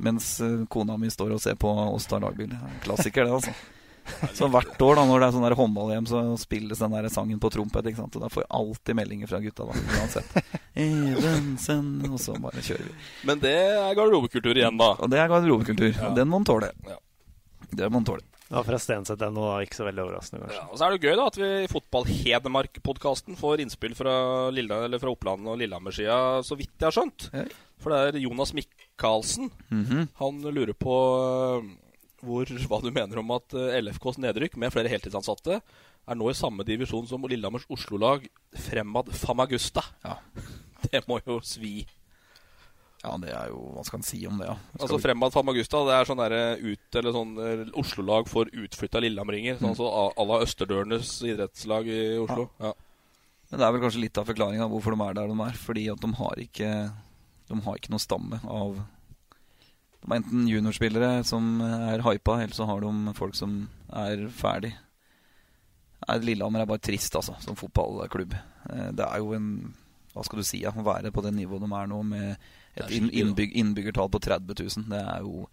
[0.03, 2.59] mens eh, kona mi står og ser på oss ta lagbilde.
[2.85, 3.74] Klassiker, det, altså.
[4.37, 7.51] Så hvert år da når det er sånn håndball-EM, så spilles den der sangen på
[7.53, 7.89] trompet.
[7.89, 8.17] ikke sant?
[8.17, 10.37] Og da får jeg alltid meldinger fra gutta, da, uansett.
[10.85, 12.95] Evensen, og så bare kjører vi.
[13.29, 14.93] Men det er garderobekultur igjen, da.
[14.99, 15.91] Og det er garderobekultur.
[15.91, 16.13] Ja.
[16.17, 16.71] Den må en tåle.
[16.87, 16.99] Ja.
[17.75, 18.25] Det må en tåle.
[18.47, 19.47] Ja, fra Stenseth ennå.
[19.65, 20.59] Ikke så veldig overraskende, kanskje.
[20.59, 24.17] Ja, og så er det gøy da at vi i Fotball-Hedmark-podkasten får innspill fra,
[24.53, 27.29] Lilla, eller fra Oppland og Lillehammer-sida, så vidt jeg har skjønt.
[27.33, 27.47] Ja.
[27.81, 29.49] For det er Jonas Michaelsen.
[29.69, 30.07] -hmm.
[30.21, 30.95] Han lurer på
[32.25, 36.37] hvor, hva du mener om at øh, LFKs nedrykk med flere heltidsansatte er nå i
[36.37, 38.25] samme divisjon som Lillehammers Oslo-lag
[38.67, 39.85] Fremad Famagusta.
[40.05, 40.17] Ja.
[40.85, 41.79] Det må jo svi.
[43.05, 44.55] Ja, det er jo Hva skal en si om det, ja?
[44.73, 49.01] Skal Altså Fremad Famagusta det er sånn der ut, eller sånn eh, Oslo-lag for utflytta
[49.03, 49.59] Lillehammeringer.
[49.61, 49.77] Sånn Mm.
[49.77, 52.47] så à la Østerdørenes idrettslag i Oslo.
[52.61, 52.73] Ja.
[53.51, 55.57] Men det er vel kanskje litt av forklaringa hvorfor de er der de er.
[55.67, 56.69] Fordi at de har ikke
[57.45, 58.79] De har ikke noe stamme av
[60.05, 63.55] De har enten juniorspillere som er hypa, eller så har de folk som
[63.89, 64.75] er ferdig.
[66.21, 68.35] Lillehammer er bare trist, altså, som fotballklubb.
[68.69, 69.73] Eh, Det er jo en
[70.13, 70.61] Hva skal du si?
[70.63, 72.37] Ja, å være på det nivået de er nå, med
[72.77, 74.85] et inn- innbygg, innbyggertall på 30 000.
[74.87, 75.47] Det er jo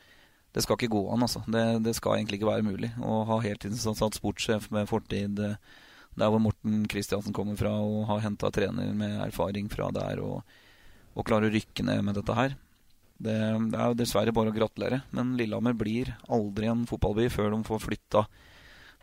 [0.55, 1.41] Det skal ikke gå an, altså.
[1.49, 5.55] Det, det skal egentlig ikke være mulig å ha heltidsansatt sportssjef med fortid eh,
[6.15, 10.43] der hvor Morten Kristiansen kommer fra, og har henta trener med erfaring fra der, og,
[11.17, 12.55] og klarer å rykke ned med dette her.
[13.23, 13.35] Det,
[13.73, 17.61] det er jo dessverre bare å gratulere, men Lillehammer blir aldri en fotballby før de
[17.67, 18.25] får flytta,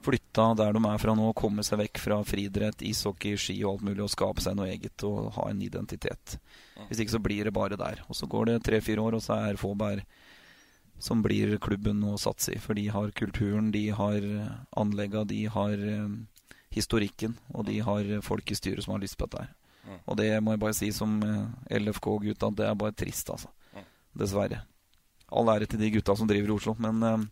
[0.04, 3.86] flytta der de er fra nå, komme seg vekk fra friidrett, ishockey, ski og alt
[3.90, 6.38] mulig, og skape seg noe eget og ha en identitet.
[6.88, 8.04] Hvis ikke så blir det bare der.
[8.08, 10.04] Og så går det tre-fire år, og så er Fåberg
[11.00, 12.60] som blir klubben å satse i.
[12.60, 14.26] For de har kulturen, de har
[14.80, 16.18] anlegga, de har eh,
[16.76, 19.56] historikken, og de har folk i styret som har lyst på dette her.
[20.06, 23.52] Og det må jeg bare si som eh, LFK-gutt at det er bare trist, altså.
[24.20, 24.64] Dessverre.
[25.30, 27.28] All ære til de gutta som driver i Oslo, men eh,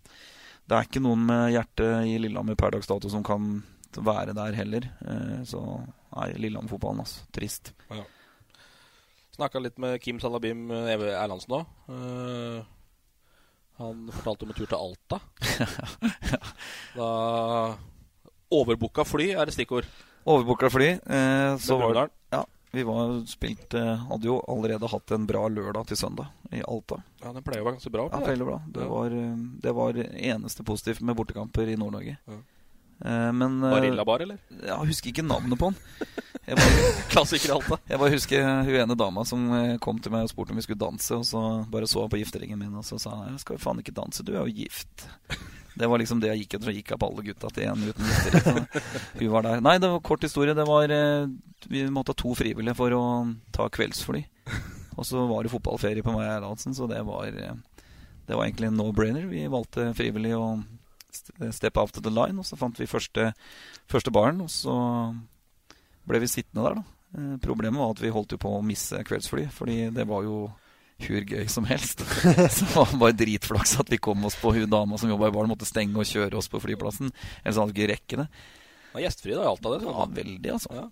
[0.68, 3.58] det er ikke noen med hjertet i Lillehammer per dags dato som kan
[3.98, 4.88] være der heller.
[5.08, 5.64] Eh, så
[6.14, 7.26] nei, Lillehammer-fotballen, altså.
[7.36, 7.74] Trist.
[7.90, 8.04] Ja.
[9.38, 11.68] Snakka litt med Kim Salabim eh, Erlandsen òg.
[13.78, 15.22] han fortalte om en tur til Alta.
[16.98, 17.08] Da
[18.58, 19.88] Overbooka fly er et stikkord.
[20.28, 20.88] Overbooka fly.
[21.04, 25.88] Eh, så var, ja, Vi var spilt, eh, hadde jo allerede hatt en bra lørdag
[25.88, 27.00] til søndag i Alta.
[27.24, 28.10] Ja, Den pleier å være ganske bra.
[28.12, 28.60] Ja, bra.
[28.68, 28.88] Det, Ja.
[28.92, 32.18] var, eh, det var eneste positivt med bortekamper i Nord-Norge.
[32.28, 32.40] Ja.
[33.32, 34.38] Men eh, Barilla bar, eller?
[34.50, 35.78] Ja, jeg husker ikke navnet på den.
[36.48, 37.78] Jeg bare, Klassiker i Alta.
[37.90, 40.64] Jeg bare husker hun ene dama som eh, kom til meg og spurte om vi
[40.64, 43.58] skulle danse, og så bare så på gifteringen min, og så sa hun 'Jeg skal
[43.58, 45.08] jo faen ikke danse, du er jo gift'.
[45.78, 48.08] Det var liksom det jeg gikk etter, Jeg gikk opp alle gutta til en uten
[48.10, 48.66] giftering.
[49.20, 49.62] Hun var der.
[49.62, 50.56] Nei, det var kort historie.
[50.58, 51.28] Det var eh,
[51.70, 53.04] Vi måtte ha to frivillige for å
[53.54, 54.24] ta kveldsfly.
[54.98, 57.54] Og så var det fotballferie på meg og Erlandsen, så det var eh,
[58.26, 59.30] Det var egentlig en no-brainer.
[59.30, 60.64] Vi valgte frivillig å
[61.54, 63.32] steppe out to the line, og så fant vi første,
[63.90, 64.74] første baren, og så
[66.08, 66.98] ble vi sittende der, da.
[67.18, 70.48] Eh, Problemet var at vi holdt jo på å misse kveldsfly, fordi det var jo
[71.06, 72.02] hur gøy som helst.
[72.56, 75.36] Så det var bare dritflaks at vi kom oss på hun dama som jobba i
[75.36, 77.12] baren, måtte stenge og kjøre oss på flyplassen.
[77.44, 78.28] Ellers hadde vi ikke rekke det.
[78.96, 79.86] Var gjestfri da i Alta, det.
[79.86, 80.88] Ja, veldig, altså.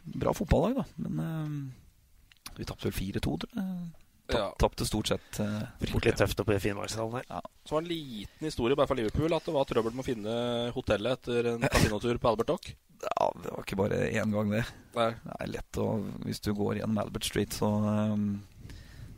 [0.00, 0.86] Bra fotballag, da.
[1.04, 3.90] Men uh, vi tapte vel 4-2, tror jeg.
[4.30, 4.46] Ja.
[4.62, 7.24] Tapte stort sett uh, Fryktelig tøft oppe i Finnmarkshallen her.
[7.28, 7.40] Ja.
[7.66, 10.06] Så var det en liten historie bare fra Liverpool at det var trøbbel med å
[10.06, 10.36] finne
[10.76, 12.70] hotellet etter en kasinotur på Albert Dock.
[13.00, 14.64] Ja, det var ikke bare én gang, det.
[14.96, 15.10] Nei.
[15.24, 15.88] Det er lett å
[16.26, 18.30] Hvis du går gjennom Albert Street, så um,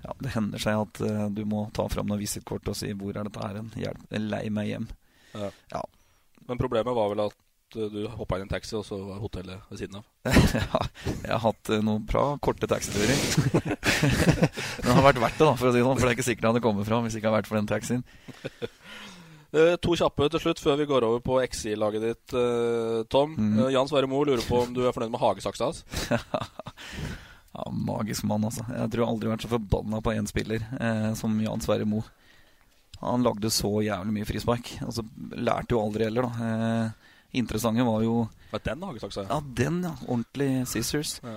[0.04, 3.16] Ja, det hender seg at uh, du må ta fram noen visittkort og si 'Hvor
[3.16, 3.72] er dette her hen?
[3.78, 4.90] Hjelp, lei meg hjem'.
[5.34, 5.50] Ja.
[5.72, 5.82] Ja.
[6.46, 9.22] Men problemet var vel at eh, du hoppa inn i en taxi, og så var
[9.22, 10.06] hotellet ved siden av.
[10.58, 13.18] ja, jeg har hatt uh, noen bra korte taxiturer.
[14.82, 15.98] Men det har vært verdt det, da, for å si det sånn.
[15.98, 17.60] For det er ikke sikkert jeg hadde kommet fram hvis det ikke hadde vært for
[17.62, 18.04] den taxien.
[19.52, 23.34] Eh, to kjappe til slutt før vi går over på XI-laget ditt, eh, Tom.
[23.36, 23.58] Mhm.
[23.66, 25.84] Eh, Jan Sverre Moe lurer på om du er fornøyd med hagesaksa hans.
[27.52, 28.64] Ja, Magisk mann, altså.
[28.64, 31.84] Jeg tror jeg aldri har vært så forbanna på én spiller eh, som Jan Sverre
[31.84, 32.00] Moe.
[33.02, 34.70] Han lagde så jævlig mye frispark.
[34.86, 35.04] Og så
[35.36, 36.48] lærte jo aldri heller, da.
[36.48, 37.12] Eh,
[37.42, 38.14] interessante var jo
[38.54, 39.26] Var den hagesaksa?
[39.28, 39.92] Ja, den, ja.
[40.06, 41.18] Ordentlig scissors.
[41.20, 41.36] Ja.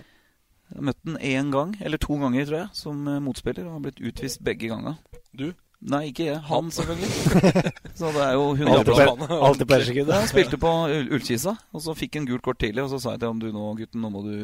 [0.71, 3.67] Jeg møtte den én gang, eller to ganger, tror jeg, som motspiller.
[3.67, 4.95] Og har blitt utvist begge ganger.
[5.35, 5.49] Du?
[5.85, 6.39] Nei, ikke jeg.
[6.49, 7.09] Han, selvfølgelig.
[7.99, 10.19] så det er jo 100 Alltid på- alltid på Ja.
[10.19, 10.71] Han spilte på
[11.13, 12.81] Ullkisa, og så fikk han gult kort tidlig.
[12.87, 14.35] Og så sa jeg til ham du nå, gutten, nå må du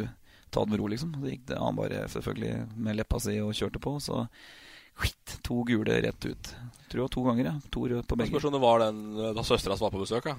[0.53, 1.15] ta det med ro, liksom.
[1.17, 3.95] Og så gikk det han bare selvfølgelig med leppa si og kjørte på.
[4.05, 4.21] Så
[5.01, 6.51] skitt, to gule rett ut.
[6.91, 7.55] Tror det var to ganger, ja.
[7.73, 8.33] To røde på begge.
[8.35, 10.29] spørs om det var den eh, da søstera var på besøk.
[10.29, 10.37] Ja.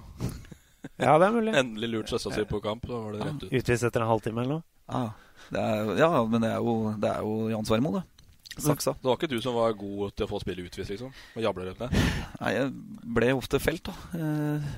[0.98, 1.52] Ja, det er mulig.
[1.58, 3.52] Endelig lurt søstera si på kamp, så var det rett ut.
[3.58, 4.64] Utvist etter en halvtime eller noe.
[4.92, 5.02] Ja,
[5.54, 8.02] det er, ja men det er jo, det er jo Jan Svermo, det.
[8.60, 8.96] Saksa.
[9.00, 11.12] Det var ikke du som var god til å få spillet utvist, liksom?
[11.36, 11.90] Og jable rundt det?
[12.40, 12.72] Nei, jeg
[13.18, 13.94] ble ofte felt, da.
[14.18, 14.72] Eh,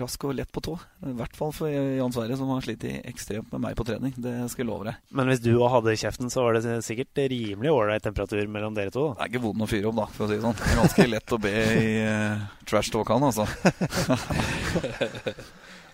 [0.00, 0.74] rask og lett på tå.
[1.06, 4.14] I hvert fall for Jan Sverre, som har slitt ekstremt med meg på trening.
[4.16, 4.98] Det skal jeg love deg.
[5.14, 8.94] Men hvis du òg hadde kjeften, så var det sikkert rimelig ålreit temperatur mellom dere
[8.94, 9.12] to.
[9.12, 9.14] da.
[9.20, 10.58] Det er ikke vond å fyre opp, da, for å si det sånn.
[10.58, 13.46] Det er ganske lett å be i uh, trash talk, han, altså.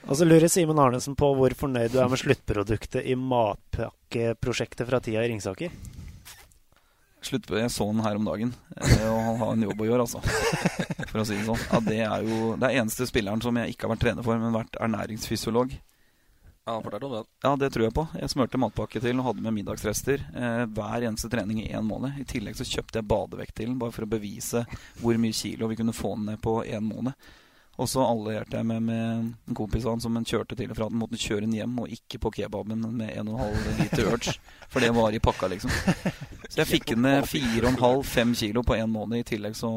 [0.08, 5.00] Og så lurer Simen Arnesen på hvor fornøyd du er med sluttproduktet i matpakkeprosjektet fra
[5.04, 5.74] tida i Ringsaker.
[7.20, 9.88] Slutt på, Jeg så han her om dagen, eh, og han har en jobb å
[9.90, 10.22] gjøre, altså.
[11.10, 11.60] For å si det sånn.
[11.68, 14.40] Ja, det er jo Det er eneste spilleren som jeg ikke har vært trener for,
[14.40, 15.74] men vært ernæringsfysiolog.
[16.70, 17.24] Ja, den.
[17.42, 18.04] Ja, det tror jeg på.
[18.20, 22.20] Jeg smurte matpakke til og hadde med middagsrester eh, hver eneste trening i én måned.
[22.20, 24.64] I tillegg så kjøpte jeg badevekt til den, bare for å bevise
[25.00, 27.16] hvor mye kilo vi kunne få den ned på én måned.
[27.80, 29.04] Og så allierte jeg meg med
[29.48, 30.88] en kompis av han som han kjørte til og fra.
[30.90, 34.34] Han måtte kjøre den hjem, og ikke på kebaben med 1,5 liter Urge.
[34.68, 35.72] For det var i pakka, liksom.
[36.44, 39.22] Så jeg fikk den ned 4,5-5 kilo på én måned.
[39.22, 39.70] I tillegg så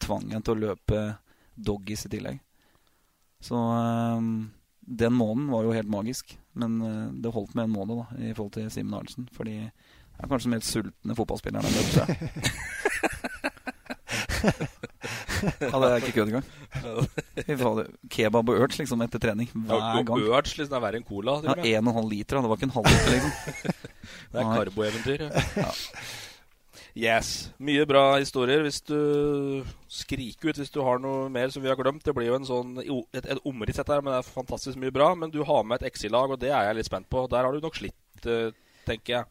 [0.00, 1.02] tvang jeg til å løpe
[1.60, 2.40] doggies i tillegg.
[3.44, 4.18] Så eh,
[5.04, 6.32] den måneden var jo helt magisk.
[6.56, 9.28] Men eh, det holdt med en måned da i forhold til Simen Arntzen.
[9.36, 12.38] Fordi jeg er kanskje den mest sultne fotballspilleren jeg har møtt.
[15.42, 15.58] jeg.
[15.60, 16.46] Det er ikke kødd engang.
[18.12, 20.16] Kebab og urge liksom etter trening hver gang.
[20.16, 21.38] Urge liksom er verre enn cola.
[21.46, 23.32] Ja, en og en halv liter, det var ikke en halv liter, liksom.
[24.30, 25.24] Det er karboeventyr.
[25.58, 25.70] Ja.
[26.98, 27.50] Yes.
[27.62, 28.62] Mye bra historier.
[28.66, 32.02] Hvis du skriker ut hvis du har noe mer som vi har glemt.
[32.06, 34.94] Det blir jo en sånn, et, et omriss dette her, men det er fantastisk mye
[34.94, 35.12] bra.
[35.18, 37.26] Men du har med et XI-lag, og det er jeg litt spent på.
[37.30, 38.50] Der har du nok slitt, eh,
[38.88, 39.30] tenker jeg.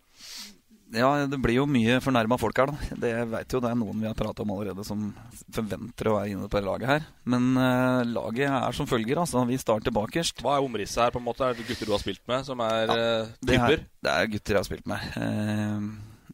[0.96, 2.98] Ja, det blir jo mye fornærma folk her, da.
[3.04, 5.12] Det veit jo det er noen vi har prata om allerede som
[5.54, 7.08] forventer å være inne på det laget her.
[7.30, 9.46] Men uh, laget er som følger, altså.
[9.50, 10.42] Vi starter bakerst.
[10.46, 11.14] Hva er omrisset her?
[11.14, 11.46] på en måte?
[11.46, 12.96] Er det gutter du har spilt med, som er ja,
[13.38, 13.84] Det er, typer?
[14.06, 15.06] det er gutter jeg har spilt med.
[15.14, 15.86] Uh,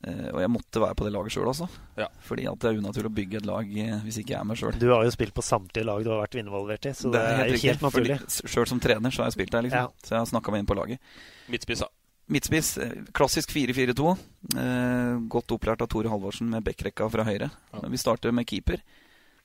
[0.07, 1.68] uh, og jeg måtte være på det laget sjøl, altså.
[1.99, 2.07] Ja.
[2.30, 4.61] Fordi at det er unaturlig å bygge et lag eh, hvis ikke jeg er med
[4.61, 4.80] sjøl.
[4.80, 7.52] Du har jo spilt på samtlige lag du har vært involvert i, så det, er
[7.52, 8.22] jo helt naturlig.
[8.40, 9.91] Sjøl som trener så har jeg spilt der, liksom.
[9.91, 10.07] Ja.
[10.07, 11.15] Så jeg har snakka meg inn på laget.
[11.52, 11.91] Midtspiss, da.
[12.27, 14.18] Midtspiss, eh, klassisk 4-4-2.
[14.57, 17.52] Eh, godt opplært av Tore Halvorsen med backrekka fra høyre.
[17.85, 18.81] Vi starter med keeper.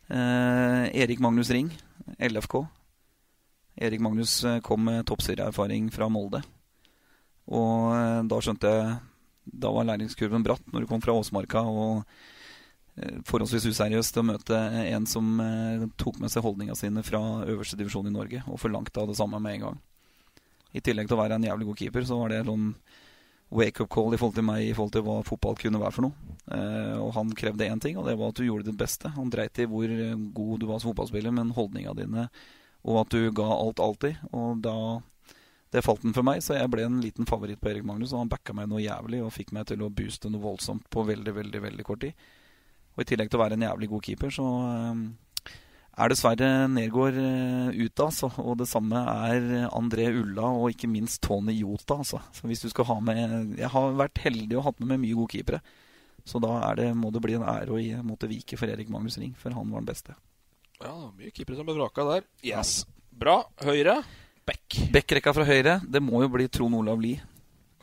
[0.09, 1.71] Eh, Erik Magnus Ring,
[2.19, 2.65] LFK.
[3.81, 6.43] Erik Magnus eh, kom med toppserieerfaring fra Molde.
[7.51, 8.99] Og eh, da skjønte jeg
[9.61, 11.63] da var læringskurven bratt når du kom fra Åsmarka.
[11.63, 12.03] og
[12.97, 14.59] eh, Forholdsvis useriøst å møte
[14.91, 15.41] en som
[16.01, 19.41] tok med seg holdninga sine fra øverste divisjon i Norge og forlangte av det samme
[19.41, 19.81] med en gang.
[20.77, 22.75] I tillegg til å være en jævlig god keeper, så var det noen
[23.51, 26.37] wake-up call i forhold til meg i forhold til hva fotball kunne være for noe.
[26.55, 29.11] Eh, og han krevde én ting, og det var at du gjorde ditt beste.
[29.17, 29.91] Han dreit i hvor
[30.37, 32.29] god du var som fotballspiller, men holdninga dine,
[32.87, 34.21] og at du ga alt alltid.
[34.33, 34.77] Og da
[35.71, 38.11] Det falt den for meg, så jeg ble en liten favoritt på Erik Magnus.
[38.11, 41.05] Og han backa meg noe jævlig og fikk meg til å booste noe voldsomt på
[41.07, 42.25] veldig, veldig, veldig kort tid.
[42.97, 45.05] Og i tillegg til å være en jævlig god keeper, så eh,
[46.01, 48.31] er dessverre Nergård ut, ute, altså.
[48.43, 52.23] Og det samme er André Ulla og ikke minst Tony Jota, altså.
[52.37, 55.19] Så hvis du skal ha med Jeg har vært heldig og hatt med meg mye
[55.19, 55.63] gode keepere.
[56.29, 59.33] Så da det, må det bli en ære å måtte vike for Erik Magnus Ring,
[59.39, 60.17] for han var den beste.
[60.81, 62.27] Ja, mye keepere som ble vraka der.
[62.47, 62.85] Yes.
[63.11, 63.43] Bra.
[63.65, 64.01] Høyre.
[64.49, 64.79] Beck.
[64.93, 67.21] Beck-rekka fra høyre, det må jo bli Trond Olav Lie.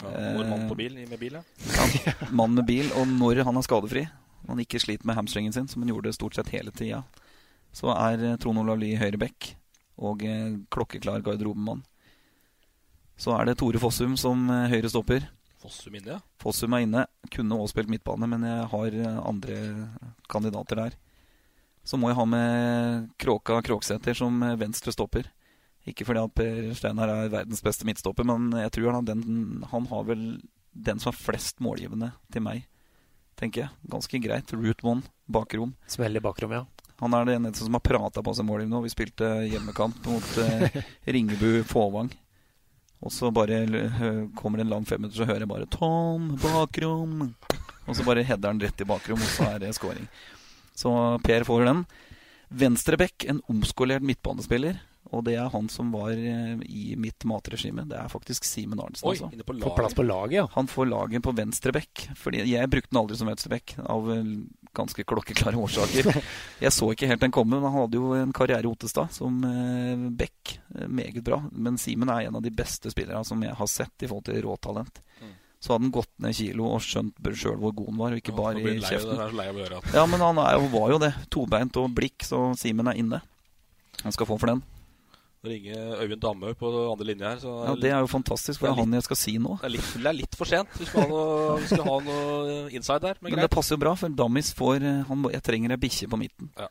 [0.01, 1.43] Ja, vår mann på bil, med bil, ja.
[2.05, 2.13] ja.
[2.29, 4.03] Mann med bil, og når han er skadefri,
[4.43, 7.01] og han ikke sliter med hamstringen sin, som han gjorde stort sett hele tida,
[7.77, 9.53] så er Trond Olav Lie høyre back
[9.97, 10.23] og
[10.73, 11.83] klokkeklar garderobemann.
[13.17, 15.25] Så er det Tore Fossum som høyre stopper.
[15.61, 16.19] Fossum inne, ja.
[16.41, 17.05] Fossum er inne.
[17.33, 19.57] Kunne også spilt midtbane, men jeg har andre
[20.29, 20.97] kandidater der.
[21.87, 25.31] Så må jeg ha med Kråka Kråksæter som venstre stopper.
[25.87, 29.21] Ikke fordi at Per Steinar er verdens beste midtstopper, men jeg tror han, den,
[29.71, 30.23] han har vel
[30.75, 32.65] den som har flest målgivende til meg,
[33.39, 33.71] tenker jeg.
[33.89, 34.51] Ganske greit.
[34.53, 35.73] Route one, bakrom.
[35.89, 36.65] Smell i bakrom, ja.
[37.01, 40.79] Han er det eneste som har prata på seg nå Vi spilte hjemmekamp mot eh,
[41.13, 42.09] Ringebu Fåvang.
[43.05, 43.59] Og så bare
[44.35, 47.35] kommer det en lang femminutter, så hører jeg bare 'Tom, bakrom'.
[47.87, 50.07] Og så bare header han rett i bakrom, og så er det scoring.
[50.75, 50.91] Så
[51.23, 51.85] Per får den.
[52.49, 54.79] Venstrebekk, en omskolert midtbanespiller.
[55.15, 57.85] Og det er han som var eh, i mitt matregime.
[57.87, 59.07] Det er faktisk Simen Arnsen.
[59.07, 59.29] Oi, altså.
[59.31, 60.47] inne på Får plass på laget, ja.
[60.57, 62.09] Han får laget på venstrebekk.
[62.19, 64.33] Fordi jeg brukte den aldri som venstrebekk, av eh,
[64.75, 66.09] ganske klokkeklare årsaker.
[66.65, 69.37] Jeg så ikke helt den komme, men han hadde jo en karriere i Ottestad som
[69.47, 70.57] eh, bekk.
[70.75, 71.41] Eh, Meget bra.
[71.51, 74.41] Men Simen er en av de beste spillerne som jeg har sett i forhold til
[74.45, 75.01] råtalent.
[75.21, 75.33] Mm.
[75.59, 78.33] Så hadde han gått ned kilo og skjønt sjøl hvor god han var, og ikke
[78.35, 79.17] Ja, bare i kjeften.
[79.35, 81.13] lei, lei Ja, men han er, jo- var jo det.
[81.33, 83.21] Tobeint og blikk, så Simen er inne.
[84.03, 84.61] Han skal få for den.
[85.47, 87.39] Nå ringer Øyvind Damhaug på andre linje her.
[87.39, 89.57] Så Ja, Det er jo fantastisk, for det er han jeg skal si nå.
[89.61, 90.67] det er litt, det er litt for sent.
[90.77, 93.17] Vi skal ha noe, vi skal ha noe inside der.
[93.21, 96.09] Men Men det passer jo bra, for Dammis får eh, han, Jeg trenger ei bikkje
[96.09, 96.51] på midten.
[96.57, 96.67] Ja.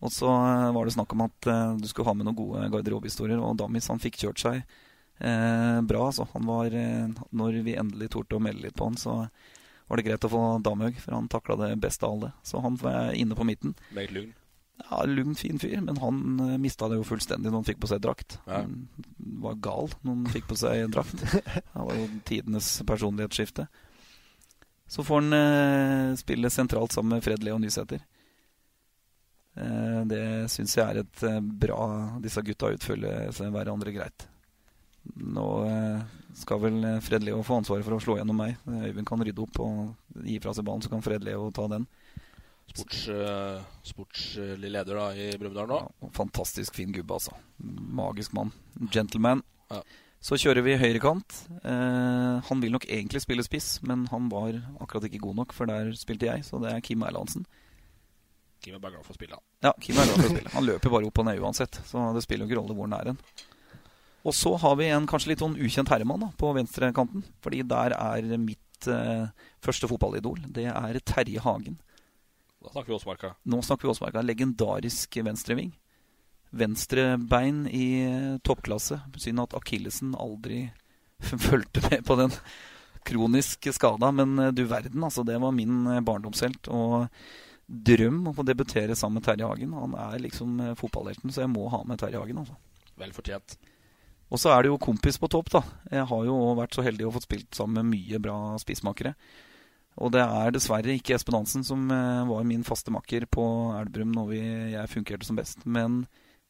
[0.00, 2.68] Og så eh, var det snakk om at uh, du skulle ha med noen gode
[2.70, 4.62] garderobehistorier, og Dammis han fikk kjørt seg
[5.20, 6.08] uh, bra.
[6.12, 9.26] Så Han var, uh, når vi endelig torde å melde litt på han, så
[9.86, 12.32] var det greit å få Damhaug, for han takla det best av alle.
[12.42, 13.76] Så han var inne på midten.
[13.94, 14.34] Meget lugn.
[14.84, 17.90] Ja, Lugn, fin fyr, men han uh, mista det jo fullstendig når han fikk på
[17.90, 18.36] seg drakt.
[18.44, 18.60] Ja.
[18.62, 18.88] Han
[19.42, 21.24] var gal når han fikk på seg drakt.
[21.74, 23.66] Han var jo tidenes personlighetsskifte.
[24.86, 28.04] Så får han eh, spille sentralt sammen med Fred Leo Nysæter.
[29.56, 31.80] Eh, det syns jeg er et eh, bra
[32.22, 34.28] Disse gutta utfølger seg hverandre greit.
[35.16, 36.04] Nå eh,
[36.38, 38.60] skal vel eh, Fred Leo få ansvaret for å slå gjennom meg.
[38.66, 41.88] Øyvind kan rydde opp og gi fra seg ballen, så kan Fred Leo ta den.
[42.72, 45.78] Sports, uh, sportslig leder da i Brumunddal nå.
[46.02, 47.36] Ja, fantastisk fin gubbe, altså.
[47.96, 48.50] Magisk mann.
[48.92, 49.44] Gentleman.
[49.70, 49.80] Ja.
[50.26, 51.36] Så kjører vi høyrekant.
[51.62, 55.70] Eh, han vil nok egentlig spille spiss, men han var akkurat ikke god nok, for
[55.70, 57.44] der spilte jeg, så det er Kim Erlandsen.
[58.64, 59.36] Kim er bare glad for å spille.
[59.38, 59.44] han.
[59.68, 60.54] Ja, Kim er glad for å spille.
[60.56, 62.96] Han løper bare opp og ned uansett, så det spiller jo ikke rolle hvor han
[62.98, 63.20] er hen.
[64.26, 67.94] Og så har vi en kanskje litt sånn ukjent herremann da, på venstrekanten, fordi der
[67.94, 69.28] er mitt eh,
[69.62, 70.42] første fotballidol.
[70.56, 71.78] Det er Terje Hagen.
[72.66, 73.34] Da snakker vi Åsmarka.
[73.42, 74.22] Nå snakker vi Åsmarka.
[74.22, 75.78] Legendarisk venstreving.
[76.50, 79.00] Venstrebein i eh, toppklasse.
[79.16, 80.64] Synd at akillesen aldri
[81.46, 82.34] fulgte med på den
[83.06, 84.10] kronisk skada.
[84.10, 85.22] Men eh, du verden, altså.
[85.22, 86.66] Det var min eh, barndomshelt.
[86.74, 87.06] Og
[87.66, 89.78] drøm om å debutere sammen med Terje Hagen.
[89.78, 92.42] Han er liksom fotballhelten, så jeg må ha med Terje Hagen.
[92.42, 92.58] altså.
[92.98, 93.58] Vel fortjent.
[94.26, 95.62] Og så er det jo kompis på topp, da.
[96.00, 99.14] Jeg har jo vært så heldig å få spilt sammen med mye bra spissmakere.
[99.96, 103.44] Og det er dessverre ikke Espen Hansen som eh, var min faste makker på
[103.78, 104.40] Elverum når vi,
[104.74, 105.64] jeg fungerte som best.
[105.64, 106.02] Men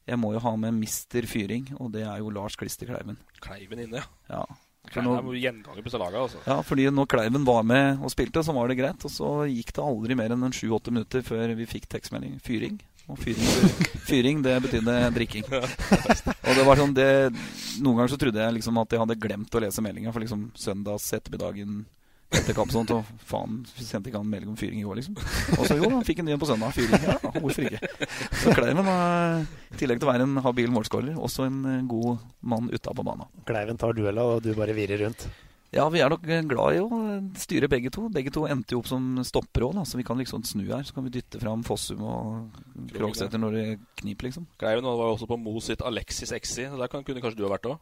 [0.07, 3.19] jeg må jo ha med mister Fyring, og det er jo Lars Klister Kleiven.
[3.43, 4.07] Kleiven inne, ja.
[4.31, 4.43] Ja.
[4.87, 6.43] Kleiven er jo gjenganger på disse altså.
[6.47, 9.03] ja, fordi når Kleiven var med og spilte, så var det greit.
[9.03, 12.37] Og så gikk det aldri mer enn en sju-åtte minutter før vi fikk tekstmelding.
[12.43, 12.79] Fyring.
[13.07, 13.75] Og fyring,
[14.09, 15.45] fyring det betydde drikking.
[15.47, 17.11] Og det var sånn det,
[17.79, 20.49] Noen ganger så trodde jeg liksom at jeg hadde glemt å lese meldinga, for liksom
[20.59, 21.85] søndags ettermiddagen
[22.27, 25.15] etter kamp sånt, og faen, sendte ikke han melding om fyring i går, liksom.
[25.55, 26.75] Og så jo, han fikk en ny en på søndag.
[26.75, 27.07] Fyring.
[27.07, 27.79] Ja, hvorfor ikke?
[28.41, 32.23] Så Kleiven er, i tillegg til å være en habil målskårer, også en eh, god
[32.51, 33.29] mann utapå banen.
[33.47, 35.27] Kleiven tar duella, og du bare virrer rundt.
[35.75, 36.99] Ja, vi er nok glad i å
[37.39, 38.05] styre begge to.
[38.11, 40.85] Begge to endte jo opp som stoppere òg, så vi kan liksom snu her.
[40.87, 42.59] Så kan vi dytte fram Fossum og
[42.95, 43.65] Krogsæter når det
[43.99, 44.47] kniper, liksom.
[44.59, 46.69] Kleiven var jo også på Mo sitt Alexis Exi.
[46.71, 47.79] Der kunne kanskje du ha vært òg?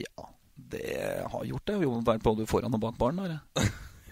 [0.00, 0.30] Ja,
[0.72, 1.78] det har gjort det.
[1.84, 3.70] Jo vært både foran og bak baren der.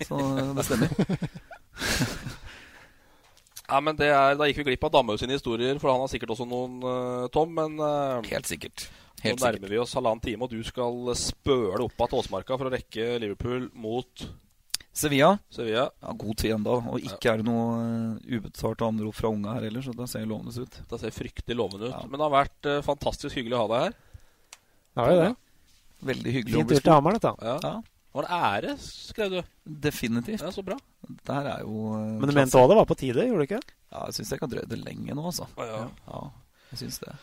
[0.09, 0.19] Så
[0.57, 0.93] det stemmer.
[3.69, 6.09] Ja, men det er, Da gikk vi glipp av Damhaug sine historier, for han har
[6.09, 7.53] sikkert også noen, uh, Tom.
[7.53, 8.89] Men uh, Helt sikkert.
[9.21, 9.73] Helt nå nærmer sikkert.
[9.75, 13.67] vi oss halvannen time, og du skal spøle opp av Tåsmarka for å rekke Liverpool
[13.77, 14.25] mot
[14.95, 15.35] Sevilla.
[15.53, 15.89] Sevilla.
[16.01, 16.79] Ja, God tid ennå.
[16.95, 17.35] Og ikke ja.
[17.35, 20.81] er det noe uh, ubetalt anrop fra unga her heller, så det ser lovende ut.
[20.89, 21.93] Det ser fryktelig lovende ut.
[21.93, 22.07] Ja.
[22.09, 23.99] Men det har vært uh, fantastisk hyggelig å ha deg her.
[24.89, 25.35] Det har jo det.
[25.99, 26.93] Veldig hyggelig Fint å bli spurt.
[26.95, 27.33] Hamar, dette.
[27.43, 27.57] Ja.
[27.65, 27.99] ja.
[28.19, 29.39] Var det ære, skrev du?
[29.87, 30.43] Definitivt.
[30.43, 30.79] Ja, så bra.
[31.05, 33.49] Dette her er jo uh, Men du mente òg det var på tide, gjorde du
[33.51, 33.61] ikke?
[33.93, 35.47] Ja, jeg syns jeg kan drøye det lenge nå, altså.
[35.59, 35.83] Ah, ja.
[36.09, 36.23] ja.
[36.73, 37.15] jeg synes det.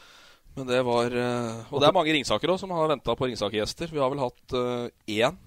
[0.55, 3.91] Men det var uh, Og det er mange Ringsaker òg som har venta på Ringsaker-gjester.
[3.91, 5.39] Vi har vel hatt uh, én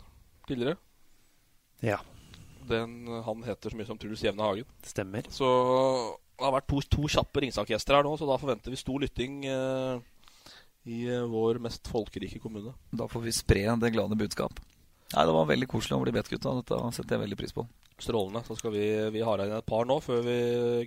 [0.51, 0.77] tidligere.
[1.87, 2.03] Ja.
[2.69, 4.69] Den, han heter så mye som Truls Jevne Hagen.
[4.85, 5.31] Stemmer.
[5.33, 5.49] Så
[6.37, 9.41] det har vært to, to kjappe Ringsaker-gjester her nå, så da forventer vi stor lytting
[10.89, 12.75] i vår mest folkerike kommune.
[12.91, 14.61] Da får vi spre det glade budskap.
[15.15, 16.57] Nei, Det var veldig koselig å bli bedt, gutta.
[16.59, 17.65] Dette setter jeg veldig pris på.
[17.99, 18.45] Strålende.
[18.47, 20.37] Så skal vi, vi har inn et par nå før vi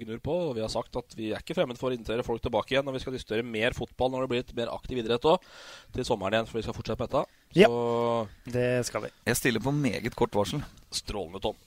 [0.03, 0.35] gnur på.
[0.49, 2.87] Og vi har sagt at vi er ikke fremmed for å invitere folk tilbake igjen.
[2.87, 5.49] Og vi skal diskutere mer fotball når det blir et mer aktiv idrett òg.
[5.95, 7.25] Til sommeren igjen, for vi skal fortsette med dette.
[7.51, 9.13] Så ja, det skal vi.
[9.27, 10.63] Jeg stiller på meget kort varsel.
[10.93, 11.57] Strålende, Tom.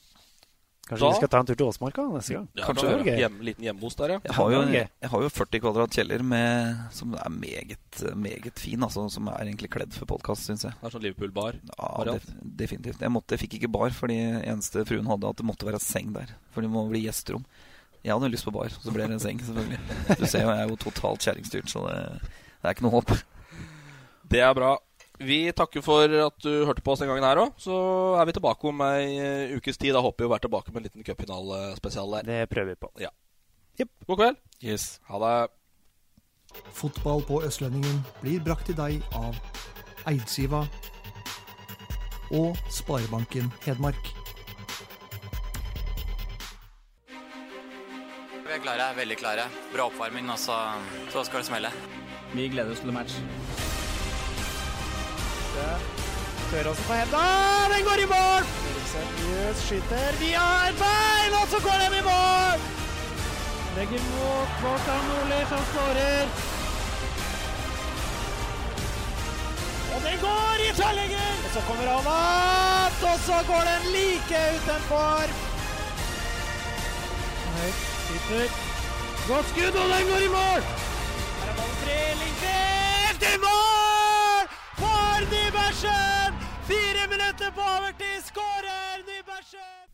[0.84, 2.46] Kanskje da, vi skal ta en tur til Åsmarka neste gang?
[2.58, 4.18] Ja, Kanskje det hjem, Liten hjemmebos der, ja.
[4.26, 8.84] Jeg har, jo, jeg har jo 40 kvadrat kjeller med, som er meget, meget fin,
[8.84, 10.76] altså, som er egentlig kledd for podkast, syns jeg.
[10.82, 11.56] Det er sånn Liverpool-bar?
[11.72, 12.28] Ja, def,
[12.60, 13.00] definitivt.
[13.00, 16.12] Jeg, måtte, jeg fikk ikke bar fordi eneste fruen hadde at det måtte være seng
[16.18, 16.36] der.
[16.52, 17.48] For det må bli gjesterom.
[18.04, 20.18] Jeg hadde lyst på bar, så ble det en seng, selvfølgelig.
[20.20, 22.00] Du ser jo, jeg er jo totalt kjerringstyrt, så det,
[22.60, 23.14] det er ikke noe håp.
[24.28, 24.74] Det er bra.
[25.18, 27.52] Vi takker for at du hørte på oss den gangen her òg.
[27.62, 27.74] Så
[28.18, 29.94] er vi tilbake om ei eh, ukes tid.
[29.94, 32.26] Da håper vi å være tilbake med en liten cupfinalespesial der.
[32.26, 32.90] Det prøver vi på.
[33.04, 33.12] Ja.
[33.78, 33.92] Yep.
[34.08, 34.40] God kveld.
[34.62, 34.88] Yes.
[35.10, 35.36] Ha det.
[36.74, 39.38] Fotball på Østlendingen blir brakt til deg av
[40.10, 40.64] Eidsiva
[42.34, 44.10] og Sparebanken Hedmark.
[48.44, 49.46] Vi er klare, veldig klare.
[49.74, 50.58] Bra oppvarming, og så,
[51.14, 51.74] så skal det smelle.
[52.34, 53.63] Vi gleder oss til match
[55.54, 55.70] Siste.
[56.50, 57.24] Tøråsen på henda.
[57.72, 58.42] Den går i mål!
[58.92, 62.58] Seriøs skyter har et bein, og så går den i mål!
[63.76, 66.26] Legger mot Kvartan Nordli, som skårer.
[69.94, 71.32] Og den går i tverrlegger!
[71.44, 75.38] Og så kommer han opp, og så går den like utenfor.
[77.54, 77.70] Nei,
[78.08, 78.60] sitter.
[79.28, 80.68] Godt skudd, og den går i mål!
[81.40, 81.98] Her er ballen fri.
[82.20, 83.83] Lindqvist i mål!
[85.14, 86.32] for Nybergsen!
[86.68, 89.93] Fire minutter på overtid skårer Nybergsen!